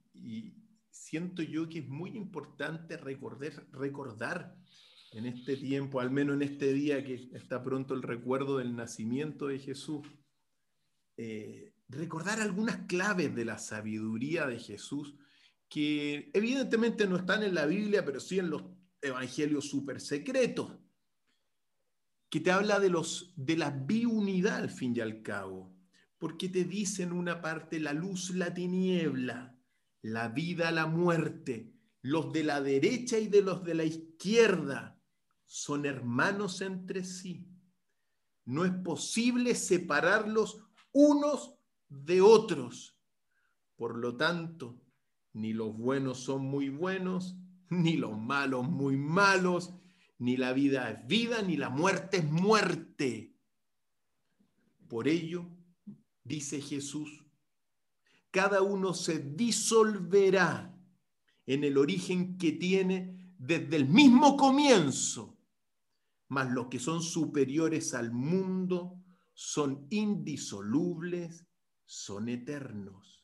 siento 0.89 1.41
yo 1.41 1.69
que 1.69 1.79
es 1.79 1.87
muy 1.87 2.11
importante 2.11 2.97
recordar, 2.97 3.65
recordar 3.71 4.55
en 5.13 5.25
este 5.25 5.57
tiempo, 5.57 5.99
al 5.99 6.11
menos 6.11 6.35
en 6.35 6.41
este 6.43 6.73
día 6.73 7.03
que 7.03 7.29
está 7.33 7.63
pronto 7.63 7.93
el 7.93 8.01
recuerdo 8.01 8.57
del 8.57 8.75
nacimiento 8.75 9.47
de 9.47 9.59
Jesús, 9.59 10.07
eh, 11.17 11.73
recordar 11.87 12.39
algunas 12.39 12.85
claves 12.87 13.35
de 13.35 13.45
la 13.45 13.57
sabiduría 13.57 14.47
de 14.47 14.59
Jesús 14.59 15.15
que 15.67 16.29
evidentemente 16.33 17.07
no 17.07 17.15
están 17.15 17.43
en 17.43 17.55
la 17.55 17.65
Biblia, 17.65 18.03
pero 18.03 18.19
sí 18.19 18.39
en 18.39 18.49
los 18.49 18.63
evangelios 19.01 19.69
súper 19.69 20.01
secretos, 20.01 20.77
que 22.31 22.39
te 22.39 22.49
habla 22.49 22.79
de, 22.79 22.89
los, 22.89 23.33
de 23.35 23.57
la 23.57 23.71
biunidad 23.71 24.55
al 24.55 24.69
fin 24.69 24.95
y 24.95 25.01
al 25.01 25.21
cabo, 25.21 25.75
porque 26.17 26.47
te 26.47 26.63
dice 26.63 27.03
en 27.03 27.11
una 27.11 27.41
parte 27.41 27.77
la 27.77 27.91
luz, 27.91 28.29
la 28.33 28.53
tiniebla, 28.53 29.59
la 30.01 30.29
vida, 30.29 30.71
la 30.71 30.87
muerte, 30.87 31.73
los 32.01 32.31
de 32.31 32.45
la 32.45 32.61
derecha 32.61 33.19
y 33.19 33.27
de 33.27 33.41
los 33.41 33.65
de 33.65 33.75
la 33.75 33.83
izquierda 33.83 34.97
son 35.45 35.85
hermanos 35.85 36.61
entre 36.61 37.03
sí. 37.03 37.49
No 38.45 38.63
es 38.63 38.71
posible 38.71 39.53
separarlos 39.53 40.63
unos 40.93 41.57
de 41.89 42.21
otros. 42.21 42.97
Por 43.75 43.97
lo 43.97 44.15
tanto, 44.15 44.81
ni 45.33 45.51
los 45.51 45.75
buenos 45.75 46.19
son 46.19 46.43
muy 46.45 46.69
buenos, 46.69 47.35
ni 47.69 47.97
los 47.97 48.17
malos 48.17 48.69
muy 48.69 48.95
malos, 48.95 49.73
ni 50.21 50.37
la 50.37 50.53
vida 50.53 50.91
es 50.91 51.07
vida, 51.07 51.41
ni 51.41 51.57
la 51.57 51.71
muerte 51.71 52.17
es 52.17 52.31
muerte. 52.31 53.35
Por 54.87 55.07
ello, 55.07 55.49
dice 56.23 56.61
Jesús, 56.61 57.25
cada 58.29 58.61
uno 58.61 58.93
se 58.93 59.17
disolverá 59.17 60.77
en 61.47 61.63
el 61.63 61.75
origen 61.75 62.37
que 62.37 62.51
tiene 62.51 63.33
desde 63.39 63.75
el 63.75 63.87
mismo 63.87 64.37
comienzo, 64.37 65.39
mas 66.27 66.51
los 66.51 66.67
que 66.67 66.77
son 66.77 67.01
superiores 67.01 67.95
al 67.95 68.11
mundo 68.11 69.03
son 69.33 69.87
indisolubles 69.89 71.47
son 71.83 72.29
eternos. 72.29 73.20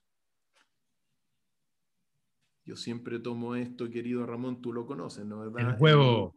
Yo 2.68 2.76
siempre 2.76 3.20
tomo 3.20 3.56
esto, 3.56 3.90
querido 3.90 4.26
Ramón, 4.26 4.62
tú 4.62 4.74
lo 4.74 4.86
conoces, 4.86 5.26
¿no? 5.26 5.40
¿verdad? 5.40 5.76
El 5.76 5.82
huevo. 5.82 6.36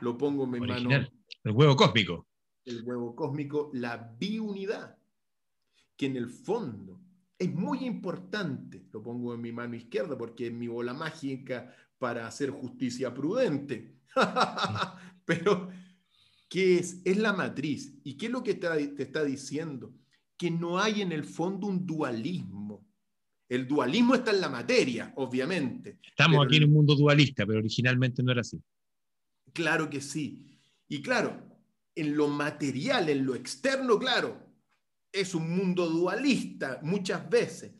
lo 0.00 0.16
pongo 0.16 0.44
en 0.44 0.50
mi 0.50 0.60
mano. 0.60 0.88
El 1.44 1.52
huevo 1.52 1.76
cósmico. 1.76 2.26
El 2.64 2.82
huevo 2.82 3.14
cósmico, 3.14 3.70
la 3.74 3.98
biunidad, 4.18 4.96
que 5.94 6.06
en 6.06 6.16
el 6.16 6.30
fondo 6.30 7.02
es 7.38 7.52
muy 7.52 7.84
importante. 7.84 8.88
Lo 8.92 9.02
pongo 9.02 9.34
en 9.34 9.42
mi 9.42 9.52
mano 9.52 9.76
izquierda 9.76 10.16
porque 10.16 10.46
es 10.46 10.54
mi 10.54 10.68
bola 10.68 10.94
mágica 10.94 11.70
para 11.98 12.26
hacer 12.26 12.48
justicia 12.48 13.12
prudente. 13.12 13.98
Pero, 15.26 15.68
¿qué 16.48 16.78
es? 16.78 17.02
Es 17.04 17.18
la 17.18 17.34
matriz. 17.34 18.00
¿Y 18.04 18.16
qué 18.16 18.26
es 18.26 18.32
lo 18.32 18.42
que 18.42 18.54
te 18.54 19.02
está 19.02 19.22
diciendo? 19.22 19.92
que 20.42 20.50
no 20.50 20.76
hay 20.76 21.02
en 21.02 21.12
el 21.12 21.22
fondo 21.22 21.68
un 21.68 21.86
dualismo. 21.86 22.61
El 23.52 23.68
dualismo 23.68 24.14
está 24.14 24.30
en 24.30 24.40
la 24.40 24.48
materia, 24.48 25.12
obviamente. 25.16 25.98
Estamos 26.02 26.42
aquí 26.42 26.56
en 26.56 26.64
un 26.64 26.72
mundo 26.72 26.94
dualista, 26.94 27.44
pero 27.44 27.58
originalmente 27.58 28.22
no 28.22 28.32
era 28.32 28.40
así. 28.40 28.58
Claro 29.52 29.90
que 29.90 30.00
sí. 30.00 30.58
Y 30.88 31.02
claro, 31.02 31.60
en 31.94 32.16
lo 32.16 32.28
material, 32.28 33.10
en 33.10 33.26
lo 33.26 33.34
externo, 33.34 33.98
claro, 33.98 34.42
es 35.12 35.34
un 35.34 35.54
mundo 35.54 35.86
dualista 35.90 36.80
muchas 36.82 37.28
veces, 37.28 37.74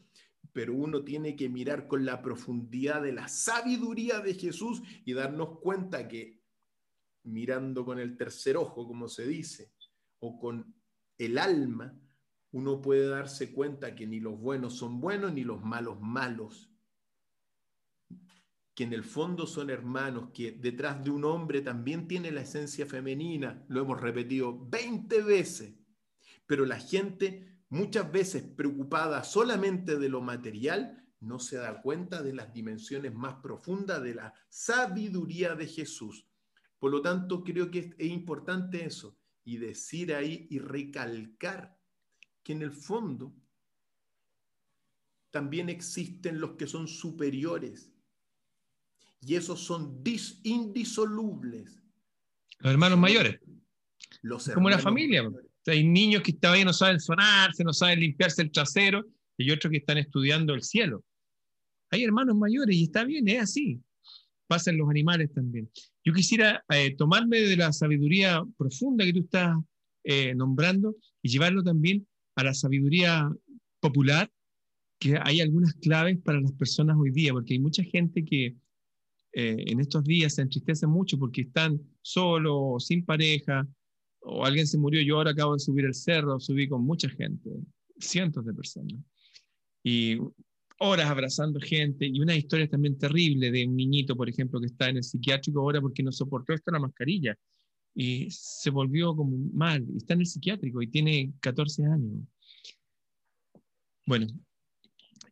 pero 0.53 0.75
uno 0.75 1.03
tiene 1.03 1.35
que 1.35 1.49
mirar 1.49 1.89
con 1.89 2.05
la 2.05 2.21
profundidad 2.21 3.01
de 3.01 3.13
la 3.13 3.27
sabiduría 3.29 4.21
de 4.21 4.35
Jesús 4.35 4.83
y 5.07 5.15
darnos 5.15 5.59
cuenta 5.61 6.07
que 6.07 6.43
mirando 7.23 7.87
con 7.87 7.99
el 7.99 8.19
tercer 8.19 8.59
ojo, 8.59 8.87
como 8.87 9.09
se 9.09 9.27
dice, 9.27 9.73
o 10.19 10.39
con 10.39 10.75
el 11.17 11.39
alma, 11.39 11.99
uno 12.53 12.83
puede 12.83 13.09
darse 13.09 13.53
cuenta 13.53 13.95
que 13.95 14.07
ni 14.07 14.21
los 14.21 14.39
buenos 14.39 14.75
son 14.77 15.01
buenos 15.01 15.33
ni 15.33 15.43
los 15.43 15.63
malos 15.63 16.01
malos. 16.01 16.71
Que 18.75 18.85
en 18.85 18.93
el 18.93 19.05
fondo 19.05 19.47
son 19.47 19.71
hermanos, 19.71 20.31
que 20.35 20.53
detrás 20.53 21.03
de 21.03 21.11
un 21.11 21.25
hombre 21.25 21.63
también 21.63 22.07
tiene 22.07 22.31
la 22.31 22.43
esencia 22.43 22.87
femenina. 22.87 23.65
Lo 23.69 23.81
hemos 23.81 24.01
repetido 24.01 24.69
20 24.69 25.23
veces. 25.23 25.75
Pero 26.47 26.67
la 26.67 26.79
gente, 26.79 27.59
muchas 27.71 28.13
veces 28.13 28.43
preocupada 28.43 29.25
solamente 29.25 29.99
de 29.99 30.09
lo 30.11 30.21
material, 30.21 31.03
no 31.21 31.39
se 31.39 31.57
da 31.57 31.81
cuenta 31.81 32.23
de 32.23 32.35
las 32.35 32.53
dimensiones 32.53 33.15
más 33.15 33.37
profundas 33.37 34.03
de 34.03 34.15
la 34.15 34.35
sabiduría 34.51 35.55
de 35.55 35.67
Jesús. 35.67 36.27
Por 36.79 36.91
lo 36.91 37.01
tanto, 37.01 37.45
creo 37.45 37.71
que 37.71 37.95
es 37.97 38.11
importante 38.11 38.85
eso 38.85 39.17
y 39.45 39.57
decir 39.57 40.15
ahí 40.15 40.47
y 40.51 40.59
recalcar 40.59 41.82
que 42.43 42.53
en 42.53 42.63
el 42.63 42.73
fondo 42.73 43.35
también 45.31 45.69
existen 45.69 46.41
los 46.41 46.53
que 46.53 46.67
son 46.67 46.87
superiores. 46.87 47.91
Y 49.21 49.35
esos 49.35 49.61
son 49.61 50.03
indisolubles. 50.43 51.83
Los 52.59 52.73
hermanos 52.73 52.99
mayores. 52.99 53.41
Los 54.21 54.49
Como 54.49 54.67
una 54.67 54.79
familia. 54.79 55.29
hay 55.67 55.85
niños 55.85 56.23
que 56.23 56.33
todavía 56.33 56.65
no 56.65 56.73
saben 56.73 57.01
sonarse, 57.01 57.65
no 57.65 57.73
saben 57.73 58.01
limpiarse 58.01 58.43
el 58.43 58.51
trasero, 58.51 59.05
y 59.39 59.51
otros 59.51 59.71
que 59.71 59.79
están 59.79 59.99
estudiando 59.99 60.55
el 60.55 60.63
cielo. 60.63 61.05
Hay 61.91 62.05
hermanos 62.05 62.37
mayores 62.37 62.77
y 62.77 62.85
está 62.85 63.05
bien, 63.05 63.27
es 63.29 63.43
así. 63.43 63.81
Pasan 64.47 64.77
los 64.77 64.89
animales 64.91 65.33
también. 65.33 65.71
Yo 66.05 66.13
quisiera 66.13 66.65
eh, 66.69 66.95
tomarme 66.97 67.41
de 67.41 67.57
la 67.57 67.73
sabiduría 67.73 68.43
profunda 68.57 69.05
que 69.05 69.13
tú 69.13 69.21
estás 69.21 69.57
eh, 70.05 70.35
nombrando 70.35 70.97
y 71.23 71.29
llevarlo 71.29 71.63
también 71.63 72.07
a 72.35 72.45
la 72.45 72.55
sabiduría 72.55 73.31
popular, 73.81 74.31
que 74.99 75.19
hay 75.23 75.41
algunas 75.41 75.75
claves 75.75 76.19
para 76.19 76.41
las 76.41 76.53
personas 76.53 76.97
hoy 76.99 77.11
día, 77.11 77.33
porque 77.33 77.55
hay 77.55 77.61
mucha 77.61 77.83
gente 77.83 78.25
que 78.25 78.57
eh, 79.35 79.65
en 79.67 79.81
estos 79.81 80.05
días 80.05 80.35
se 80.35 80.43
entristece 80.43 80.87
mucho 80.87 81.19
porque 81.19 81.43
están 81.43 81.81
solos, 82.03 82.87
sin 82.87 83.05
pareja, 83.05 83.67
o 84.21 84.45
alguien 84.45 84.67
se 84.67 84.79
murió, 84.79 85.03
yo 85.03 85.17
ahora 85.17 85.33
acabo 85.33 85.55
de 85.55 85.61
subir 85.61 85.85
el 85.87 85.95
cerro, 85.95 86.39
subí 86.39 86.69
con 86.69 86.85
mucha 86.85 87.09
gente, 87.09 87.51
cientos 87.99 88.45
de 88.45 88.55
personas, 88.55 88.95
y 89.83 90.19
horas 90.79 91.07
abrazando 91.07 91.61
gente, 91.61 92.07
y 92.07 92.21
una 92.21 92.37
historia 92.37 92.69
también 92.69 92.99
terrible 92.99 93.51
de 93.51 93.67
un 93.67 93.75
niñito, 93.75 94.17
por 94.17 94.29
ejemplo, 94.29 94.61
que 94.61 94.67
está 94.67 94.89
en 94.89 94.99
el 94.99 95.05
psiquiátrico 95.05 95.61
ahora 95.61 95.81
porque 95.81 96.03
no 96.03 96.13
soportó 96.13 96.53
esta 96.53 96.71
la 96.71 96.81
mascarilla, 96.81 97.37
y 97.95 98.31
se 98.31 98.71
volvió 98.71 99.15
como 99.15 99.37
mal, 99.53 99.87
está 99.97 100.15
en 100.15 100.21
el 100.21 100.27
psiquiátrico 100.27 100.83
y 100.83 100.89
tiene 100.89 101.33
14 101.41 101.85
años. 101.85 102.23
Bueno, 104.07 104.27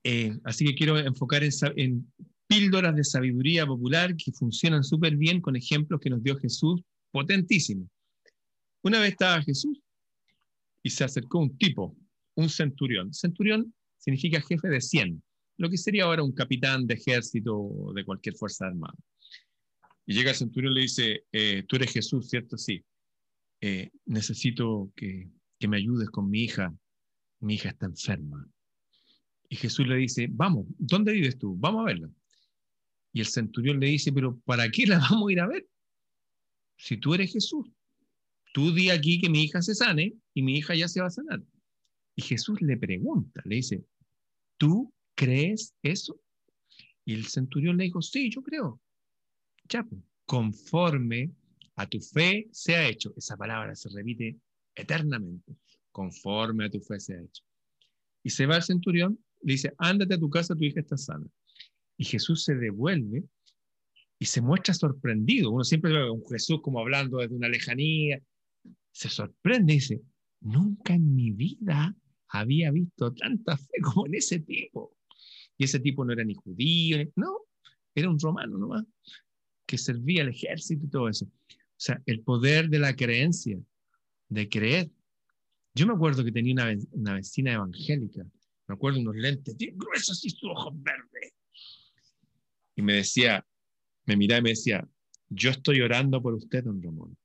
eh, 0.04 0.38
así 0.44 0.64
que 0.64 0.74
quiero 0.74 0.98
enfocar 0.98 1.42
en, 1.76 2.12
píldoras 2.46 2.96
de 2.96 3.04
sabiduría 3.04 3.64
popular 3.64 4.16
que 4.16 4.32
funcionan 4.32 4.82
súper 4.82 5.16
bien 5.16 5.40
con 5.40 5.54
ejemplos 5.54 6.00
que 6.00 6.10
nos 6.10 6.22
dio 6.22 6.36
Jesús, 6.36 6.82
potentísimos. 7.12 7.88
Una 8.82 8.98
vez 8.98 9.12
estaba 9.12 9.42
Jesús 9.42 9.80
y 10.82 10.90
se 10.90 11.04
acercó 11.04 11.38
un 11.38 11.56
tipo, 11.56 11.96
un 12.34 12.48
centurión. 12.48 13.14
Centurión 13.14 13.72
significa 13.98 14.40
jefe 14.40 14.68
de 14.68 14.80
100, 14.80 15.22
lo 15.58 15.70
que 15.70 15.76
sería 15.76 16.04
ahora 16.04 16.22
un 16.24 16.32
capitán 16.32 16.86
de 16.86 16.94
ejército 16.94 17.56
o 17.56 17.92
de 17.92 18.04
cualquier 18.04 18.34
fuerza 18.34 18.66
armada. 18.66 18.96
Y 20.06 20.14
llega 20.14 20.30
el 20.30 20.36
centurión 20.36 20.72
y 20.72 20.76
le 20.76 20.80
dice, 20.82 21.24
eh, 21.32 21.64
tú 21.68 21.76
eres 21.76 21.92
Jesús, 21.92 22.28
¿cierto? 22.28 22.56
Sí. 22.56 22.84
Eh, 23.60 23.90
necesito 24.06 24.90
que, 24.96 25.28
que 25.58 25.68
me 25.68 25.76
ayudes 25.76 26.10
con 26.10 26.28
mi 26.28 26.42
hija. 26.42 26.74
Mi 27.40 27.54
hija 27.54 27.70
está 27.70 27.86
enferma. 27.86 28.48
Y 29.48 29.56
Jesús 29.56 29.86
le 29.86 29.96
dice, 29.96 30.28
vamos, 30.30 30.66
¿dónde 30.78 31.12
vives 31.12 31.38
tú? 31.38 31.56
Vamos 31.56 31.82
a 31.82 31.84
verla. 31.84 32.10
Y 33.12 33.20
el 33.20 33.26
centurión 33.26 33.80
le 33.80 33.88
dice, 33.88 34.12
pero 34.12 34.38
¿para 34.40 34.68
qué 34.70 34.86
la 34.86 34.98
vamos 35.10 35.28
a 35.28 35.32
ir 35.32 35.40
a 35.40 35.48
ver? 35.48 35.66
Si 36.76 36.96
tú 36.96 37.14
eres 37.14 37.32
Jesús, 37.32 37.68
tú 38.54 38.72
di 38.72 38.90
aquí 38.90 39.20
que 39.20 39.28
mi 39.28 39.42
hija 39.42 39.60
se 39.60 39.74
sane 39.74 40.14
y 40.34 40.42
mi 40.42 40.56
hija 40.56 40.74
ya 40.74 40.88
se 40.88 41.00
va 41.00 41.08
a 41.08 41.10
sanar. 41.10 41.42
Y 42.16 42.22
Jesús 42.22 42.60
le 42.62 42.76
pregunta, 42.76 43.42
le 43.44 43.56
dice, 43.56 43.84
¿tú 44.56 44.92
crees 45.14 45.74
eso? 45.82 46.20
Y 47.04 47.14
el 47.14 47.26
centurión 47.26 47.76
le 47.76 47.84
dijo, 47.84 48.00
sí, 48.02 48.30
yo 48.30 48.42
creo. 48.42 48.80
Ya, 49.70 49.86
conforme 50.26 51.30
a 51.76 51.86
tu 51.86 52.00
fe 52.00 52.48
se 52.50 52.74
ha 52.74 52.88
hecho. 52.88 53.14
Esa 53.16 53.36
palabra 53.36 53.74
se 53.76 53.88
repite 53.88 54.36
eternamente. 54.74 55.56
Conforme 55.92 56.66
a 56.66 56.70
tu 56.70 56.80
fe 56.80 56.98
se 56.98 57.14
ha 57.14 57.22
hecho. 57.22 57.44
Y 58.22 58.30
se 58.30 58.46
va 58.46 58.56
el 58.56 58.62
centurión, 58.62 59.18
le 59.42 59.52
dice, 59.52 59.72
ándate 59.78 60.14
a 60.14 60.18
tu 60.18 60.28
casa, 60.28 60.56
tu 60.56 60.64
hija 60.64 60.80
está 60.80 60.96
sana. 60.96 61.26
Y 61.96 62.04
Jesús 62.04 62.44
se 62.44 62.54
devuelve 62.54 63.24
y 64.18 64.24
se 64.26 64.42
muestra 64.42 64.74
sorprendido. 64.74 65.50
Uno 65.50 65.64
siempre 65.64 65.92
ve 65.92 66.00
a 66.00 66.12
un 66.12 66.26
Jesús 66.26 66.60
como 66.62 66.80
hablando 66.80 67.18
desde 67.18 67.36
una 67.36 67.48
lejanía. 67.48 68.20
Se 68.92 69.08
sorprende 69.08 69.72
y 69.72 69.76
dice, 69.76 70.02
nunca 70.40 70.94
en 70.94 71.14
mi 71.14 71.30
vida 71.30 71.94
había 72.28 72.70
visto 72.70 73.12
tanta 73.14 73.56
fe 73.56 73.80
como 73.82 74.06
en 74.06 74.16
ese 74.16 74.40
tipo. 74.40 74.96
Y 75.56 75.64
ese 75.64 75.78
tipo 75.78 76.04
no 76.04 76.12
era 76.12 76.24
ni 76.24 76.34
judío, 76.34 76.98
no, 77.16 77.38
era 77.94 78.08
un 78.08 78.18
romano 78.18 78.56
nomás, 78.56 78.84
que 79.70 79.78
servía 79.78 80.22
al 80.22 80.30
ejército 80.30 80.84
y 80.84 80.88
todo 80.88 81.08
eso. 81.08 81.26
O 81.26 81.76
sea, 81.76 82.02
el 82.04 82.22
poder 82.22 82.68
de 82.68 82.80
la 82.80 82.96
creencia, 82.96 83.56
de 84.28 84.48
creer. 84.48 84.90
Yo 85.76 85.86
me 85.86 85.92
acuerdo 85.92 86.24
que 86.24 86.32
tenía 86.32 86.54
una, 86.54 86.76
una 86.90 87.14
vecina 87.14 87.52
evangélica, 87.52 88.26
me 88.66 88.74
acuerdo 88.74 88.98
unos 88.98 89.14
lentes 89.14 89.56
bien 89.56 89.78
gruesos 89.78 90.24
y 90.24 90.30
sus 90.30 90.50
ojos 90.50 90.74
verdes. 90.82 91.34
Y 92.74 92.82
me 92.82 92.94
decía, 92.94 93.46
me 94.06 94.16
miraba 94.16 94.40
y 94.40 94.42
me 94.42 94.50
decía, 94.50 94.84
yo 95.28 95.50
estoy 95.50 95.80
orando 95.82 96.20
por 96.20 96.34
usted, 96.34 96.64
don 96.64 96.82
Ramón. 96.82 97.16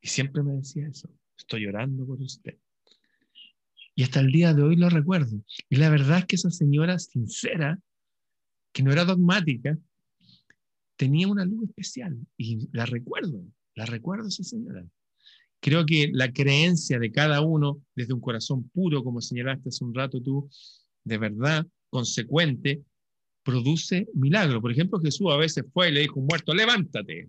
Y 0.00 0.08
siempre 0.08 0.42
me 0.42 0.54
decía 0.54 0.88
eso, 0.88 1.10
estoy 1.36 1.66
orando 1.66 2.06
por 2.06 2.18
usted. 2.22 2.56
Y 3.94 4.04
hasta 4.04 4.20
el 4.20 4.32
día 4.32 4.54
de 4.54 4.62
hoy 4.62 4.76
lo 4.76 4.88
recuerdo. 4.88 5.44
Y 5.68 5.76
la 5.76 5.90
verdad 5.90 6.20
es 6.20 6.24
que 6.24 6.36
esa 6.36 6.50
señora 6.50 6.98
sincera, 6.98 7.78
que 8.72 8.82
no 8.82 8.92
era 8.92 9.04
dogmática, 9.04 9.76
tenía 11.02 11.26
una 11.26 11.44
luz 11.44 11.64
especial. 11.64 12.16
Y 12.36 12.68
la 12.70 12.86
recuerdo, 12.86 13.42
la 13.74 13.86
recuerdo 13.86 14.28
esa 14.28 14.44
señora. 14.44 14.86
Creo 15.58 15.84
que 15.84 16.10
la 16.12 16.32
creencia 16.32 17.00
de 17.00 17.10
cada 17.10 17.40
uno, 17.40 17.82
desde 17.96 18.14
un 18.14 18.20
corazón 18.20 18.68
puro, 18.68 19.02
como 19.02 19.20
señalaste 19.20 19.70
hace 19.70 19.84
un 19.84 19.94
rato 19.94 20.22
tú, 20.22 20.48
de 21.02 21.18
verdad, 21.18 21.66
consecuente, 21.90 22.84
produce 23.42 24.06
milagro. 24.14 24.60
Por 24.62 24.70
ejemplo, 24.70 25.00
Jesús 25.00 25.26
a 25.32 25.36
veces 25.36 25.64
fue 25.72 25.88
y 25.88 25.92
le 25.92 26.00
dijo 26.02 26.20
a 26.20 26.22
un 26.22 26.28
muerto, 26.28 26.54
levántate 26.54 27.28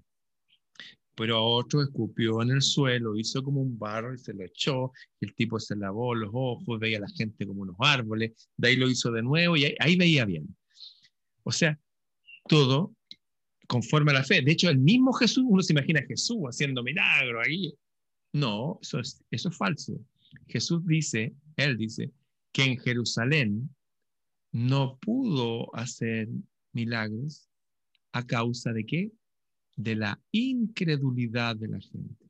pero 1.16 1.44
otro 1.44 1.82
escupió 1.82 2.42
en 2.42 2.52
el 2.52 2.62
suelo, 2.62 3.16
hizo 3.16 3.44
como 3.44 3.62
un 3.62 3.78
barro 3.78 4.16
y 4.16 4.18
se 4.18 4.34
lo 4.34 4.44
echó, 4.44 4.92
el 5.22 5.34
tipo 5.36 5.60
se 5.60 5.76
lavó 5.76 6.16
los 6.16 6.32
ojos, 6.34 6.80
veía 6.80 6.98
a 6.98 7.02
la 7.02 7.10
gente 7.10 7.46
como 7.46 7.62
unos 7.62 7.76
árboles, 7.80 8.50
de 8.58 8.68
ahí 8.68 8.76
lo 8.76 8.90
hizo 8.90 9.12
de 9.12 9.22
nuevo 9.22 9.56
y 9.56 9.76
ahí, 9.80 9.96
veía 9.96 10.26
bien. 10.26 10.56
O 11.44 11.52
sea, 11.52 11.80
todo 12.48 12.96
conforme 13.68 14.12
a 14.12 14.16
la 14.16 14.24
fe. 14.24 14.42
De 14.42 14.52
hecho, 14.52 14.70
el 14.70 14.80
mismo 14.80 15.14
Jesús, 15.14 15.44
uno 15.48 15.62
se 15.62 15.74
imagina 15.74 16.02
Jesús 16.08 16.40
haciendo 16.44 16.84
milagro 16.84 17.42
ahí. 17.42 17.74
No, 18.34 18.80
eso 18.82 19.00
es, 19.00 19.24
eso 19.32 19.50
es 19.50 19.58
falso. 19.58 20.00
Jesús 20.48 20.86
dice, 20.86 21.34
él 21.56 21.78
dice, 21.78 22.12
que 22.52 22.64
en 22.64 22.78
Jerusalén 22.78 23.70
no 24.52 24.98
pudo 25.00 25.76
hacer 25.76 26.28
milagros 26.72 27.48
a 28.12 28.26
causa 28.26 28.72
de 28.74 28.86
qué? 28.86 29.12
de 29.76 29.96
la 29.96 30.22
incredulidad 30.32 31.56
de 31.56 31.68
la 31.68 31.80
gente. 31.80 32.26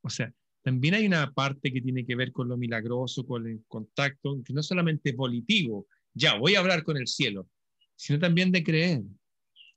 O 0.00 0.10
sea, 0.10 0.32
también 0.62 0.94
hay 0.94 1.06
una 1.06 1.32
parte 1.32 1.72
que 1.72 1.80
tiene 1.80 2.04
que 2.04 2.16
ver 2.16 2.32
con 2.32 2.48
lo 2.48 2.56
milagroso, 2.56 3.26
con 3.26 3.46
el 3.46 3.62
contacto, 3.68 4.42
que 4.44 4.52
no 4.52 4.62
solamente 4.62 5.12
volitivo, 5.12 5.86
ya 6.14 6.36
voy 6.36 6.54
a 6.54 6.60
hablar 6.60 6.82
con 6.82 6.96
el 6.96 7.06
cielo, 7.06 7.48
sino 7.96 8.18
también 8.18 8.50
de 8.50 8.64
creer. 8.64 9.02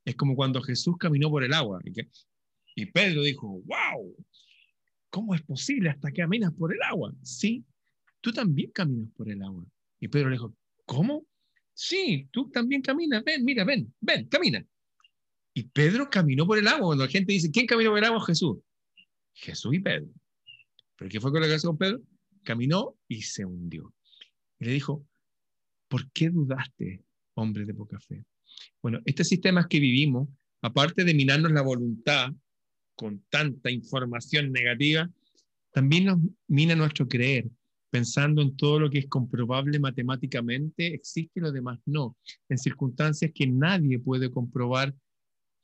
Es 0.05 0.15
como 0.15 0.35
cuando 0.35 0.61
Jesús 0.61 0.97
caminó 0.97 1.29
por 1.29 1.43
el 1.43 1.53
agua 1.53 1.79
y, 2.75 2.85
Pedro 2.87 3.21
dijo, 3.23 3.61
wow, 3.65 4.15
¿cómo 5.09 5.35
es 5.35 5.41
posible 5.41 5.89
hasta 5.89 6.11
que 6.11 6.21
caminas 6.21 6.53
por 6.53 6.73
el 6.73 6.81
agua? 6.81 7.13
Sí, 7.21 7.63
tú 8.21 8.31
también 8.31 8.71
caminas 8.71 9.09
por 9.15 9.29
el 9.29 9.43
agua. 9.43 9.65
Y 9.99 10.07
Pedro 10.07 10.29
le 10.29 10.35
dijo, 10.35 10.55
¿cómo? 10.85 11.25
Sí, 11.73 12.27
tú 12.31 12.49
también 12.49 12.81
caminas, 12.81 13.23
ven, 13.23 13.43
mira, 13.45 13.63
ven, 13.63 13.93
ven, 13.99 14.27
camina. 14.27 14.65
Y 15.53 15.63
Pedro 15.63 16.09
caminó 16.09 16.47
por 16.47 16.57
el 16.57 16.67
agua. 16.67 16.87
Cuando 16.87 17.05
la 17.05 17.11
gente 17.11 17.33
dice, 17.33 17.51
¿quién 17.51 17.67
caminó 17.67 17.91
por 17.91 17.99
el 17.99 18.05
agua? 18.05 18.25
Jesús. 18.25 18.57
Jesús 19.33 19.73
y 19.73 19.79
Pedro. 19.79 20.07
¿Pero 20.95 21.09
qué 21.09 21.19
fue 21.19 21.31
con 21.31 21.41
la 21.41 21.47
cabeza 21.47 21.67
con 21.67 21.77
Pedro? 21.77 22.01
Caminó 22.43 22.97
y 23.07 23.21
se 23.21 23.45
hundió. 23.45 23.93
Y 24.59 24.65
le 24.65 24.71
dijo, 24.71 25.05
¿por 25.87 26.09
qué 26.11 26.29
dudaste, 26.29 27.03
hombre 27.33 27.65
de 27.65 27.73
poca 27.73 27.99
fe? 27.99 28.23
Bueno, 28.81 28.99
este 29.05 29.23
sistema 29.23 29.67
que 29.67 29.79
vivimos, 29.79 30.27
aparte 30.61 31.03
de 31.03 31.13
minarnos 31.13 31.51
la 31.51 31.61
voluntad 31.61 32.33
con 32.95 33.23
tanta 33.29 33.71
información 33.71 34.51
negativa, 34.51 35.09
también 35.71 36.05
nos 36.05 36.19
mina 36.47 36.75
nuestro 36.75 37.07
creer, 37.07 37.49
pensando 37.89 38.41
en 38.41 38.55
todo 38.55 38.79
lo 38.79 38.89
que 38.89 38.99
es 38.99 39.07
comprobable 39.07 39.79
matemáticamente, 39.79 40.93
existe 40.93 41.39
y 41.39 41.41
lo 41.41 41.51
demás 41.51 41.79
no, 41.85 42.17
en 42.49 42.57
circunstancias 42.57 43.31
que 43.33 43.47
nadie 43.47 43.99
puede 43.99 44.31
comprobar 44.31 44.93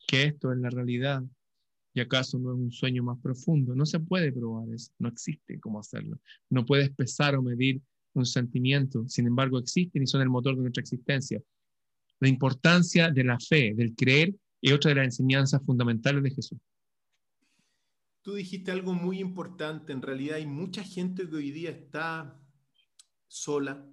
que 0.08 0.24
esto 0.24 0.52
es 0.52 0.60
la 0.60 0.70
realidad. 0.70 1.24
¿Y 1.94 2.00
acaso 2.00 2.38
no 2.38 2.54
es 2.54 2.60
un 2.60 2.72
sueño 2.72 3.04
más 3.04 3.20
profundo? 3.20 3.76
No 3.76 3.86
se 3.86 4.00
puede 4.00 4.32
probar 4.32 4.70
eso, 4.74 4.92
no 5.00 5.10
existe 5.10 5.60
cómo 5.60 5.80
hacerlo. 5.80 6.20
No 6.50 6.66
puedes 6.66 6.92
pesar 6.92 7.36
o 7.36 7.42
medir 7.42 7.82
un 8.14 8.26
sentimiento, 8.26 9.08
sin 9.08 9.28
embargo 9.28 9.58
existen 9.58 10.04
y 10.04 10.08
son 10.08 10.22
el 10.22 10.30
motor 10.30 10.56
de 10.56 10.62
nuestra 10.62 10.82
existencia. 10.82 11.42
La 12.20 12.28
importancia 12.28 13.12
de 13.12 13.24
la 13.24 13.40
fe, 13.40 13.74
del 13.76 13.96
creer, 13.96 14.34
es 14.62 14.74
otra 14.74 14.90
de 14.90 14.96
las 14.96 15.06
enseñanzas 15.06 15.64
fundamentales 15.64 16.24
de 16.24 16.32
Jesús. 16.32 16.60
Tú 18.22 18.34
dijiste 18.34 18.72
algo 18.72 18.94
muy 18.94 19.20
importante, 19.20 19.94
en 19.94 20.02
realidad 20.02 20.38
hay 20.38 20.48
mucha 20.48 20.84
gente 20.84 21.30
que 21.30 21.36
hoy 21.36 21.52
día 21.52 21.70
está 21.70 22.38
sola. 23.28 23.88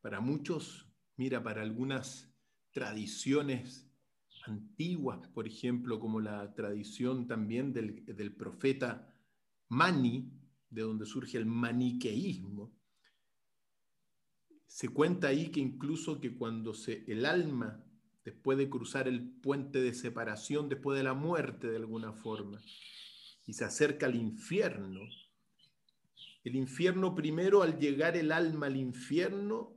Para 0.00 0.20
muchos, 0.20 0.86
mira, 1.16 1.42
para 1.42 1.62
algunas 1.62 2.32
tradiciones 2.70 3.90
antiguas, 4.44 5.26
por 5.28 5.46
ejemplo, 5.46 5.98
como 5.98 6.20
la 6.20 6.54
tradición 6.54 7.26
también 7.26 7.72
del, 7.72 8.34
profeta 8.36 9.12
Mani, 9.68 10.30
de 10.70 10.82
donde 10.82 11.06
surge 11.06 11.38
el 11.38 11.46
maniqueísmo, 11.46 12.75
se 14.66 14.88
cuenta 14.88 15.28
ahí 15.28 15.50
que 15.50 15.60
incluso 15.60 16.20
que 16.20 16.36
cuando 16.36 16.74
se, 16.74 17.04
el 17.06 17.24
alma, 17.24 17.84
después 18.24 18.58
de 18.58 18.68
cruzar 18.68 19.08
el 19.08 19.22
puente 19.22 19.80
de 19.80 19.94
separación, 19.94 20.68
después 20.68 20.98
de 20.98 21.04
la 21.04 21.14
muerte 21.14 21.68
de 21.68 21.76
alguna 21.76 22.12
forma, 22.12 22.60
y 23.46 23.52
se 23.52 23.64
acerca 23.64 24.06
al 24.06 24.16
infierno, 24.16 25.00
el 26.46 26.54
infierno 26.54 27.14
primero, 27.14 27.62
al 27.62 27.78
llegar 27.78 28.16
el 28.16 28.30
alma 28.30 28.66
al 28.66 28.76
infierno, 28.76 29.76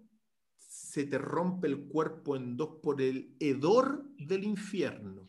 se 0.57 1.03
te 1.03 1.17
rompe 1.17 1.67
el 1.67 1.87
cuerpo 1.87 2.35
en 2.35 2.57
dos 2.57 2.77
por 2.83 3.01
el 3.01 3.35
hedor 3.39 4.05
del 4.19 4.43
infierno. 4.43 5.27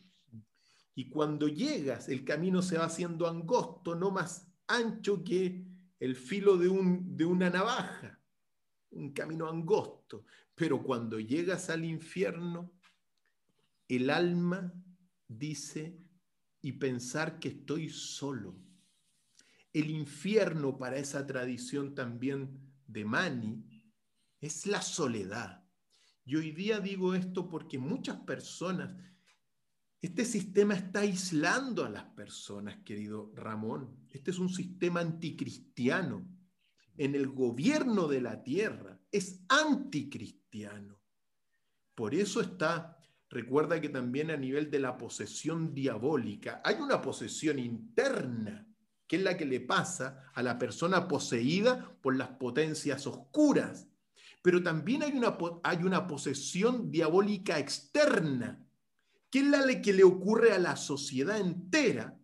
Y 0.93 1.09
cuando 1.09 1.47
llegas, 1.47 2.09
el 2.09 2.25
camino 2.25 2.61
se 2.61 2.77
va 2.77 2.85
haciendo 2.85 3.27
angosto, 3.27 3.95
no 3.95 4.11
más 4.11 4.51
ancho 4.67 5.23
que 5.23 5.65
el 5.99 6.15
filo 6.15 6.57
de, 6.57 6.67
un, 6.67 7.17
de 7.17 7.25
una 7.25 7.49
navaja, 7.49 8.20
un 8.91 9.11
camino 9.13 9.47
angosto. 9.47 10.25
Pero 10.55 10.83
cuando 10.83 11.19
llegas 11.19 11.69
al 11.69 11.85
infierno, 11.85 12.71
el 13.87 14.09
alma 14.09 14.73
dice, 15.27 15.97
y 16.61 16.73
pensar 16.73 17.39
que 17.39 17.49
estoy 17.49 17.89
solo. 17.89 18.55
El 19.73 19.89
infierno 19.89 20.77
para 20.77 20.97
esa 20.97 21.25
tradición 21.25 21.95
también 21.95 22.59
de 22.87 23.05
Mani 23.05 23.65
es 24.39 24.65
la 24.67 24.81
soledad. 24.81 25.63
Y 26.25 26.35
hoy 26.35 26.51
día 26.51 26.79
digo 26.79 27.15
esto 27.15 27.49
porque 27.49 27.79
muchas 27.79 28.17
personas, 28.17 28.95
este 30.01 30.25
sistema 30.25 30.75
está 30.75 30.99
aislando 31.01 31.85
a 31.85 31.89
las 31.89 32.05
personas, 32.05 32.77
querido 32.83 33.31
Ramón. 33.35 34.07
Este 34.09 34.31
es 34.31 34.39
un 34.39 34.49
sistema 34.49 34.99
anticristiano. 34.99 36.27
En 37.01 37.15
el 37.15 37.29
gobierno 37.29 38.07
de 38.07 38.21
la 38.21 38.43
tierra 38.43 38.99
es 39.11 39.41
anticristiano. 39.49 40.99
Por 41.95 42.13
eso 42.13 42.41
está, 42.41 42.97
recuerda 43.29 43.81
que 43.81 43.89
también 43.89 44.29
a 44.29 44.37
nivel 44.37 44.69
de 44.69 44.79
la 44.79 44.97
posesión 44.97 45.73
diabólica, 45.73 46.61
hay 46.63 46.75
una 46.75 47.01
posesión 47.01 47.57
interna, 47.57 48.67
que 49.07 49.15
es 49.15 49.23
la 49.23 49.35
que 49.35 49.45
le 49.45 49.61
pasa 49.61 50.31
a 50.33 50.43
la 50.43 50.59
persona 50.59 51.07
poseída 51.07 51.97
por 52.01 52.15
las 52.15 52.29
potencias 52.29 53.07
oscuras 53.07 53.87
pero 54.41 54.63
también 54.63 55.03
hay 55.03 55.11
una, 55.11 55.37
hay 55.63 55.83
una 55.83 56.07
posesión 56.07 56.89
diabólica 56.89 57.59
externa, 57.59 58.65
que 59.29 59.39
es 59.39 59.45
la 59.45 59.81
que 59.81 59.93
le 59.93 60.03
ocurre 60.03 60.51
a 60.51 60.59
la 60.59 60.75
sociedad 60.75 61.39
entera 61.39 62.17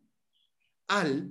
al 0.88 1.30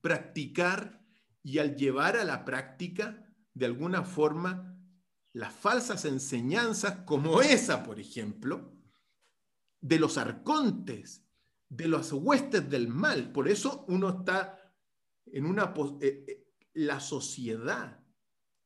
practicar 0.00 1.01
y 1.42 1.58
al 1.58 1.76
llevar 1.76 2.16
a 2.16 2.24
la 2.24 2.44
práctica 2.44 3.26
de 3.54 3.66
alguna 3.66 4.02
forma, 4.02 4.78
las 5.32 5.52
falsas 5.52 6.04
enseñanzas 6.04 7.04
como 7.04 7.42
esa, 7.42 7.82
por 7.82 7.98
ejemplo, 7.98 8.72
de 9.80 9.98
los 9.98 10.18
arcontes, 10.18 11.24
de 11.68 11.88
los 11.88 12.12
huestes 12.12 12.68
del 12.68 12.88
mal. 12.88 13.32
Por 13.32 13.48
eso 13.48 13.84
uno 13.88 14.20
está 14.20 14.58
en 15.26 15.46
una... 15.46 15.74
Eh, 16.00 16.24
eh, 16.28 16.38
la 16.74 17.00
sociedad 17.00 18.02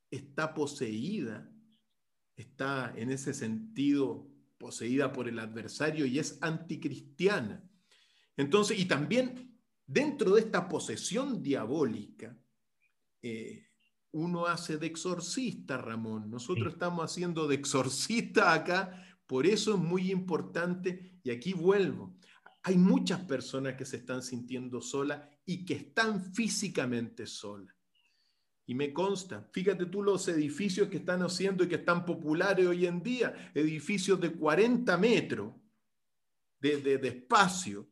está 0.09 0.53
poseída, 0.53 1.51
está 2.37 2.93
en 2.95 3.11
ese 3.11 3.33
sentido 3.33 4.29
poseída 4.57 5.11
por 5.11 5.27
el 5.27 5.39
adversario 5.39 6.05
y 6.05 6.19
es 6.19 6.37
anticristiana. 6.41 7.63
Entonces, 8.37 8.79
y 8.79 8.85
también 8.85 9.59
dentro 9.85 10.35
de 10.35 10.41
esta 10.41 10.69
posesión 10.69 11.41
diabólica, 11.41 12.37
eh, 13.21 13.67
uno 14.11 14.45
hace 14.45 14.77
de 14.77 14.87
exorcista, 14.87 15.77
Ramón. 15.77 16.29
Nosotros 16.29 16.73
estamos 16.73 17.03
haciendo 17.05 17.47
de 17.47 17.55
exorcista 17.55 18.53
acá, 18.53 19.03
por 19.25 19.45
eso 19.45 19.75
es 19.75 19.79
muy 19.79 20.11
importante, 20.11 21.19
y 21.23 21.31
aquí 21.31 21.53
vuelvo. 21.53 22.17
Hay 22.63 22.77
muchas 22.77 23.21
personas 23.21 23.75
que 23.75 23.85
se 23.85 23.97
están 23.97 24.21
sintiendo 24.21 24.81
solas 24.81 25.21
y 25.45 25.65
que 25.65 25.75
están 25.75 26.33
físicamente 26.33 27.25
solas. 27.25 27.75
Y 28.65 28.75
me 28.75 28.91
consta, 28.91 29.47
fíjate 29.53 29.85
tú 29.85 30.03
los 30.03 30.27
edificios 30.27 30.89
que 30.89 30.97
están 30.97 31.21
haciendo 31.21 31.63
y 31.63 31.69
que 31.69 31.75
están 31.75 32.03
populares 32.05 32.67
hoy 32.67 32.85
en 32.85 33.01
día, 33.01 33.51
edificios 33.53 34.19
de 34.19 34.33
40 34.33 34.97
metros 34.97 35.53
de, 36.59 36.81
de, 36.81 37.07
espacio, 37.07 37.89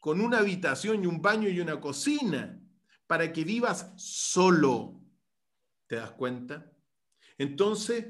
con 0.00 0.20
una 0.20 0.38
habitación 0.38 1.04
y 1.04 1.06
un 1.06 1.22
baño 1.22 1.48
y 1.48 1.60
una 1.60 1.80
cocina, 1.80 2.60
para 3.06 3.32
que 3.32 3.44
vivas 3.44 3.92
solo. 3.96 5.00
¿Te 5.86 5.96
das 5.96 6.12
cuenta? 6.12 6.72
Entonces, 7.38 8.06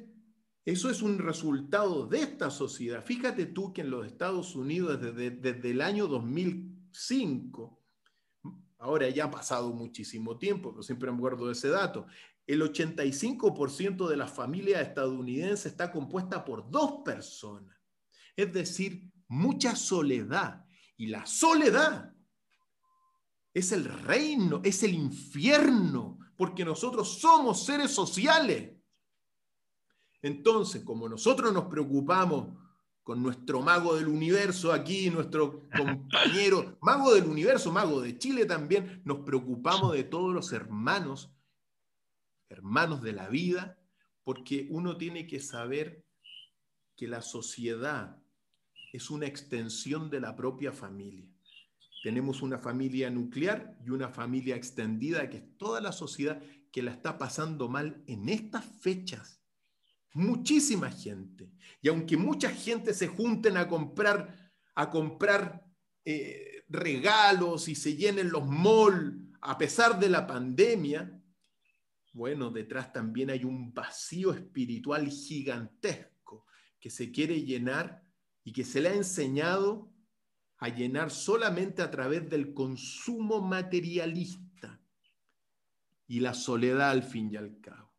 eso 0.65 0.91
es 0.91 1.03
un 1.03 1.19
resultado 1.19 2.07
de 2.07 2.23
esta 2.23 2.51
sociedad. 2.51 3.05
Fíjate 3.05 3.47
tú 3.47 3.73
que 3.73 3.83
en 3.83 3.91
los 3.91 4.07
Estados 4.07 4.57
Unidos 4.57 5.01
desde, 5.01 5.71
el 5.71 5.81
año 5.81 6.07
2005, 6.07 7.83
Ahora 8.79 9.09
ya 9.09 9.25
ha 9.25 9.31
pasado 9.31 9.73
muchísimo 9.73 10.39
tiempo, 10.39 10.71
pero 10.71 10.83
siempre 10.83 11.11
me 11.11 11.17
acuerdo 11.17 11.47
de 11.47 11.53
ese 11.53 11.69
dato. 11.69 12.07
El 12.47 12.61
85% 12.61 14.07
de 14.07 14.17
la 14.17 14.29
familia 14.29 14.83
estadounidense 14.83 15.69
está 15.69 15.91
compuesta 15.91 16.45
por 16.45 16.71
dos 16.71 17.03
personas. 17.05 17.75
Es 18.37 18.53
decir, 18.53 19.11
mucha 19.29 19.75
soledad. 19.75 20.65
Y 20.97 21.07
la 21.07 21.25
soledad 21.27 22.15
es 23.57 23.73
el 23.73 23.87
reino, 23.87 24.61
es 24.63 24.83
el 24.83 24.93
infierno, 24.93 26.19
porque 26.37 26.63
nosotros 26.63 27.19
somos 27.19 27.65
seres 27.65 27.91
sociales. 27.91 28.71
Entonces, 30.21 30.85
como 30.85 31.09
nosotros 31.09 31.55
nos 31.55 31.65
preocupamos 31.65 32.49
con 33.03 33.23
nuestro 33.23 33.63
mago 33.63 33.97
del 33.97 34.09
universo 34.09 34.75
aquí, 34.75 35.09
nuestro 35.09 35.63
compañero, 35.75 36.77
mago 36.83 37.15
del 37.15 37.25
universo, 37.25 37.73
mago 37.73 38.03
de 38.03 38.19
Chile 38.19 38.45
también, 38.45 39.01
nos 39.07 39.21
preocupamos 39.21 39.95
de 39.95 40.05
todos 40.05 40.35
los 40.35 40.53
hermanos, 40.53 41.31
hermanos 42.51 43.01
de 43.01 43.13
la 43.15 43.31
vida, 43.31 43.79
porque 44.23 44.67
uno 44.69 44.99
tiene 44.99 45.27
que 45.27 45.41
saber 45.41 46.05
que 46.95 47.09
la 47.09 47.23
sociedad 47.23 48.19
es 48.93 49.09
una 49.09 49.25
extensión 49.25 50.11
de 50.11 50.21
la 50.21 50.37
propia 50.37 50.73
familia. 50.73 51.36
Tenemos 52.07 52.41
una 52.41 52.57
familia 52.57 53.11
nuclear 53.11 53.77
y 53.85 53.91
una 53.91 54.09
familia 54.09 54.55
extendida, 54.55 55.29
que 55.29 55.39
es 55.39 55.59
toda 55.59 55.81
la 55.81 55.91
sociedad 55.91 56.41
que 56.71 56.81
la 56.81 56.93
está 56.93 57.19
pasando 57.19 57.69
mal 57.69 58.05
en 58.07 58.29
estas 58.29 58.65
fechas 58.65 59.43
muchísima 60.17 60.89
gente. 60.89 61.51
Y 61.83 61.89
aunque 61.89 62.17
mucha 62.17 62.51
gente 62.51 62.95
se 62.95 63.09
junten 63.09 63.57
a 63.57 63.67
comprar, 63.67 64.53
a 64.77 64.89
comprar 64.89 65.67
eh, 66.05 66.65
regalos 66.69 67.69
y 67.69 67.75
se 67.75 67.97
llenen 67.97 68.31
los 68.31 68.47
malls 68.47 69.15
a 69.43 69.59
pesar 69.59 69.99
de 69.99 70.09
la 70.09 70.27
pandemia, 70.27 71.21
bueno, 72.13 72.51
detrás 72.51 72.93
también 72.93 73.31
hay 73.31 73.45
un 73.45 73.75
vacío 73.75 74.33
espiritual 74.33 75.09
gigantesco 75.09 76.47
que 76.81 76.89
se 76.89 77.11
quiere 77.11 77.43
llenar 77.43 78.03
y 78.45 78.53
que 78.53 78.65
se 78.65 78.81
le 78.81 78.91
ha 78.91 78.95
enseñado 78.95 79.93
a 80.59 80.69
llenar 80.69 81.11
solamente 81.11 81.83
a 81.83 81.91
través 81.91 82.29
del 82.31 82.55
consumo 82.55 83.41
materialista 83.41 84.81
y 86.07 86.21
la 86.21 86.35
soledad 86.35 86.91
al 86.91 87.03
fin 87.03 87.31
y 87.33 87.37
al 87.37 87.61
cabo. 87.61 87.93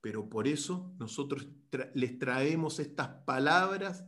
Pero 0.00 0.28
por 0.28 0.46
eso 0.46 0.94
nosotros 0.98 1.48
les 1.94 2.18
traemos 2.18 2.78
estas 2.78 3.08
palabras 3.24 4.04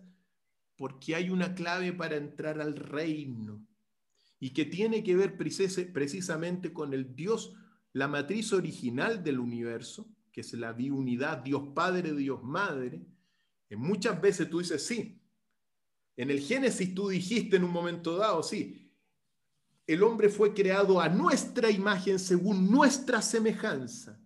porque 0.76 1.16
hay 1.16 1.30
una 1.30 1.54
clave 1.54 1.92
para 1.92 2.16
entrar 2.16 2.60
al 2.60 2.76
reino 2.76 3.66
y 4.38 4.50
que 4.50 4.64
tiene 4.64 5.02
que 5.02 5.16
ver 5.16 5.36
precisamente 5.36 6.72
con 6.72 6.94
el 6.94 7.16
Dios, 7.16 7.52
la 7.92 8.06
matriz 8.06 8.52
original 8.52 9.24
del 9.24 9.40
universo, 9.40 10.08
que 10.30 10.42
es 10.42 10.52
la 10.52 10.72
diunidad, 10.72 11.38
Dios 11.38 11.70
Padre, 11.74 12.14
Dios 12.14 12.44
Madre. 12.44 13.04
En 13.68 13.80
muchas 13.80 14.20
veces 14.20 14.48
tú 14.48 14.60
dices, 14.60 14.86
sí, 14.86 15.17
en 16.18 16.32
el 16.32 16.40
Génesis 16.40 16.92
tú 16.94 17.08
dijiste 17.08 17.56
en 17.56 17.64
un 17.64 17.70
momento 17.70 18.16
dado, 18.16 18.42
sí, 18.42 18.90
el 19.86 20.02
hombre 20.02 20.28
fue 20.28 20.52
creado 20.52 21.00
a 21.00 21.08
nuestra 21.08 21.70
imagen 21.70 22.18
según 22.18 22.68
nuestra 22.68 23.22
semejanza. 23.22 24.20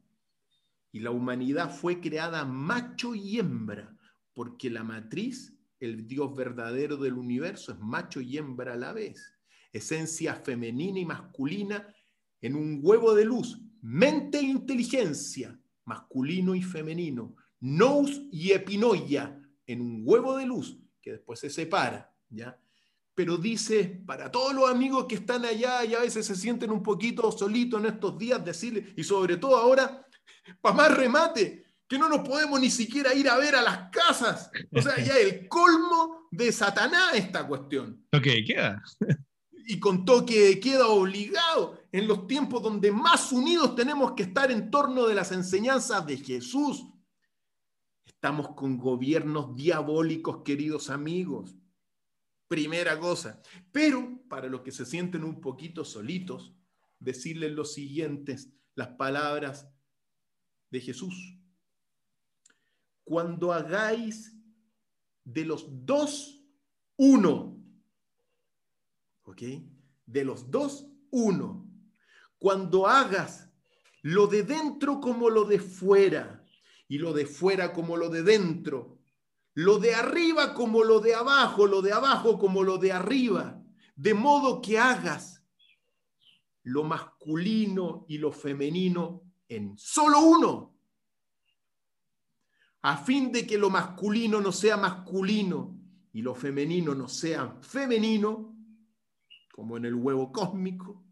Y 0.90 1.00
la 1.00 1.10
humanidad 1.10 1.70
fue 1.70 2.00
creada 2.00 2.46
macho 2.46 3.14
y 3.14 3.38
hembra, 3.38 3.94
porque 4.32 4.70
la 4.70 4.82
matriz, 4.82 5.54
el 5.80 6.06
Dios 6.06 6.34
verdadero 6.34 6.96
del 6.96 7.12
universo, 7.12 7.72
es 7.72 7.78
macho 7.78 8.22
y 8.22 8.38
hembra 8.38 8.72
a 8.72 8.76
la 8.76 8.94
vez. 8.94 9.22
Esencia 9.70 10.34
femenina 10.34 10.98
y 10.98 11.04
masculina 11.04 11.94
en 12.40 12.56
un 12.56 12.80
huevo 12.82 13.14
de 13.14 13.26
luz. 13.26 13.60
Mente 13.82 14.38
e 14.38 14.44
inteligencia, 14.44 15.60
masculino 15.84 16.54
y 16.54 16.62
femenino. 16.62 17.36
Nous 17.60 18.22
y 18.32 18.52
epinoia, 18.52 19.38
en 19.66 19.82
un 19.82 20.02
huevo 20.04 20.38
de 20.38 20.46
luz, 20.46 20.81
que 21.02 21.12
después 21.12 21.40
se 21.40 21.50
separa, 21.50 22.14
¿ya? 22.30 22.58
Pero 23.14 23.36
dice, 23.36 24.02
para 24.06 24.30
todos 24.30 24.54
los 24.54 24.70
amigos 24.70 25.04
que 25.06 25.16
están 25.16 25.44
allá 25.44 25.84
y 25.84 25.94
a 25.94 26.00
veces 26.00 26.24
se 26.24 26.34
sienten 26.34 26.70
un 26.70 26.82
poquito 26.82 27.30
solitos 27.30 27.80
en 27.80 27.86
estos 27.86 28.16
días, 28.16 28.42
decirle, 28.42 28.94
y 28.96 29.04
sobre 29.04 29.36
todo 29.36 29.56
ahora, 29.56 30.06
para 30.62 30.74
más 30.74 30.96
remate, 30.96 31.66
que 31.86 31.98
no 31.98 32.08
nos 32.08 32.26
podemos 32.26 32.58
ni 32.58 32.70
siquiera 32.70 33.12
ir 33.12 33.28
a 33.28 33.36
ver 33.36 33.54
a 33.54 33.60
las 33.60 33.90
casas. 33.90 34.50
O 34.74 34.80
sea, 34.80 34.96
ya 34.96 35.18
el 35.18 35.46
colmo 35.46 36.26
de 36.30 36.50
Satanás 36.50 37.14
esta 37.14 37.46
cuestión. 37.46 38.06
Ok, 38.12 38.28
queda. 38.46 38.82
Y 39.66 39.78
con 39.78 40.06
toque 40.06 40.58
queda 40.58 40.86
obligado 40.86 41.78
en 41.92 42.08
los 42.08 42.26
tiempos 42.26 42.62
donde 42.62 42.90
más 42.90 43.30
unidos 43.30 43.76
tenemos 43.76 44.12
que 44.12 44.22
estar 44.22 44.50
en 44.50 44.70
torno 44.70 45.06
de 45.06 45.14
las 45.14 45.32
enseñanzas 45.32 46.06
de 46.06 46.16
Jesús. 46.16 46.82
Estamos 48.22 48.54
con 48.54 48.78
gobiernos 48.78 49.56
diabólicos, 49.56 50.44
queridos 50.44 50.90
amigos. 50.90 51.56
Primera 52.46 53.00
cosa. 53.00 53.42
Pero 53.72 54.22
para 54.28 54.46
los 54.46 54.60
que 54.60 54.70
se 54.70 54.86
sienten 54.86 55.24
un 55.24 55.40
poquito 55.40 55.84
solitos, 55.84 56.54
decirles 57.00 57.50
los 57.50 57.74
siguientes, 57.74 58.52
las 58.76 58.90
palabras 58.90 59.68
de 60.70 60.80
Jesús. 60.80 61.36
Cuando 63.02 63.52
hagáis 63.52 64.32
de 65.24 65.44
los 65.44 65.66
dos 65.84 66.44
uno, 66.96 67.60
¿ok? 69.24 69.42
De 70.06 70.24
los 70.24 70.48
dos 70.48 70.86
uno. 71.10 71.68
Cuando 72.38 72.86
hagas 72.86 73.50
lo 74.00 74.28
de 74.28 74.44
dentro 74.44 75.00
como 75.00 75.28
lo 75.28 75.42
de 75.42 75.58
fuera 75.58 76.41
y 76.92 76.98
lo 76.98 77.14
de 77.14 77.24
fuera 77.24 77.72
como 77.72 77.96
lo 77.96 78.10
de 78.10 78.22
dentro, 78.22 78.98
lo 79.54 79.78
de 79.78 79.94
arriba 79.94 80.52
como 80.52 80.84
lo 80.84 81.00
de 81.00 81.14
abajo, 81.14 81.66
lo 81.66 81.80
de 81.80 81.90
abajo 81.90 82.38
como 82.38 82.62
lo 82.62 82.76
de 82.76 82.92
arriba, 82.92 83.64
de 83.96 84.12
modo 84.12 84.60
que 84.60 84.78
hagas 84.78 85.42
lo 86.64 86.84
masculino 86.84 88.04
y 88.08 88.18
lo 88.18 88.30
femenino 88.30 89.22
en 89.48 89.78
solo 89.78 90.20
uno, 90.20 90.76
a 92.82 92.98
fin 92.98 93.32
de 93.32 93.46
que 93.46 93.56
lo 93.56 93.70
masculino 93.70 94.42
no 94.42 94.52
sea 94.52 94.76
masculino 94.76 95.74
y 96.12 96.20
lo 96.20 96.34
femenino 96.34 96.94
no 96.94 97.08
sea 97.08 97.56
femenino, 97.62 98.54
como 99.50 99.78
en 99.78 99.86
el 99.86 99.94
huevo 99.94 100.30
cósmico, 100.30 101.02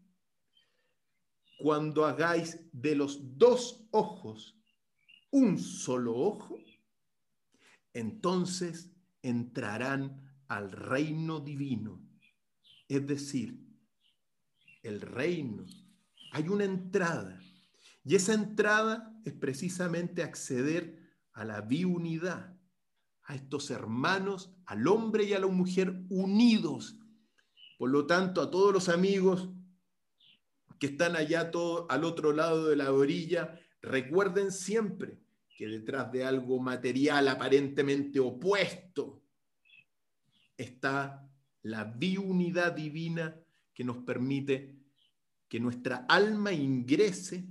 cuando 1.57 2.05
hagáis 2.05 2.69
de 2.71 2.93
los 2.93 3.35
dos 3.35 3.87
ojos 3.89 4.60
un 5.31 5.57
solo 5.57 6.15
ojo, 6.15 6.59
entonces 7.93 8.91
entrarán 9.21 10.21
al 10.47 10.71
reino 10.71 11.39
divino. 11.39 12.01
Es 12.87 13.07
decir, 13.07 13.59
el 14.83 15.01
reino, 15.01 15.65
hay 16.31 16.47
una 16.49 16.65
entrada 16.65 17.41
y 18.03 18.15
esa 18.15 18.33
entrada 18.33 19.13
es 19.25 19.33
precisamente 19.33 20.23
acceder 20.23 20.99
a 21.33 21.45
la 21.45 21.61
biunidad, 21.61 22.57
a 23.23 23.35
estos 23.35 23.69
hermanos, 23.69 24.53
al 24.65 24.87
hombre 24.87 25.23
y 25.23 25.33
a 25.33 25.39
la 25.39 25.47
mujer 25.47 26.03
unidos. 26.09 26.97
Por 27.77 27.91
lo 27.91 28.05
tanto, 28.05 28.41
a 28.41 28.51
todos 28.51 28.73
los 28.73 28.89
amigos 28.89 29.49
que 30.79 30.87
están 30.87 31.15
allá 31.15 31.51
todo, 31.51 31.89
al 31.91 32.03
otro 32.03 32.33
lado 32.33 32.67
de 32.67 32.75
la 32.75 32.91
orilla, 32.91 33.60
recuerden 33.81 34.51
siempre 34.51 35.17
que 35.55 35.67
detrás 35.67 36.11
de 36.11 36.23
algo 36.23 36.59
material 36.59 37.27
aparentemente 37.27 38.19
opuesto 38.19 39.21
está 40.57 41.27
la 41.63 41.83
biunidad 41.83 42.73
divina 42.73 43.35
que 43.73 43.83
nos 43.83 43.97
permite 43.97 44.75
que 45.47 45.59
nuestra 45.59 46.05
alma 46.07 46.53
ingrese 46.53 47.45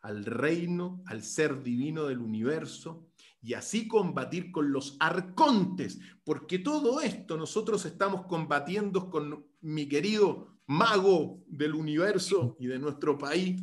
al 0.00 0.24
reino, 0.24 1.02
al 1.06 1.22
ser 1.22 1.62
divino 1.62 2.06
del 2.06 2.18
universo 2.18 3.08
y 3.40 3.54
así 3.54 3.86
combatir 3.86 4.50
con 4.50 4.72
los 4.72 4.96
arcontes, 5.00 5.98
porque 6.24 6.58
todo 6.58 7.00
esto 7.00 7.36
nosotros 7.36 7.84
estamos 7.84 8.26
combatiendo 8.26 9.10
con 9.10 9.46
mi 9.60 9.88
querido 9.88 10.58
mago 10.66 11.42
del 11.46 11.74
universo 11.74 12.56
y 12.58 12.66
de 12.66 12.78
nuestro 12.78 13.16
país, 13.16 13.62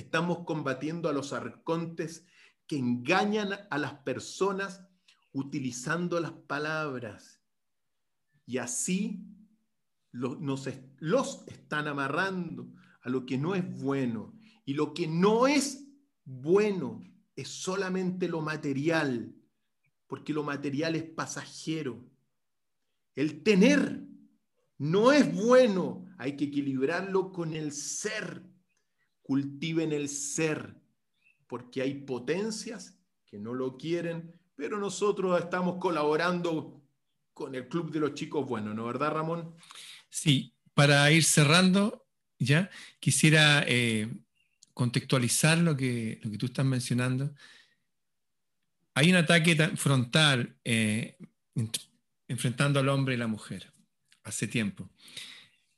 estamos 0.00 0.44
combatiendo 0.44 1.08
a 1.08 1.12
los 1.12 1.32
arcontes 1.32 2.26
que 2.66 2.76
engañan 2.76 3.50
a 3.70 3.78
las 3.78 3.94
personas 3.94 4.84
utilizando 5.32 6.20
las 6.20 6.32
palabras. 6.32 7.40
Y 8.46 8.58
así 8.58 9.24
los, 10.12 10.40
nos, 10.40 10.68
los 10.98 11.44
están 11.46 11.88
amarrando 11.88 12.68
a 13.02 13.08
lo 13.08 13.26
que 13.26 13.38
no 13.38 13.54
es 13.54 13.80
bueno. 13.80 14.34
Y 14.64 14.74
lo 14.74 14.92
que 14.94 15.06
no 15.06 15.46
es 15.46 15.86
bueno 16.24 17.02
es 17.34 17.48
solamente 17.48 18.28
lo 18.28 18.40
material, 18.40 19.34
porque 20.06 20.32
lo 20.32 20.42
material 20.42 20.96
es 20.96 21.04
pasajero. 21.04 22.04
El 23.14 23.42
tener 23.42 24.04
no 24.78 25.12
es 25.12 25.34
bueno, 25.34 26.06
hay 26.18 26.36
que 26.36 26.46
equilibrarlo 26.46 27.32
con 27.32 27.54
el 27.54 27.72
ser. 27.72 28.49
Cultiven 29.30 29.92
el 29.92 30.08
ser, 30.08 30.74
porque 31.46 31.82
hay 31.82 31.94
potencias 31.94 32.98
que 33.24 33.38
no 33.38 33.54
lo 33.54 33.76
quieren, 33.76 34.34
pero 34.56 34.80
nosotros 34.80 35.40
estamos 35.40 35.76
colaborando 35.76 36.82
con 37.32 37.54
el 37.54 37.68
Club 37.68 37.92
de 37.92 38.00
los 38.00 38.14
Chicos 38.14 38.44
Buenos, 38.44 38.74
¿no 38.74 38.84
verdad, 38.86 39.12
Ramón? 39.12 39.54
Sí, 40.08 40.52
para 40.74 41.12
ir 41.12 41.22
cerrando, 41.22 42.08
ya 42.40 42.70
quisiera 42.98 43.62
eh, 43.68 44.12
contextualizar 44.74 45.58
lo 45.58 45.76
que, 45.76 46.18
lo 46.24 46.32
que 46.32 46.36
tú 46.36 46.46
estás 46.46 46.66
mencionando. 46.66 47.32
Hay 48.94 49.10
un 49.10 49.16
ataque 49.16 49.54
frontal 49.76 50.56
eh, 50.64 51.16
enfrentando 52.26 52.80
al 52.80 52.88
hombre 52.88 53.14
y 53.14 53.18
la 53.18 53.28
mujer 53.28 53.72
hace 54.24 54.48
tiempo. 54.48 54.90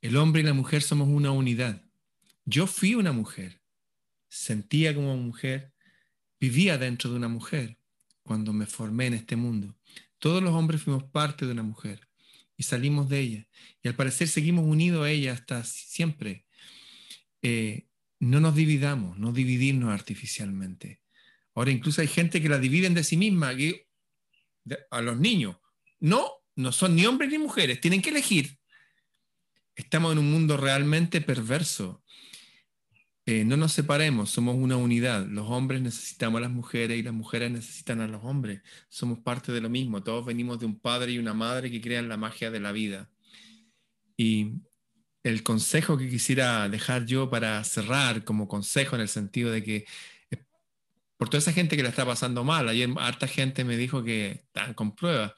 El 0.00 0.16
hombre 0.16 0.40
y 0.40 0.44
la 0.46 0.55
mujer 0.55 0.80
somos 0.80 1.07
una 1.07 1.32
unidad. 1.32 1.82
Yo 2.45 2.66
fui 2.66 2.95
una 2.95 3.12
mujer, 3.12 3.61
sentía 4.28 4.95
como 4.95 5.16
mujer, 5.16 5.72
vivía 6.40 6.78
dentro 6.78 7.11
de 7.11 7.16
una 7.16 7.28
mujer 7.28 7.78
cuando 8.22 8.53
me 8.53 8.66
formé 8.66 9.07
en 9.07 9.14
este 9.14 9.36
mundo. 9.36 9.76
Todos 10.18 10.43
los 10.43 10.53
hombres 10.53 10.82
fuimos 10.82 11.05
parte 11.05 11.47
de 11.47 11.53
una 11.53 11.62
mujer 11.62 12.09
y 12.57 12.62
salimos 12.64 13.09
de 13.09 13.20
ella. 13.20 13.49
Y 13.82 13.88
al 13.88 13.95
parecer 13.95 14.28
seguimos 14.28 14.64
unidos 14.64 15.05
a 15.05 15.11
ella 15.11 15.32
hasta 15.32 15.64
siempre. 15.64 16.47
Eh, 17.43 17.86
no 18.20 18.40
nos 18.40 18.55
dividamos, 18.55 19.18
no 19.18 19.32
dividirnos 19.32 19.90
artificialmente. 19.90 21.03
Ahora 21.55 21.70
incluso 21.70 22.01
hay 22.01 22.09
gente 22.09 22.40
que 22.40 22.49
la 22.49 22.59
dividen 22.59 22.95
de 22.95 23.05
sí 23.05 23.16
misma, 23.16 23.53
a 24.90 25.01
los 25.01 25.18
niños. 25.18 25.57
No, 25.99 26.30
no 26.55 26.72
son 26.72 26.95
ni 26.95 27.05
hombres 27.07 27.30
ni 27.30 27.38
mujeres, 27.38 27.80
tienen 27.80 28.01
que 28.03 28.11
elegir. 28.11 28.59
Estamos 29.74 30.12
en 30.12 30.18
un 30.18 30.30
mundo 30.30 30.57
realmente 30.57 31.20
perverso. 31.20 32.01
Eh, 33.25 33.45
no 33.45 33.57
nos 33.57 33.73
separemos, 33.73 34.31
somos 34.31 34.57
una 34.57 34.77
unidad. 34.77 35.27
Los 35.27 35.49
hombres 35.49 35.81
necesitamos 35.81 36.39
a 36.39 36.43
las 36.43 36.51
mujeres 36.51 36.99
y 36.99 37.03
las 37.03 37.14
mujeres 37.14 37.51
necesitan 37.51 38.01
a 38.01 38.09
los 38.09 38.25
hombres. 38.25 38.62
Somos 38.89 39.20
parte 39.20 39.53
de 39.53 39.61
lo 39.61 39.70
mismo. 39.70 40.03
Todos 40.03 40.27
venimos 40.27 40.59
de 40.59 40.66
un 40.66 40.79
padre 40.79 41.12
y 41.12 41.18
una 41.18 41.35
madre 41.35 41.70
que 41.70 41.81
crean 41.81 42.09
la 42.09 42.16
magia 42.16 42.51
de 42.51 42.61
la 42.61 42.73
vida. 42.73 43.11
Y 44.16 44.55
el 45.23 45.43
consejo 45.45 45.97
que 45.97 46.09
quisiera 46.09 46.68
dejar 46.68 47.07
yo 47.07 47.31
para 47.31 47.62
cerrar 47.64 48.25
como 48.25 48.49
consejo 48.49 48.97
en 48.97 49.03
el 49.03 49.09
sentido 49.09 49.53
de 49.53 49.62
que 49.62 49.87
eh, 50.31 50.45
por 51.16 51.29
toda 51.29 51.39
esa 51.39 51.53
gente 51.53 51.77
que 51.77 51.85
la 51.85 51.91
está 51.91 52.05
pasando 52.05 52.43
mal, 52.43 52.68
ayer 52.68 52.91
harta 52.99 53.29
gente 53.29 53.64
me 53.64 53.77
dijo 53.77 54.03
que 54.03 54.31
están 54.31 54.75
con 54.75 54.97
pruebas 54.97 55.33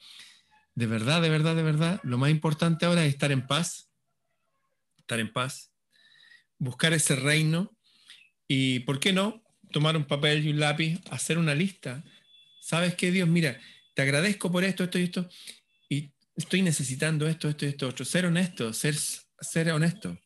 de 0.75 0.87
verdad, 0.87 1.21
de 1.21 1.29
verdad, 1.29 1.55
de 1.55 1.63
verdad, 1.63 2.01
lo 2.03 2.17
más 2.17 2.29
importante 2.29 2.85
ahora 2.85 3.05
es 3.05 3.13
estar 3.13 3.31
en 3.31 3.47
paz, 3.47 3.89
estar 4.97 5.19
en 5.19 5.31
paz, 5.31 5.71
buscar 6.57 6.91
ese 6.91 7.15
reino 7.15 7.74
y, 8.47 8.79
¿por 8.81 8.99
qué 8.99 9.13
no? 9.13 9.43
Tomar 9.71 9.97
un 9.97 10.05
papel 10.05 10.45
y 10.45 10.51
un 10.51 10.59
lápiz, 10.59 10.99
hacer 11.09 11.37
una 11.37 11.55
lista. 11.55 12.03
¿Sabes 12.61 12.95
qué, 12.95 13.11
Dios? 13.11 13.27
Mira, 13.27 13.59
te 13.93 14.01
agradezco 14.01 14.51
por 14.51 14.63
esto, 14.63 14.83
esto 14.83 14.99
y 14.99 15.03
esto, 15.03 15.29
y 15.89 16.11
estoy 16.35 16.61
necesitando 16.61 17.27
esto, 17.27 17.49
esto 17.49 17.65
y 17.65 17.69
esto 17.69 17.87
otro. 17.87 18.05
Ser 18.05 18.25
honesto, 18.25 18.73
ser, 18.73 18.95
ser 18.95 19.71
honesto. 19.71 20.19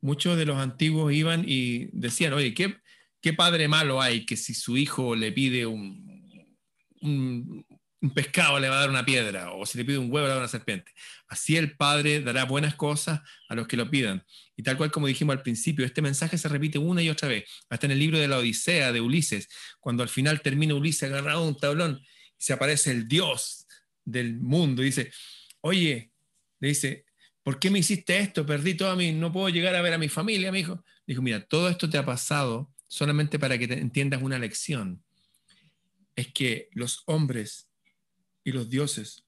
Muchos 0.00 0.36
de 0.36 0.46
los 0.46 0.56
antiguos 0.56 1.12
iban 1.12 1.44
y 1.46 1.88
decían, 1.92 2.32
oye, 2.32 2.54
¿qué, 2.54 2.76
qué 3.20 3.32
padre 3.32 3.68
malo 3.68 4.00
hay 4.00 4.24
que 4.24 4.36
si 4.36 4.54
su 4.54 4.76
hijo 4.76 5.14
le 5.14 5.32
pide 5.32 5.66
un, 5.66 6.56
un, 7.02 7.66
un 8.02 8.10
pescado 8.10 8.58
le 8.58 8.68
va 8.68 8.76
a 8.76 8.80
dar 8.80 8.90
una 8.90 9.04
piedra, 9.04 9.52
o 9.52 9.66
si 9.66 9.76
le 9.76 9.84
pide 9.84 9.98
un 9.98 10.10
huevo 10.10 10.26
le 10.26 10.28
va 10.28 10.28
a 10.28 10.34
dar 10.36 10.38
una 10.38 10.48
serpiente. 10.48 10.92
Así 11.28 11.56
el 11.56 11.76
Padre 11.76 12.22
dará 12.22 12.44
buenas 12.44 12.74
cosas 12.74 13.20
a 13.48 13.54
los 13.54 13.66
que 13.66 13.76
lo 13.76 13.90
pidan. 13.90 14.24
Y 14.56 14.62
tal 14.62 14.76
cual 14.76 14.90
como 14.90 15.06
dijimos 15.06 15.36
al 15.36 15.42
principio, 15.42 15.84
este 15.84 16.00
mensaje 16.00 16.38
se 16.38 16.48
repite 16.48 16.78
una 16.78 17.02
y 17.02 17.10
otra 17.10 17.28
vez, 17.28 17.44
hasta 17.68 17.86
en 17.86 17.92
el 17.92 17.98
libro 17.98 18.18
de 18.18 18.28
la 18.28 18.38
Odisea 18.38 18.92
de 18.92 19.00
Ulises, 19.00 19.48
cuando 19.80 20.02
al 20.02 20.08
final 20.08 20.40
termina 20.40 20.74
Ulises 20.74 21.10
agarrado 21.10 21.44
a 21.44 21.48
un 21.48 21.56
tablón 21.56 22.00
y 22.38 22.42
se 22.42 22.54
aparece 22.54 22.90
el 22.90 23.06
Dios 23.06 23.66
del 24.04 24.40
mundo 24.40 24.82
y 24.82 24.86
dice, 24.86 25.12
oye, 25.60 26.10
le 26.58 26.68
dice, 26.68 27.04
¿por 27.42 27.58
qué 27.58 27.70
me 27.70 27.80
hiciste 27.80 28.18
esto? 28.18 28.46
Perdí 28.46 28.74
todo 28.74 28.90
a 28.90 28.96
mí, 28.96 29.12
no 29.12 29.30
puedo 29.30 29.50
llegar 29.50 29.74
a 29.74 29.82
ver 29.82 29.92
a 29.92 29.98
mi 29.98 30.08
familia, 30.08 30.50
mi 30.52 30.60
hijo. 30.60 30.82
Dijo, 31.06 31.20
mira, 31.20 31.44
todo 31.46 31.68
esto 31.68 31.88
te 31.90 31.98
ha 31.98 32.04
pasado 32.04 32.72
solamente 32.88 33.38
para 33.38 33.58
que 33.58 33.68
te 33.68 33.78
entiendas 33.78 34.22
una 34.22 34.38
lección. 34.38 35.02
Es 36.16 36.32
que 36.32 36.68
los 36.72 37.02
hombres 37.06 37.69
y 38.44 38.52
los 38.52 38.68
dioses 38.68 39.24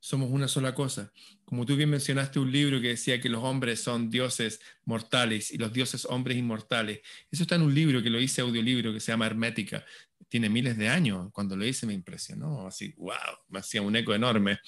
somos 0.00 0.30
una 0.30 0.48
sola 0.48 0.74
cosa. 0.74 1.12
Como 1.44 1.66
tú 1.66 1.76
bien 1.76 1.90
mencionaste 1.90 2.38
un 2.38 2.50
libro 2.50 2.80
que 2.80 2.88
decía 2.88 3.20
que 3.20 3.28
los 3.28 3.44
hombres 3.44 3.82
son 3.82 4.10
dioses 4.10 4.60
mortales 4.84 5.50
y 5.50 5.58
los 5.58 5.72
dioses 5.72 6.06
hombres 6.06 6.38
inmortales. 6.38 7.00
Eso 7.30 7.42
está 7.42 7.56
en 7.56 7.62
un 7.62 7.74
libro 7.74 8.02
que 8.02 8.08
lo 8.08 8.18
hice 8.18 8.40
audiolibro 8.40 8.92
que 8.92 9.00
se 9.00 9.12
llama 9.12 9.26
Hermética. 9.26 9.84
Tiene 10.28 10.48
miles 10.48 10.78
de 10.78 10.88
años. 10.88 11.28
Cuando 11.32 11.54
lo 11.54 11.66
hice 11.66 11.86
me 11.86 11.92
impresionó. 11.92 12.66
Así, 12.66 12.94
wow, 12.96 13.14
me 13.48 13.58
hacía 13.58 13.82
un 13.82 13.94
eco 13.94 14.14
enorme. 14.14 14.58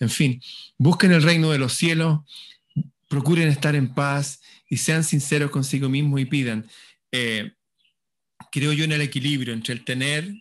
En 0.00 0.10
fin, 0.10 0.42
busquen 0.76 1.12
el 1.12 1.22
reino 1.22 1.52
de 1.52 1.58
los 1.58 1.74
cielos, 1.74 2.20
procuren 3.08 3.48
estar 3.48 3.76
en 3.76 3.94
paz 3.94 4.42
y 4.68 4.76
sean 4.78 5.04
sinceros 5.04 5.52
consigo 5.52 5.88
mismos 5.88 6.20
y 6.20 6.24
pidan. 6.24 6.68
Eh, 7.12 7.52
creo 8.50 8.72
yo 8.72 8.84
en 8.84 8.92
el 8.92 9.02
equilibrio 9.02 9.54
entre 9.54 9.74
el 9.74 9.84
tener 9.84 10.32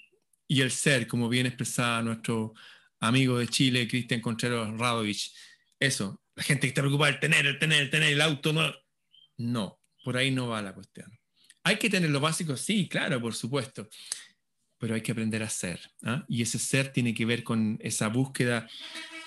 y 0.47 0.61
el 0.61 0.71
ser, 0.71 1.07
como 1.07 1.29
bien 1.29 1.45
expresaba 1.45 2.01
nuestro 2.01 2.53
amigo 3.07 3.37
de 3.37 3.47
Chile, 3.47 3.87
Cristian 3.87 4.21
Contreras 4.21 4.77
Radovich. 4.77 5.33
Eso, 5.79 6.21
la 6.35 6.43
gente 6.43 6.61
que 6.61 6.67
está 6.69 6.81
preocupada 6.81 7.11
el 7.11 7.19
tener, 7.19 7.45
el 7.45 7.59
tener, 7.59 7.81
el 7.81 7.89
tener, 7.89 8.13
el 8.13 8.21
auto, 8.21 8.53
no. 8.53 8.73
No, 9.37 9.79
por 10.03 10.17
ahí 10.17 10.31
no 10.31 10.47
va 10.47 10.61
la 10.61 10.73
cuestión. 10.73 11.11
Hay 11.63 11.77
que 11.77 11.89
tener 11.89 12.09
lo 12.09 12.19
básico, 12.19 12.55
sí, 12.55 12.87
claro, 12.87 13.21
por 13.21 13.33
supuesto, 13.33 13.89
pero 14.77 14.95
hay 14.95 15.01
que 15.01 15.11
aprender 15.11 15.43
a 15.43 15.49
ser. 15.49 15.79
¿ah? 16.03 16.25
Y 16.27 16.41
ese 16.41 16.59
ser 16.59 16.91
tiene 16.91 17.13
que 17.13 17.25
ver 17.25 17.43
con 17.43 17.77
esa 17.81 18.07
búsqueda 18.07 18.69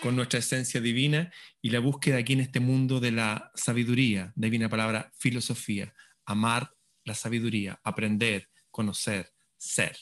con 0.01 0.15
nuestra 0.15 0.39
esencia 0.39 0.81
divina 0.81 1.33
y 1.63 1.71
la 1.71 1.81
búsqueda 1.81 2.19
aquí 2.19 2.35
en 2.35 2.41
este 2.41 2.61
mundo 2.61 3.01
de 3.01 3.13
la 3.13 3.51
sabiduría, 3.55 4.33
de 4.37 4.47
ahí 4.47 4.69
palabra 4.69 5.11
filosofía, 5.19 5.95
amar 6.27 6.73
la 7.05 7.15
sabiduría, 7.15 7.81
aprender, 7.83 8.49
conocer, 8.71 9.33
ser. 9.57 9.97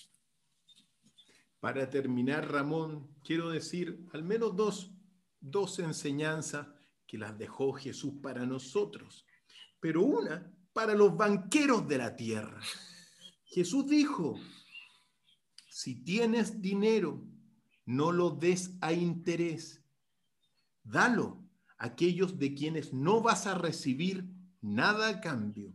Para 1.64 1.88
terminar, 1.88 2.52
Ramón, 2.52 3.08
quiero 3.24 3.48
decir 3.48 4.06
al 4.12 4.22
menos 4.22 4.54
dos, 4.54 4.92
dos 5.40 5.78
enseñanzas 5.78 6.66
que 7.06 7.16
las 7.16 7.38
dejó 7.38 7.72
Jesús 7.72 8.16
para 8.22 8.44
nosotros, 8.44 9.24
pero 9.80 10.02
una 10.02 10.52
para 10.74 10.94
los 10.94 11.16
banqueros 11.16 11.88
de 11.88 11.96
la 11.96 12.16
tierra. 12.16 12.60
Jesús 13.46 13.86
dijo, 13.86 14.38
si 15.66 16.04
tienes 16.04 16.60
dinero, 16.60 17.26
no 17.86 18.12
lo 18.12 18.28
des 18.28 18.76
a 18.82 18.92
interés, 18.92 19.82
dalo 20.82 21.48
a 21.78 21.86
aquellos 21.86 22.38
de 22.38 22.52
quienes 22.52 22.92
no 22.92 23.22
vas 23.22 23.46
a 23.46 23.54
recibir 23.54 24.28
nada 24.60 25.08
a 25.08 25.20
cambio. 25.22 25.72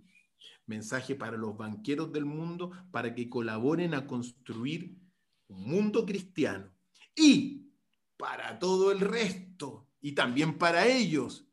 mensaje 0.68 1.16
para 1.16 1.36
los 1.36 1.58
banqueros 1.58 2.14
del 2.14 2.26
mundo, 2.26 2.70
para 2.92 3.16
que 3.16 3.28
colaboren 3.28 3.96
a 3.96 4.06
construir 4.06 5.09
un 5.50 5.64
mundo 5.68 6.06
cristiano. 6.06 6.72
Y 7.16 7.70
para 8.18 8.58
todo 8.58 8.92
el 8.92 9.02
resto, 9.02 9.88
y 10.02 10.14
también 10.14 10.58
para 10.58 10.88
ellos, 10.88 11.48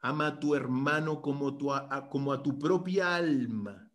ama 0.00 0.28
a 0.28 0.40
tu 0.40 0.54
hermano 0.54 1.20
como, 1.20 1.58
como 2.10 2.32
a 2.32 2.42
tu 2.42 2.58
propia 2.58 3.16
alma. 3.16 3.90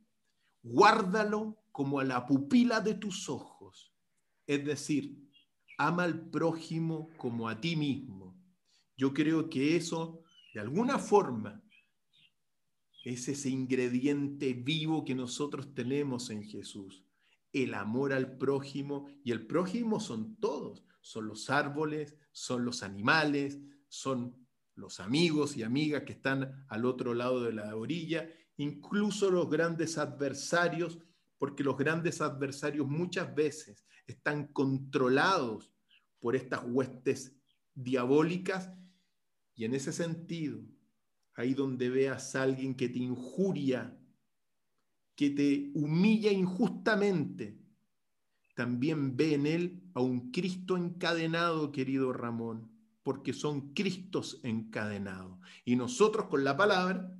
Guárdalo 0.62 1.64
como 1.72 2.00
a 2.00 2.04
la 2.04 2.26
pupila 2.26 2.82
de 2.82 2.96
tus 2.96 3.30
ojos. 3.30 3.94
Es 4.46 4.64
decir, 4.66 5.18
ama 5.78 6.04
al 6.04 6.30
prójimo 6.30 7.10
como 7.18 7.48
a 7.48 7.60
ti 7.60 7.76
mismo. 7.76 8.38
Yo 8.96 9.14
creo 9.14 9.50
que 9.50 9.76
eso, 9.76 10.24
de 10.54 10.60
alguna 10.60 11.00
forma, 11.00 11.64
es 13.04 13.28
ese 13.28 13.50
ingrediente 13.50 14.54
vivo 14.54 15.04
que 15.04 15.16
nosotros 15.16 15.74
tenemos 15.74 16.30
en 16.30 16.44
Jesús. 16.44 17.04
El 17.54 17.74
amor 17.76 18.12
al 18.12 18.38
prójimo. 18.38 19.08
Y 19.24 19.32
el 19.32 19.48
prójimo 19.48 20.00
son 20.00 20.36
todos. 20.36 20.84
Son 21.02 21.28
los 21.28 21.50
árboles, 21.50 22.18
son 22.32 22.66
los 22.66 22.84
animales, 22.84 23.60
son 23.88 24.44
los 24.76 25.00
amigos 25.00 25.56
y 25.56 25.64
amigas 25.64 26.04
que 26.04 26.14
están 26.14 26.66
al 26.68 26.86
otro 26.86 27.14
lado 27.14 27.44
de 27.44 27.54
la 27.54 27.76
orilla, 27.76 28.28
incluso 28.58 29.30
los 29.30 29.50
grandes 29.50 29.98
adversarios, 29.98 31.00
porque 31.38 31.64
los 31.64 31.78
grandes 31.78 32.22
adversarios 32.22 32.88
muchas 32.88 33.34
veces 33.36 33.86
están 34.08 34.48
controlados 34.48 35.72
por 36.20 36.36
estas 36.36 36.62
huestes 36.66 37.36
diabólicas 37.76 38.72
y 39.56 39.66
en 39.66 39.76
ese 39.76 39.92
sentido, 39.92 40.62
ahí 41.36 41.54
donde 41.54 41.90
veas 41.90 42.36
a 42.36 42.44
alguien 42.44 42.76
que 42.76 42.90
te 42.90 43.00
injuria, 43.00 43.98
que 45.16 45.30
te 45.30 45.72
humilla 45.74 46.32
injustamente, 46.32 47.60
también 48.56 49.18
ve 49.18 49.34
en 49.34 49.46
él 49.48 49.84
a 49.94 50.02
un 50.02 50.32
Cristo 50.32 50.78
encadenado, 50.78 51.72
querido 51.72 52.14
Ramón, 52.14 52.72
porque 53.02 53.34
son 53.34 53.74
Cristos 53.74 54.40
encadenados. 54.44 55.38
Y 55.66 55.76
nosotros 55.76 56.28
con 56.28 56.44
la 56.44 56.56
palabra 56.56 57.18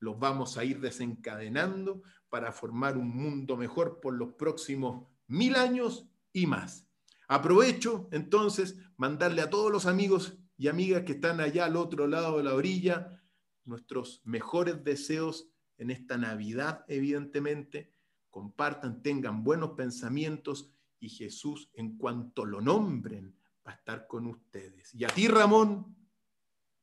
los 0.00 0.18
vamos 0.18 0.58
a 0.58 0.64
ir 0.64 0.80
desencadenando 0.80 2.02
para 2.28 2.52
formar 2.52 2.96
un 2.96 3.08
mundo 3.08 3.56
mejor 3.56 4.00
por 4.00 4.14
los 4.14 4.34
próximos 4.34 5.06
mil 5.26 5.54
años 5.56 6.08
y 6.32 6.46
más. 6.46 6.88
Aprovecho 7.28 8.08
entonces 8.12 8.76
mandarle 8.96 9.40
a 9.42 9.50
todos 9.50 9.72
los 9.72 9.86
amigos 9.86 10.36
y 10.56 10.68
amigas 10.68 11.04
que 11.04 11.12
están 11.12 11.40
allá 11.40 11.64
al 11.64 11.76
otro 11.76 12.06
lado 12.06 12.36
de 12.36 12.44
la 12.44 12.54
orilla 12.54 13.22
nuestros 13.64 14.20
mejores 14.24 14.84
deseos 14.84 15.48
en 15.78 15.90
esta 15.90 16.16
Navidad, 16.16 16.84
evidentemente. 16.88 17.90
Compartan, 18.30 19.02
tengan 19.02 19.44
buenos 19.44 19.70
pensamientos 19.70 20.70
y 20.98 21.08
Jesús, 21.08 21.70
en 21.74 21.96
cuanto 21.96 22.44
lo 22.44 22.60
nombren, 22.60 23.36
va 23.66 23.72
a 23.72 23.74
estar 23.74 24.06
con 24.06 24.26
ustedes. 24.26 24.94
Y 24.94 25.04
a 25.04 25.08
ti, 25.08 25.28
Ramón, 25.28 25.94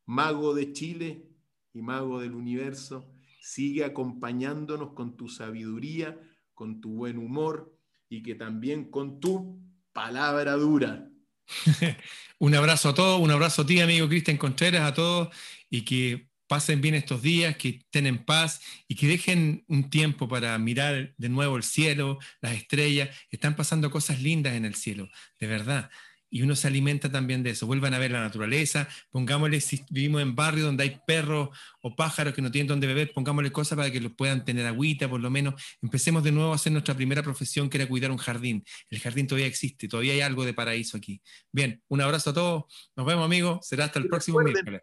mago 0.05 0.53
de 0.53 0.73
Chile 0.73 1.27
y 1.73 1.81
mago 1.81 2.19
del 2.19 2.35
universo, 2.35 3.11
sigue 3.41 3.83
acompañándonos 3.83 4.93
con 4.93 5.17
tu 5.17 5.27
sabiduría, 5.27 6.19
con 6.53 6.79
tu 6.79 6.91
buen 6.91 7.17
humor 7.17 7.75
y 8.09 8.21
que 8.21 8.35
también 8.35 8.91
con 8.91 9.19
tu 9.19 9.59
palabra 9.93 10.53
dura. 10.53 11.09
un 12.39 12.55
abrazo 12.55 12.89
a 12.89 12.93
todos, 12.93 13.19
un 13.19 13.31
abrazo 13.31 13.63
a 13.63 13.65
ti, 13.65 13.79
amigo 13.79 14.07
Cristian 14.07 14.37
Contreras, 14.37 14.83
a 14.83 14.93
todos, 14.93 15.35
y 15.69 15.83
que 15.83 16.30
pasen 16.51 16.81
bien 16.81 16.95
estos 16.95 17.21
días, 17.21 17.55
que 17.55 17.69
estén 17.69 18.05
en 18.07 18.25
paz 18.25 18.59
y 18.89 18.95
que 18.95 19.07
dejen 19.07 19.63
un 19.69 19.89
tiempo 19.89 20.27
para 20.27 20.57
mirar 20.57 21.13
de 21.17 21.29
nuevo 21.29 21.55
el 21.55 21.63
cielo, 21.63 22.19
las 22.41 22.51
estrellas. 22.51 23.07
Están 23.29 23.55
pasando 23.55 23.89
cosas 23.89 24.21
lindas 24.21 24.55
en 24.55 24.65
el 24.65 24.75
cielo, 24.75 25.07
de 25.39 25.47
verdad 25.47 25.89
y 26.29 26.41
uno 26.41 26.55
se 26.55 26.67
alimenta 26.67 27.09
también 27.11 27.41
de 27.43 27.51
eso. 27.51 27.67
Vuelvan 27.67 27.93
a 27.93 27.99
ver 27.99 28.11
la 28.11 28.21
naturaleza, 28.21 28.87
pongámosle, 29.11 29.61
si 29.61 29.83
vivimos 29.89 30.21
en 30.21 30.35
barrios 30.35 30.65
donde 30.65 30.83
hay 30.83 30.99
perros 31.05 31.49
o 31.81 31.95
pájaros 31.95 32.33
que 32.33 32.41
no 32.41 32.51
tienen 32.51 32.67
dónde 32.67 32.87
beber, 32.87 33.11
pongámosle 33.13 33.51
cosas 33.51 33.77
para 33.77 33.91
que 33.91 34.01
los 34.01 34.13
puedan 34.13 34.43
tener 34.43 34.65
agüita, 34.65 35.09
por 35.09 35.21
lo 35.21 35.29
menos. 35.29 35.61
Empecemos 35.81 36.23
de 36.23 36.31
nuevo 36.33 36.51
a 36.51 36.55
hacer 36.55 36.71
nuestra 36.73 36.95
primera 36.95 37.21
profesión, 37.23 37.69
que 37.69 37.77
era 37.77 37.87
cuidar 37.87 38.11
un 38.11 38.17
jardín. 38.17 38.63
El 38.89 38.99
jardín 38.99 39.27
todavía 39.27 39.47
existe, 39.47 39.87
todavía 39.87 40.13
hay 40.13 40.21
algo 40.21 40.43
de 40.45 40.53
paraíso 40.53 40.97
aquí. 40.97 41.21
Bien, 41.51 41.81
un 41.87 42.01
abrazo 42.01 42.31
a 42.31 42.33
todos, 42.33 42.63
nos 42.95 43.05
vemos 43.05 43.25
amigos, 43.25 43.65
será 43.65 43.85
hasta 43.85 43.99
el 43.99 44.07
próximo 44.07 44.39
miércoles. 44.39 44.81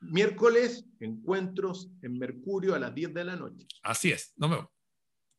Miércoles, 0.00 0.86
encuentros 0.98 1.90
en 2.02 2.18
Mercurio 2.18 2.74
a 2.74 2.78
las 2.78 2.94
10 2.94 3.14
de 3.14 3.24
la 3.24 3.36
noche. 3.36 3.66
Así 3.82 4.10
es, 4.10 4.32
nos 4.36 4.50
vemos. 4.50 4.66